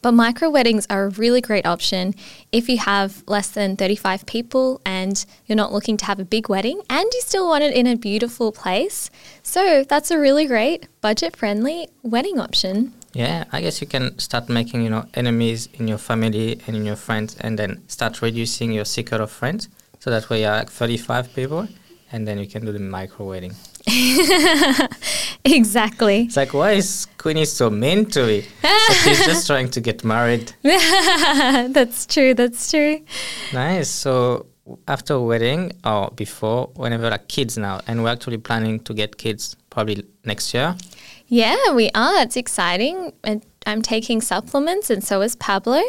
but 0.03 0.11
micro 0.11 0.49
weddings 0.49 0.85
are 0.89 1.05
a 1.05 1.09
really 1.11 1.39
great 1.39 1.65
option 1.65 2.13
if 2.51 2.67
you 2.67 2.77
have 2.77 3.23
less 3.25 3.49
than 3.49 3.77
35 3.77 4.25
people 4.25 4.81
and 4.85 5.25
you're 5.45 5.55
not 5.55 5.71
looking 5.71 5.95
to 5.95 6.05
have 6.05 6.19
a 6.19 6.25
big 6.25 6.49
wedding 6.49 6.81
and 6.89 7.05
you 7.13 7.21
still 7.21 7.47
want 7.47 7.63
it 7.63 7.73
in 7.73 7.87
a 7.87 7.95
beautiful 7.95 8.51
place. 8.51 9.09
So 9.43 9.85
that's 9.87 10.11
a 10.11 10.19
really 10.19 10.45
great 10.45 10.87
budget 10.99 11.37
friendly 11.37 11.87
wedding 12.03 12.37
option. 12.37 12.93
Yeah, 13.13 13.45
I 13.53 13.61
guess 13.61 13.79
you 13.79 13.87
can 13.87 14.19
start 14.19 14.49
making, 14.49 14.81
you 14.83 14.89
know, 14.89 15.05
enemies 15.13 15.69
in 15.75 15.87
your 15.87 15.99
family 15.99 16.59
and 16.67 16.75
in 16.75 16.83
your 16.85 16.97
friends 16.97 17.37
and 17.39 17.57
then 17.57 17.81
start 17.87 18.21
reducing 18.21 18.73
your 18.73 18.85
circle 18.85 19.21
of 19.21 19.31
friends. 19.31 19.69
So 19.99 20.09
that 20.09 20.29
way 20.29 20.41
you 20.41 20.47
are 20.47 20.57
like 20.57 20.69
35 20.69 21.33
people 21.33 21.69
and 22.11 22.27
then 22.27 22.39
you 22.39 22.47
can 22.47 22.65
do 22.65 22.73
the 22.73 22.79
micro 22.79 23.25
wedding. 23.25 23.55
exactly. 25.45 26.21
It's 26.23 26.37
like, 26.37 26.53
why 26.53 26.71
is 26.71 27.07
Queenie 27.17 27.45
so 27.45 27.69
mean 27.69 28.05
to 28.07 28.25
me? 28.25 28.45
she's 29.03 29.25
just 29.25 29.47
trying 29.47 29.69
to 29.71 29.81
get 29.81 30.03
married. 30.03 30.53
that's 30.63 32.05
true. 32.05 32.33
That's 32.33 32.71
true. 32.71 33.01
Nice. 33.51 33.89
So 33.89 34.45
after 34.87 35.19
wedding 35.19 35.73
or 35.83 36.11
before, 36.11 36.69
whenever 36.75 37.09
like 37.09 37.27
kids 37.27 37.57
now, 37.57 37.81
and 37.87 38.03
we're 38.03 38.11
actually 38.11 38.37
planning 38.37 38.79
to 38.81 38.93
get 38.93 39.17
kids 39.17 39.57
probably 39.69 40.05
next 40.23 40.53
year. 40.53 40.75
Yeah, 41.27 41.73
we 41.73 41.89
are. 41.93 42.21
It's 42.21 42.37
exciting. 42.37 43.11
And 43.23 43.45
I'm 43.65 43.81
taking 43.81 44.21
supplements, 44.21 44.89
and 44.89 45.03
so 45.03 45.21
is 45.21 45.35
Pablo 45.35 45.81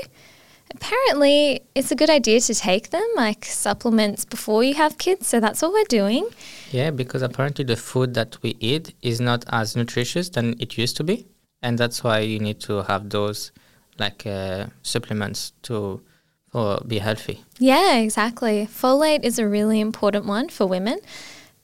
apparently 0.73 1.61
it's 1.75 1.91
a 1.91 1.95
good 1.95 2.11
idea 2.11 2.41
to 2.41 2.55
take 2.55 2.91
them 2.91 3.07
like 3.17 3.45
supplements 3.45 4.25
before 4.25 4.65
you 4.65 4.75
have 4.75 4.99
kids 4.99 5.27
so 5.27 5.41
that's 5.41 5.63
what 5.63 5.73
we're 5.73 5.85
doing. 5.85 6.29
Yeah 6.71 6.91
because 6.91 7.23
apparently 7.23 7.65
the 7.65 7.77
food 7.77 8.15
that 8.15 8.43
we 8.43 8.57
eat 8.61 8.95
is 9.03 9.21
not 9.21 9.45
as 9.49 9.77
nutritious 9.77 10.29
than 10.29 10.55
it 10.59 10.79
used 10.79 10.97
to 10.97 11.05
be 11.05 11.27
and 11.63 11.79
that's 11.79 12.03
why 12.05 12.21
you 12.21 12.39
need 12.39 12.61
to 12.61 12.83
have 12.83 13.11
those 13.11 13.53
like 13.99 14.27
uh, 14.27 14.67
supplements 14.83 15.53
to 15.63 16.03
for 16.51 16.81
be 16.87 16.99
healthy. 16.99 17.43
Yeah 17.59 17.97
exactly. 17.97 18.67
Folate 18.71 19.25
is 19.25 19.39
a 19.39 19.49
really 19.49 19.81
important 19.81 20.27
one 20.27 20.49
for 20.49 20.67
women 20.67 20.99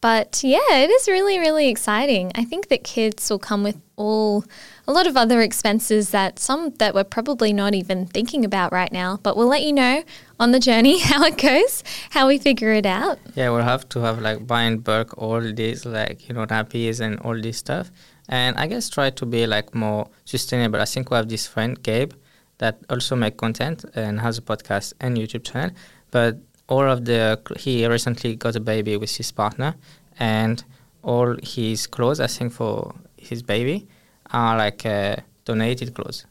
but 0.00 0.42
yeah, 0.42 0.76
it 0.76 0.90
is 0.90 1.08
really, 1.08 1.38
really 1.38 1.68
exciting. 1.68 2.32
I 2.34 2.44
think 2.44 2.68
that 2.68 2.84
kids 2.84 3.28
will 3.28 3.38
come 3.38 3.62
with 3.62 3.80
all 3.96 4.44
a 4.90 4.92
lot 4.92 5.06
of 5.06 5.16
other 5.16 5.40
expenses 5.40 6.10
that 6.10 6.40
some 6.40 6.70
that 6.80 6.96
we're 6.96 7.04
probably 7.04 7.52
not 7.52 7.74
even 7.74 8.06
thinking 8.06 8.44
about 8.44 8.72
right 8.72 8.92
now. 8.92 9.20
But 9.22 9.36
we'll 9.36 9.46
let 9.46 9.62
you 9.62 9.72
know 9.72 10.02
on 10.40 10.50
the 10.50 10.58
journey 10.58 10.98
how 11.10 11.22
it 11.22 11.38
goes, 11.38 11.84
how 12.10 12.26
we 12.26 12.38
figure 12.38 12.72
it 12.72 12.86
out. 12.86 13.20
Yeah, 13.36 13.50
we'll 13.50 13.62
have 13.62 13.88
to 13.90 14.00
have 14.00 14.18
like 14.20 14.48
buy 14.48 14.74
bulk 14.74 15.16
all 15.16 15.40
these 15.40 15.86
like, 15.86 16.28
you 16.28 16.34
know, 16.34 16.44
nappies 16.44 17.00
and 17.00 17.20
all 17.20 17.40
this 17.40 17.58
stuff. 17.58 17.92
And 18.28 18.56
I 18.56 18.66
guess 18.66 18.88
try 18.88 19.10
to 19.10 19.26
be 19.26 19.46
like 19.46 19.74
more 19.76 20.08
sustainable. 20.24 20.80
I 20.80 20.86
think 20.86 21.08
we 21.10 21.16
have 21.16 21.28
this 21.28 21.46
friend, 21.46 21.80
Gabe, 21.80 22.12
that 22.58 22.78
also 22.90 23.14
make 23.14 23.36
content 23.36 23.84
and 23.94 24.20
has 24.20 24.38
a 24.38 24.42
podcast 24.42 24.94
and 25.00 25.16
YouTube 25.16 25.44
channel. 25.44 25.70
But 26.10 26.38
all 26.66 26.88
of 26.94 27.04
the 27.04 27.40
he 27.56 27.86
recently 27.86 28.34
got 28.34 28.56
a 28.56 28.60
baby 28.60 28.96
with 28.96 29.16
his 29.16 29.30
partner, 29.30 29.76
and 30.18 30.64
all 31.02 31.36
his 31.42 31.86
clothes, 31.86 32.18
I 32.18 32.26
think, 32.26 32.52
for 32.52 32.94
his 33.16 33.42
baby, 33.42 33.86
are 34.32 34.56
like 34.56 34.84
uh, 34.86 35.16
donated 35.44 35.94
clothes. 35.94 36.26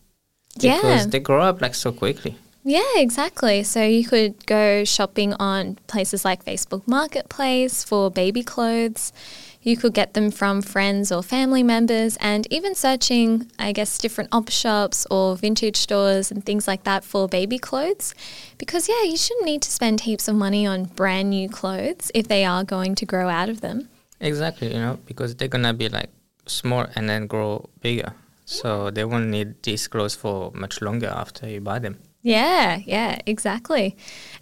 Yeah, 0.57 0.75
because 0.75 1.07
they 1.07 1.19
grow 1.19 1.41
up 1.41 1.61
like 1.61 1.75
so 1.75 1.91
quickly. 1.91 2.35
Yeah, 2.63 2.97
exactly. 2.97 3.63
So 3.63 3.83
you 3.83 4.05
could 4.05 4.45
go 4.45 4.83
shopping 4.83 5.33
on 5.39 5.77
places 5.87 6.25
like 6.25 6.43
Facebook 6.43 6.87
Marketplace 6.87 7.83
for 7.83 8.11
baby 8.11 8.43
clothes. 8.43 9.13
You 9.61 9.75
could 9.75 9.93
get 9.93 10.13
them 10.13 10.31
from 10.31 10.61
friends 10.61 11.11
or 11.11 11.21
family 11.21 11.63
members, 11.63 12.17
and 12.21 12.47
even 12.49 12.75
searching, 12.75 13.51
I 13.59 13.73
guess, 13.73 13.97
different 13.97 14.29
op 14.31 14.49
shops 14.49 15.05
or 15.11 15.35
vintage 15.35 15.75
stores 15.75 16.31
and 16.31 16.45
things 16.45 16.65
like 16.67 16.83
that 16.83 17.03
for 17.03 17.27
baby 17.27 17.59
clothes. 17.59 18.15
Because, 18.57 18.87
yeah, 18.87 19.03
you 19.03 19.17
shouldn't 19.17 19.45
need 19.45 19.61
to 19.63 19.71
spend 19.71 20.01
heaps 20.01 20.29
of 20.29 20.35
money 20.35 20.65
on 20.65 20.85
brand 20.85 21.31
new 21.31 21.49
clothes 21.49 22.09
if 22.13 22.27
they 22.27 22.45
are 22.45 22.63
going 22.63 22.95
to 22.95 23.05
grow 23.05 23.27
out 23.27 23.49
of 23.49 23.59
them. 23.59 23.89
Exactly, 24.21 24.73
you 24.73 24.79
know, 24.79 24.97
because 25.05 25.35
they're 25.35 25.49
going 25.49 25.65
to 25.65 25.73
be 25.73 25.89
like 25.89 26.09
small 26.49 26.85
and 26.95 27.09
then 27.09 27.27
grow 27.27 27.69
bigger. 27.81 28.13
So 28.45 28.89
they 28.89 29.05
won't 29.05 29.27
need 29.27 29.61
these 29.61 29.87
clothes 29.87 30.15
for 30.15 30.51
much 30.53 30.81
longer 30.81 31.07
after 31.07 31.47
you 31.47 31.61
buy 31.61 31.79
them. 31.79 31.99
Yeah, 32.21 32.79
yeah, 32.85 33.19
exactly. 33.25 33.95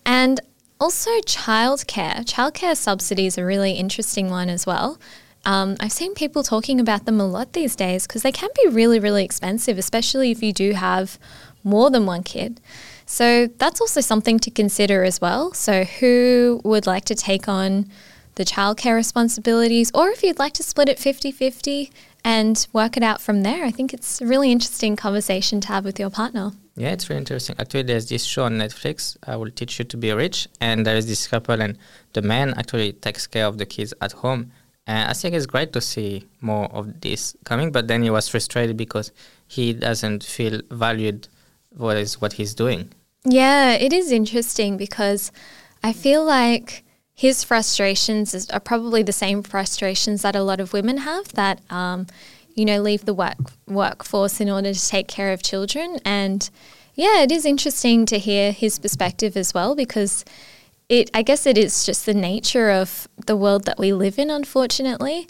And 0.06 0.40
also, 0.80 1.10
childcare. 1.22 2.24
Childcare 2.24 2.78
subsidies 2.78 3.38
are 3.38 3.46
really 3.46 3.72
interesting 3.74 4.30
one 4.30 4.48
as 4.48 4.66
well. 4.66 5.00
Um, 5.44 5.76
I've 5.80 5.92
seen 5.92 6.14
people 6.14 6.44
talking 6.44 6.80
about 6.80 7.06
them 7.06 7.20
a 7.20 7.26
lot 7.26 7.54
these 7.54 7.76
days 7.76 8.06
because 8.06 8.22
they 8.22 8.32
can 8.32 8.50
be 8.64 8.70
really, 8.70 9.00
really 9.00 9.24
expensive, 9.24 9.78
especially 9.78 10.30
if 10.30 10.44
you 10.44 10.54
do 10.54 10.74
have 10.74 11.18
more 11.64 11.90
than 11.90 12.06
one 12.06 12.22
kid. 12.22 12.62
So 13.06 13.48
that's 13.48 13.82
also 13.82 14.02
something 14.02 14.40
to 14.40 14.52
consider 14.52 15.04
as 15.04 15.20
well. 15.20 15.54
So, 15.54 15.84
who 15.84 16.62
would 16.64 16.86
like 16.86 17.06
to 17.06 17.16
take 17.16 17.48
on 17.48 17.90
the 18.38 18.46
childcare 18.46 18.96
responsibilities, 18.96 19.92
or 19.94 20.10
if 20.10 20.24
you'd 20.24 20.40
like 20.40 20.54
to 20.54 20.64
split 20.64 20.88
it 20.88 20.98
50 20.98 21.32
50 21.32 21.92
and 22.24 22.68
work 22.72 22.96
it 22.96 23.04
out 23.04 23.20
from 23.22 23.44
there? 23.44 23.66
I 23.66 23.72
think 23.72 23.94
it's 23.94 24.22
a 24.22 24.26
really 24.26 24.52
interesting 24.52 24.96
conversation 24.96 25.60
to 25.62 25.68
have 25.68 25.84
with 25.84 26.00
your 26.00 26.10
partner. 26.10 26.52
Yeah, 26.76 26.92
it's 26.92 27.10
really 27.10 27.20
interesting. 27.20 27.56
Actually, 27.60 27.84
there's 27.84 28.08
this 28.08 28.24
show 28.24 28.44
on 28.44 28.54
Netflix, 28.54 29.18
I 29.26 29.36
Will 29.36 29.50
Teach 29.50 29.80
You 29.80 29.86
to 29.86 29.98
Be 29.98 30.12
Rich, 30.12 30.48
and 30.62 30.86
there 30.86 30.96
is 30.96 31.08
this 31.08 31.28
couple, 31.28 31.60
and 31.60 31.78
the 32.14 32.22
man 32.22 32.54
actually 32.56 32.94
takes 32.94 33.26
care 33.28 33.48
of 33.48 33.58
the 33.58 33.66
kids 33.66 33.94
at 34.00 34.12
home. 34.12 34.52
And 34.86 35.10
I 35.10 35.14
think 35.14 35.36
it's 35.36 35.48
great 35.48 35.74
to 35.74 35.82
see 35.82 36.26
more 36.40 36.66
of 36.68 37.02
this 37.02 37.36
coming, 37.44 37.72
but 37.72 37.88
then 37.88 38.04
he 38.04 38.10
was 38.10 38.30
frustrated 38.30 38.78
because 38.78 39.12
he 39.48 39.74
doesn't 39.74 40.24
feel 40.24 40.62
valued 40.72 41.28
what 41.76 41.98
is 41.98 42.22
what 42.22 42.34
he's 42.34 42.54
doing. 42.54 42.94
Yeah, 43.26 43.74
it 43.74 43.92
is 43.92 44.12
interesting 44.12 44.78
because 44.78 45.32
I 45.84 45.92
feel 45.94 46.24
like 46.24 46.84
his 47.18 47.44
frustrations 47.44 48.50
are 48.52 48.60
probably 48.60 49.02
the 49.02 49.12
same 49.12 49.42
frustrations 49.42 50.22
that 50.22 50.36
a 50.36 50.44
lot 50.44 50.60
of 50.60 50.72
women 50.72 50.98
have 51.00 51.30
that 51.34 51.60
um, 51.72 52.06
you 52.58 52.64
know, 52.64 52.82
leave 52.82 53.06
the 53.06 53.14
work 53.14 53.38
workforce 53.68 54.40
in 54.40 54.50
order 54.50 54.74
to 54.74 54.88
take 54.88 55.08
care 55.08 55.34
of 55.34 55.44
children. 55.44 56.00
And 56.06 56.50
yeah, 56.96 57.22
it 57.22 57.32
is 57.32 57.46
interesting 57.46 58.06
to 58.08 58.18
hear 58.18 58.52
his 58.52 58.80
perspective 58.80 59.36
as 59.36 59.54
well 59.54 59.76
because 59.76 60.26
it 60.90 61.10
I 61.14 61.22
guess 61.24 61.46
it 61.46 61.58
is 61.58 61.86
just 61.86 62.06
the 62.06 62.14
nature 62.14 62.72
of 62.72 63.08
the 63.26 63.36
world 63.36 63.66
that 63.66 63.78
we 63.78 63.94
live 63.94 64.18
in, 64.18 64.30
unfortunately. 64.30 65.28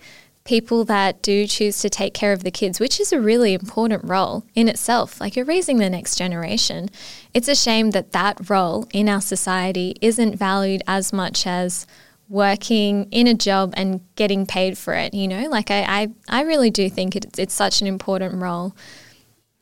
People 0.47 0.85
that 0.85 1.21
do 1.21 1.45
choose 1.45 1.79
to 1.81 1.89
take 1.89 2.13
care 2.13 2.31
of 2.31 2.45
the 2.45 2.51
kids, 2.51 2.79
which 2.79 3.01
is 3.01 3.11
a 3.11 3.19
really 3.19 3.53
important 3.53 4.05
role 4.05 4.45
in 4.55 4.69
itself. 4.69 5.19
Like 5.19 5.35
you're 5.35 5.43
raising 5.43 5.77
the 5.77 5.89
next 5.89 6.15
generation. 6.17 6.89
It's 7.33 7.49
a 7.49 7.55
shame 7.55 7.91
that 7.91 8.13
that 8.13 8.49
role 8.49 8.87
in 8.93 9.09
our 9.09 9.19
society 9.19 9.95
isn't 9.99 10.37
valued 10.37 10.83
as 10.87 11.11
much 11.11 11.45
as 11.45 11.85
working 12.29 13.09
in 13.11 13.27
a 13.27 13.33
job 13.33 13.73
and 13.75 13.99
getting 14.15 14.45
paid 14.45 14.77
for 14.77 14.93
it 14.93 15.13
you 15.13 15.27
know? 15.27 15.47
Like 15.49 15.69
i 15.69 15.81
i, 15.87 16.07
I 16.29 16.41
really 16.43 16.69
do 16.69 16.89
think 16.89 17.15
it, 17.15 17.37
it's 17.37 17.53
such 17.53 17.81
an 17.81 17.87
important 17.87 18.41
role. 18.41 18.73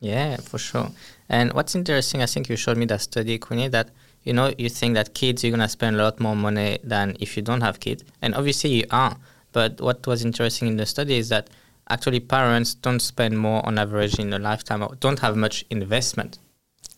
Yeah 0.00 0.36
for 0.36 0.58
sure. 0.58 0.90
And 1.28 1.52
what's 1.52 1.74
interesting 1.74 2.22
i 2.22 2.26
think 2.26 2.48
you 2.48 2.56
showed 2.56 2.76
me 2.76 2.86
that 2.86 3.00
study 3.00 3.38
queenie 3.38 3.68
that 3.68 3.90
you 4.22 4.32
know 4.32 4.52
you 4.56 4.68
think 4.68 4.94
that 4.94 5.14
kids 5.14 5.42
you're 5.42 5.56
to 5.56 5.68
spend 5.68 5.96
a 5.96 6.02
lot 6.02 6.20
more 6.20 6.36
money 6.36 6.78
than 6.82 7.16
if 7.18 7.36
you 7.36 7.42
don't 7.42 7.62
have 7.62 7.80
kids. 7.80 8.04
And 8.22 8.34
obviously 8.34 8.70
you 8.70 8.84
are 8.90 9.16
but 9.56 9.80
what 9.80 10.06
was 10.06 10.22
interesting 10.22 10.68
in 10.68 10.76
the 10.76 10.84
study 10.84 11.16
is 11.16 11.30
that 11.30 11.48
actually 11.88 12.20
parents 12.20 12.74
don't 12.74 13.00
spend 13.00 13.38
more 13.38 13.64
on 13.64 13.78
average 13.78 14.18
in 14.18 14.30
a 14.34 14.38
lifetime 14.38 14.82
or 14.82 14.94
don't 15.00 15.20
have 15.20 15.34
much 15.34 15.64
investment. 15.70 16.38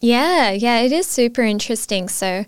Yeah 0.00 0.50
yeah 0.50 0.80
it 0.80 0.90
is 0.90 1.06
super 1.06 1.42
interesting. 1.42 2.08
So 2.08 2.44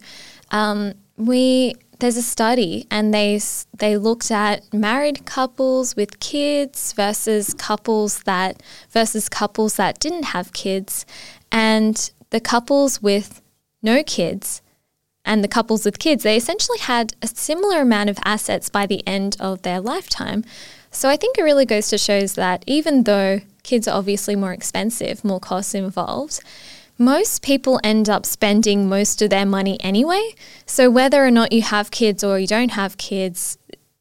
um, 0.50 0.94
we 1.16 1.74
there's 2.00 2.16
a 2.16 2.22
study 2.36 2.88
and 2.90 3.14
they 3.14 3.40
they 3.78 3.96
looked 3.96 4.32
at 4.32 4.74
married 4.74 5.26
couples 5.26 5.94
with 5.94 6.18
kids 6.18 6.92
versus 6.92 7.54
couples 7.54 8.24
that 8.24 8.61
versus 8.90 9.28
couples 9.28 9.76
that 9.76 10.00
didn't 10.00 10.26
have 10.34 10.52
kids. 10.52 11.06
And 11.52 11.96
the 12.30 12.40
couples 12.40 13.00
with 13.00 13.42
no 13.80 14.02
kids 14.02 14.61
and 15.31 15.45
the 15.45 15.49
couples 15.49 15.85
with 15.85 16.01
kids, 16.01 16.24
they 16.24 16.37
essentially 16.37 16.81
had 16.81 17.14
a 17.22 17.28
similar 17.28 17.83
amount 17.83 18.11
of 18.11 18.18
assets 18.24 18.68
by 18.68 18.85
the 18.85 19.07
end 19.07 19.37
of 19.39 19.62
their 19.62 19.81
lifetime. 19.81 20.45
So 20.91 21.09
I 21.09 21.16
think 21.16 21.39
it 21.39 21.45
really 21.45 21.64
goes 21.64 21.89
to 21.91 21.99
shows 21.99 22.35
that 22.35 22.64
even 22.66 23.05
though 23.05 23.43
kids 23.62 23.87
are 23.87 23.97
obviously 23.97 24.35
more 24.35 24.53
expensive, 24.53 25.24
more 25.24 25.39
costs 25.39 25.72
involved, 25.72 26.41
most 26.99 27.43
people 27.43 27.78
end 27.85 28.11
up 28.11 28.26
spending 28.26 28.89
most 28.89 29.22
of 29.22 29.31
their 29.31 29.47
money 29.47 29.78
anyway. 29.81 30.35
So 30.66 30.91
whether 30.91 31.24
or 31.24 31.31
not 31.31 31.53
you 31.53 31.62
have 31.62 31.93
kids 31.93 32.24
or 32.24 32.41
you 32.41 32.49
don't 32.49 32.72
have 32.72 32.97
kids, 32.97 33.57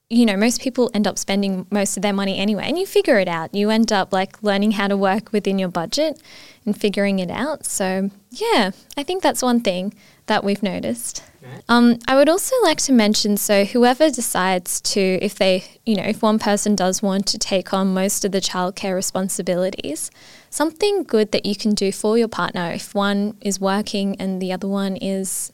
you 0.09 0.25
know, 0.25 0.35
most 0.35 0.59
people 0.59 0.89
end 0.93 1.05
up 1.05 1.19
spending 1.19 1.67
most 1.69 1.95
of 1.95 2.01
their 2.01 2.13
money 2.13 2.37
anyway, 2.37 2.63
and 2.65 2.79
you 2.79 2.85
figure 2.87 3.19
it 3.19 3.27
out. 3.27 3.53
You 3.53 3.69
end 3.69 3.91
up 3.91 4.11
like 4.11 4.41
learning 4.41 4.71
how 4.71 4.87
to 4.87 4.97
work 4.97 5.31
within 5.31 5.59
your 5.59 5.69
budget 5.69 6.19
and 6.65 6.79
figuring 6.79 7.19
it 7.19 7.29
out. 7.29 7.65
So, 7.65 8.09
yeah, 8.31 8.71
I 8.97 9.03
think 9.03 9.21
that's 9.21 9.43
one 9.43 9.61
thing 9.61 9.93
that 10.25 10.43
we've 10.43 10.63
noticed. 10.63 11.23
Um, 11.67 11.99
I 12.07 12.15
would 12.15 12.27
also 12.27 12.55
like 12.63 12.79
to 12.79 12.91
mention 12.91 13.37
so, 13.37 13.65
whoever 13.65 14.09
decides 14.09 14.81
to, 14.81 14.99
if 14.99 15.35
they, 15.35 15.63
you 15.85 15.95
know, 15.95 16.03
if 16.03 16.23
one 16.23 16.39
person 16.39 16.75
does 16.75 17.03
want 17.03 17.27
to 17.27 17.37
take 17.37 17.71
on 17.71 17.93
most 17.93 18.25
of 18.25 18.31
the 18.31 18.41
childcare 18.41 18.95
responsibilities, 18.95 20.09
something 20.49 21.03
good 21.03 21.31
that 21.31 21.45
you 21.45 21.55
can 21.55 21.75
do 21.75 21.91
for 21.91 22.17
your 22.17 22.27
partner 22.27 22.71
if 22.71 22.95
one 22.95 23.37
is 23.41 23.59
working 23.59 24.15
and 24.19 24.41
the 24.41 24.51
other 24.51 24.67
one 24.67 24.97
is 24.97 25.51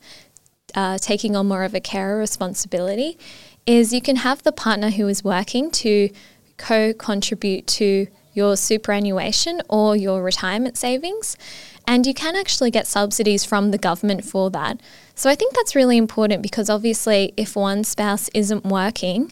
uh, 0.74 0.98
taking 0.98 1.36
on 1.36 1.48
more 1.48 1.64
of 1.64 1.74
a 1.74 1.80
carer 1.80 2.18
responsibility 2.18 3.18
is 3.66 3.94
you 3.94 4.02
can 4.02 4.18
have 4.18 4.44
the 4.44 4.52
partner 4.52 4.92
who 4.92 5.08
is 5.08 5.24
working 5.24 5.72
to 5.72 6.10
co 6.58 6.94
contribute 6.94 7.68
to 7.68 8.08
your 8.34 8.58
superannuation 8.58 9.62
or 9.70 9.96
your 9.96 10.22
retirement 10.22 10.78
savings. 10.78 11.38
And 11.88 12.06
you 12.06 12.14
can 12.14 12.36
actually 12.36 12.72
get 12.72 12.88
subsidies 12.88 13.46
from 13.46 13.72
the 13.72 13.78
government 13.78 14.26
for 14.26 14.50
that. 14.52 14.82
So 15.16 15.30
I 15.30 15.36
think 15.36 15.56
that's 15.56 15.76
really 15.76 15.98
important 15.98 16.42
because 16.42 16.70
obviously, 16.70 17.34
if 17.38 17.56
one 17.56 17.84
spouse 17.84 18.30
isn't 18.34 18.66
working, 18.66 19.32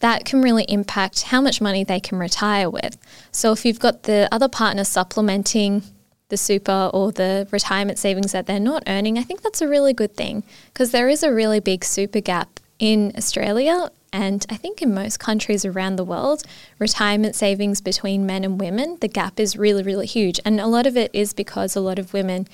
that 0.00 0.24
can 0.24 0.42
really 0.42 0.64
impact 0.68 1.22
how 1.22 1.40
much 1.40 1.60
money 1.60 1.82
they 1.82 2.00
can 2.00 2.18
retire 2.18 2.70
with. 2.70 2.96
So 3.32 3.52
if 3.52 3.64
you've 3.64 3.80
got 3.80 4.04
the 4.04 4.28
other 4.30 4.48
partner 4.48 4.84
supplementing 4.84 5.82
the 6.28 6.36
super 6.36 6.90
or 6.92 7.10
the 7.10 7.48
retirement 7.50 7.98
savings 7.98 8.32
that 8.32 8.46
they're 8.46 8.60
not 8.60 8.82
earning, 8.86 9.18
I 9.18 9.22
think 9.22 9.42
that's 9.42 9.62
a 9.62 9.68
really 9.68 9.92
good 9.92 10.14
thing 10.14 10.44
because 10.72 10.90
there 10.90 11.08
is 11.08 11.22
a 11.22 11.32
really 11.32 11.60
big 11.60 11.84
super 11.84 12.20
gap 12.20 12.60
in 12.84 13.12
Australia 13.16 13.90
and 14.12 14.44
I 14.50 14.56
think 14.56 14.82
in 14.82 14.94
most 14.94 15.18
countries 15.18 15.64
around 15.64 15.96
the 15.96 16.04
world, 16.04 16.44
retirement 16.78 17.34
savings 17.34 17.80
between 17.80 18.26
men 18.26 18.44
and 18.44 18.60
women, 18.60 18.98
the 19.00 19.08
gap 19.08 19.40
is 19.40 19.56
really, 19.56 19.82
really 19.82 20.06
huge. 20.06 20.38
And 20.44 20.60
a 20.60 20.66
lot 20.66 20.86
of 20.86 20.96
it 20.96 21.10
is 21.12 21.32
because 21.32 21.74
a 21.74 21.80
lot 21.80 21.98
of 21.98 22.12
women 22.12 22.46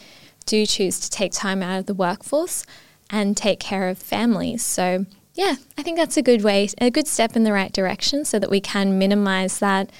do 0.46 0.64
choose 0.64 1.00
to 1.00 1.10
take 1.10 1.32
time 1.32 1.62
out 1.62 1.80
of 1.80 1.86
the 1.86 1.94
workforce 1.94 2.64
and 3.10 3.36
take 3.36 3.60
care 3.60 3.88
of 3.88 3.98
families. 3.98 4.64
So, 4.64 5.04
yeah, 5.34 5.56
I 5.76 5.82
think 5.82 5.98
that's 5.98 6.16
a 6.16 6.22
good 6.22 6.42
way, 6.42 6.68
a 6.80 6.90
good 6.90 7.08
step 7.08 7.36
in 7.36 7.42
the 7.42 7.52
right 7.52 7.72
direction 7.72 8.24
so 8.24 8.38
that 8.38 8.50
we 8.50 8.60
can 8.60 8.98
minimize 8.98 9.58
that 9.58 9.90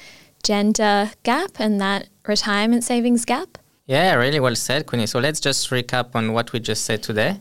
gender 0.45 1.11
gap 1.25 1.59
and 1.59 1.79
that 1.81 2.09
retirement 2.27 2.85
savings 2.85 3.25
gap. 3.25 3.59
Yeah, 3.85 4.15
really 4.15 4.41
well 4.41 4.55
said, 4.55 4.87
Queenie. 4.87 5.09
So 5.09 5.19
let's 5.19 5.41
just 5.41 5.69
recap 5.71 6.15
on 6.15 6.33
what 6.33 6.53
we 6.53 6.61
just 6.61 6.85
said 6.85 7.03
today. 7.03 7.39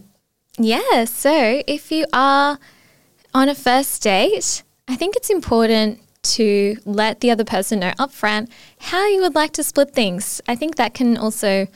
Yeah, 0.58 1.06
so 1.06 1.62
if 1.68 1.90
you 1.90 2.06
are 2.12 2.60
on 3.34 3.50
a 3.50 3.56
first 3.56 4.02
date, 4.04 4.64
I 4.88 4.96
think 4.96 5.16
it's 5.16 5.30
important 5.30 6.00
to 6.22 6.78
let 6.86 7.22
the 7.22 7.32
other 7.32 7.46
person 7.46 7.80
know 7.80 7.92
upfront 8.00 8.50
how 8.80 9.08
you 9.08 9.22
would 9.22 9.36
like 9.36 9.54
to 9.54 9.64
split 9.64 9.94
things. 9.94 10.42
I 10.48 10.56
think 10.56 10.76
that 10.76 10.94
can 10.94 11.18
also 11.18 11.68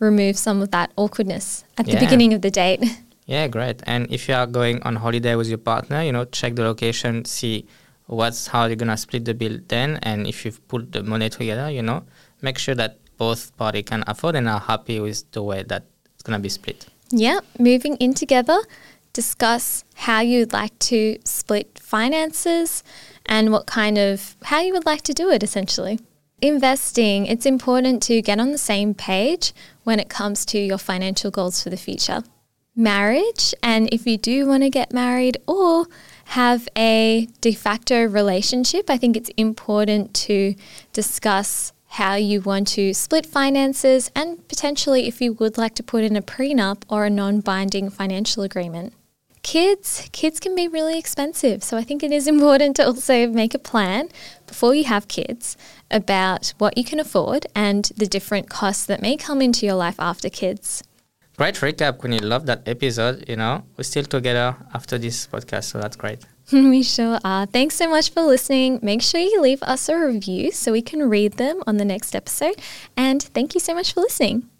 remove 0.00 0.36
some 0.36 0.60
of 0.60 0.70
that 0.72 0.92
awkwardness 0.96 1.64
at 1.78 1.86
the 1.86 1.96
beginning 1.96 2.34
of 2.34 2.42
the 2.42 2.50
date. 2.50 2.82
Yeah, 3.26 3.46
great. 3.46 3.80
And 3.84 4.10
if 4.10 4.28
you 4.28 4.34
are 4.34 4.46
going 4.46 4.82
on 4.82 4.96
holiday 4.96 5.36
with 5.36 5.48
your 5.48 5.58
partner, 5.58 6.02
you 6.02 6.10
know, 6.10 6.24
check 6.24 6.56
the 6.56 6.64
location, 6.64 7.24
see 7.24 7.66
what's 8.06 8.48
how 8.48 8.66
you're 8.66 8.76
gonna 8.76 8.96
split 8.96 9.24
the 9.24 9.32
bill 9.32 9.58
then, 9.68 10.00
and 10.02 10.26
if 10.26 10.44
you've 10.44 10.66
put 10.66 10.90
the 10.90 11.02
money 11.04 11.30
together, 11.30 11.70
you 11.70 11.82
know, 11.82 12.02
make 12.42 12.58
sure 12.58 12.74
that 12.74 12.98
both 13.16 13.56
party 13.56 13.82
can 13.84 14.02
afford 14.08 14.34
and 14.34 14.48
are 14.48 14.58
happy 14.58 14.98
with 14.98 15.30
the 15.30 15.42
way 15.42 15.62
that 15.62 15.84
it's 16.14 16.24
gonna 16.24 16.40
be 16.40 16.48
split. 16.48 16.86
Yeah, 17.10 17.38
moving 17.58 17.96
in 17.96 18.14
together 18.14 18.60
discuss 19.12 19.84
how 19.94 20.20
you'd 20.20 20.52
like 20.52 20.78
to 20.78 21.18
split 21.24 21.78
finances 21.78 22.82
and 23.26 23.52
what 23.52 23.66
kind 23.66 23.98
of 23.98 24.36
how 24.44 24.60
you 24.60 24.72
would 24.72 24.86
like 24.86 25.02
to 25.02 25.12
do 25.12 25.30
it 25.30 25.42
essentially. 25.42 25.98
Investing, 26.40 27.26
it's 27.26 27.46
important 27.46 28.02
to 28.04 28.20
get 28.20 28.40
on 28.40 28.50
the 28.50 28.58
same 28.58 28.94
page 28.94 29.52
when 29.84 30.00
it 30.00 30.08
comes 30.08 30.44
to 30.46 30.58
your 30.58 30.78
financial 30.78 31.30
goals 31.30 31.62
for 31.62 31.70
the 31.70 31.76
future. 31.76 32.24
Marriage, 32.74 33.54
and 33.62 33.88
if 33.92 34.06
you 34.06 34.16
do 34.16 34.46
want 34.46 34.62
to 34.62 34.70
get 34.70 34.92
married 34.92 35.36
or 35.46 35.86
have 36.26 36.68
a 36.76 37.28
de 37.40 37.52
facto 37.52 38.04
relationship, 38.04 38.88
I 38.88 38.96
think 38.96 39.16
it's 39.16 39.30
important 39.36 40.14
to 40.14 40.54
discuss 40.92 41.72
how 41.90 42.14
you 42.14 42.40
want 42.40 42.66
to 42.68 42.94
split 42.94 43.26
finances 43.26 44.10
and 44.16 44.48
potentially 44.48 45.06
if 45.06 45.20
you 45.20 45.34
would 45.34 45.58
like 45.58 45.74
to 45.74 45.82
put 45.82 46.02
in 46.02 46.16
a 46.16 46.22
prenup 46.22 46.82
or 46.88 47.04
a 47.04 47.10
non 47.10 47.40
binding 47.40 47.90
financial 47.90 48.42
agreement 48.42 48.94
kids, 49.42 50.08
kids 50.12 50.40
can 50.40 50.54
be 50.54 50.68
really 50.68 50.98
expensive. 50.98 51.62
So 51.62 51.76
I 51.76 51.82
think 51.82 52.02
it 52.02 52.12
is 52.12 52.26
important 52.34 52.76
to 52.76 52.86
also 52.86 53.26
make 53.26 53.54
a 53.54 53.58
plan 53.58 54.08
before 54.46 54.74
you 54.74 54.84
have 54.84 55.08
kids 55.08 55.56
about 55.90 56.54
what 56.58 56.76
you 56.76 56.84
can 56.84 57.00
afford 57.00 57.46
and 57.54 57.90
the 57.96 58.06
different 58.06 58.48
costs 58.48 58.84
that 58.86 59.02
may 59.02 59.16
come 59.16 59.42
into 59.42 59.66
your 59.66 59.74
life 59.74 59.96
after 59.98 60.28
kids. 60.28 60.82
Great 61.38 61.54
recap, 61.56 61.98
Queenie. 61.98 62.18
Love 62.18 62.46
that 62.46 62.62
episode. 62.66 63.24
You 63.28 63.36
know, 63.36 63.64
we're 63.76 63.84
still 63.84 64.04
together 64.04 64.54
after 64.74 64.98
this 64.98 65.26
podcast, 65.26 65.64
so 65.64 65.80
that's 65.80 65.96
great. 65.96 66.24
we 66.52 66.82
sure 66.82 67.18
are. 67.24 67.46
Thanks 67.46 67.74
so 67.74 67.88
much 67.88 68.10
for 68.10 68.22
listening. 68.22 68.78
Make 68.82 69.00
sure 69.00 69.20
you 69.20 69.40
leave 69.40 69.62
us 69.62 69.88
a 69.88 69.96
review 69.96 70.52
so 70.52 70.72
we 70.72 70.82
can 70.82 71.08
read 71.08 71.34
them 71.34 71.62
on 71.66 71.78
the 71.78 71.84
next 71.84 72.14
episode. 72.14 72.56
And 72.96 73.22
thank 73.22 73.54
you 73.54 73.60
so 73.60 73.74
much 73.74 73.94
for 73.94 74.00
listening. 74.00 74.51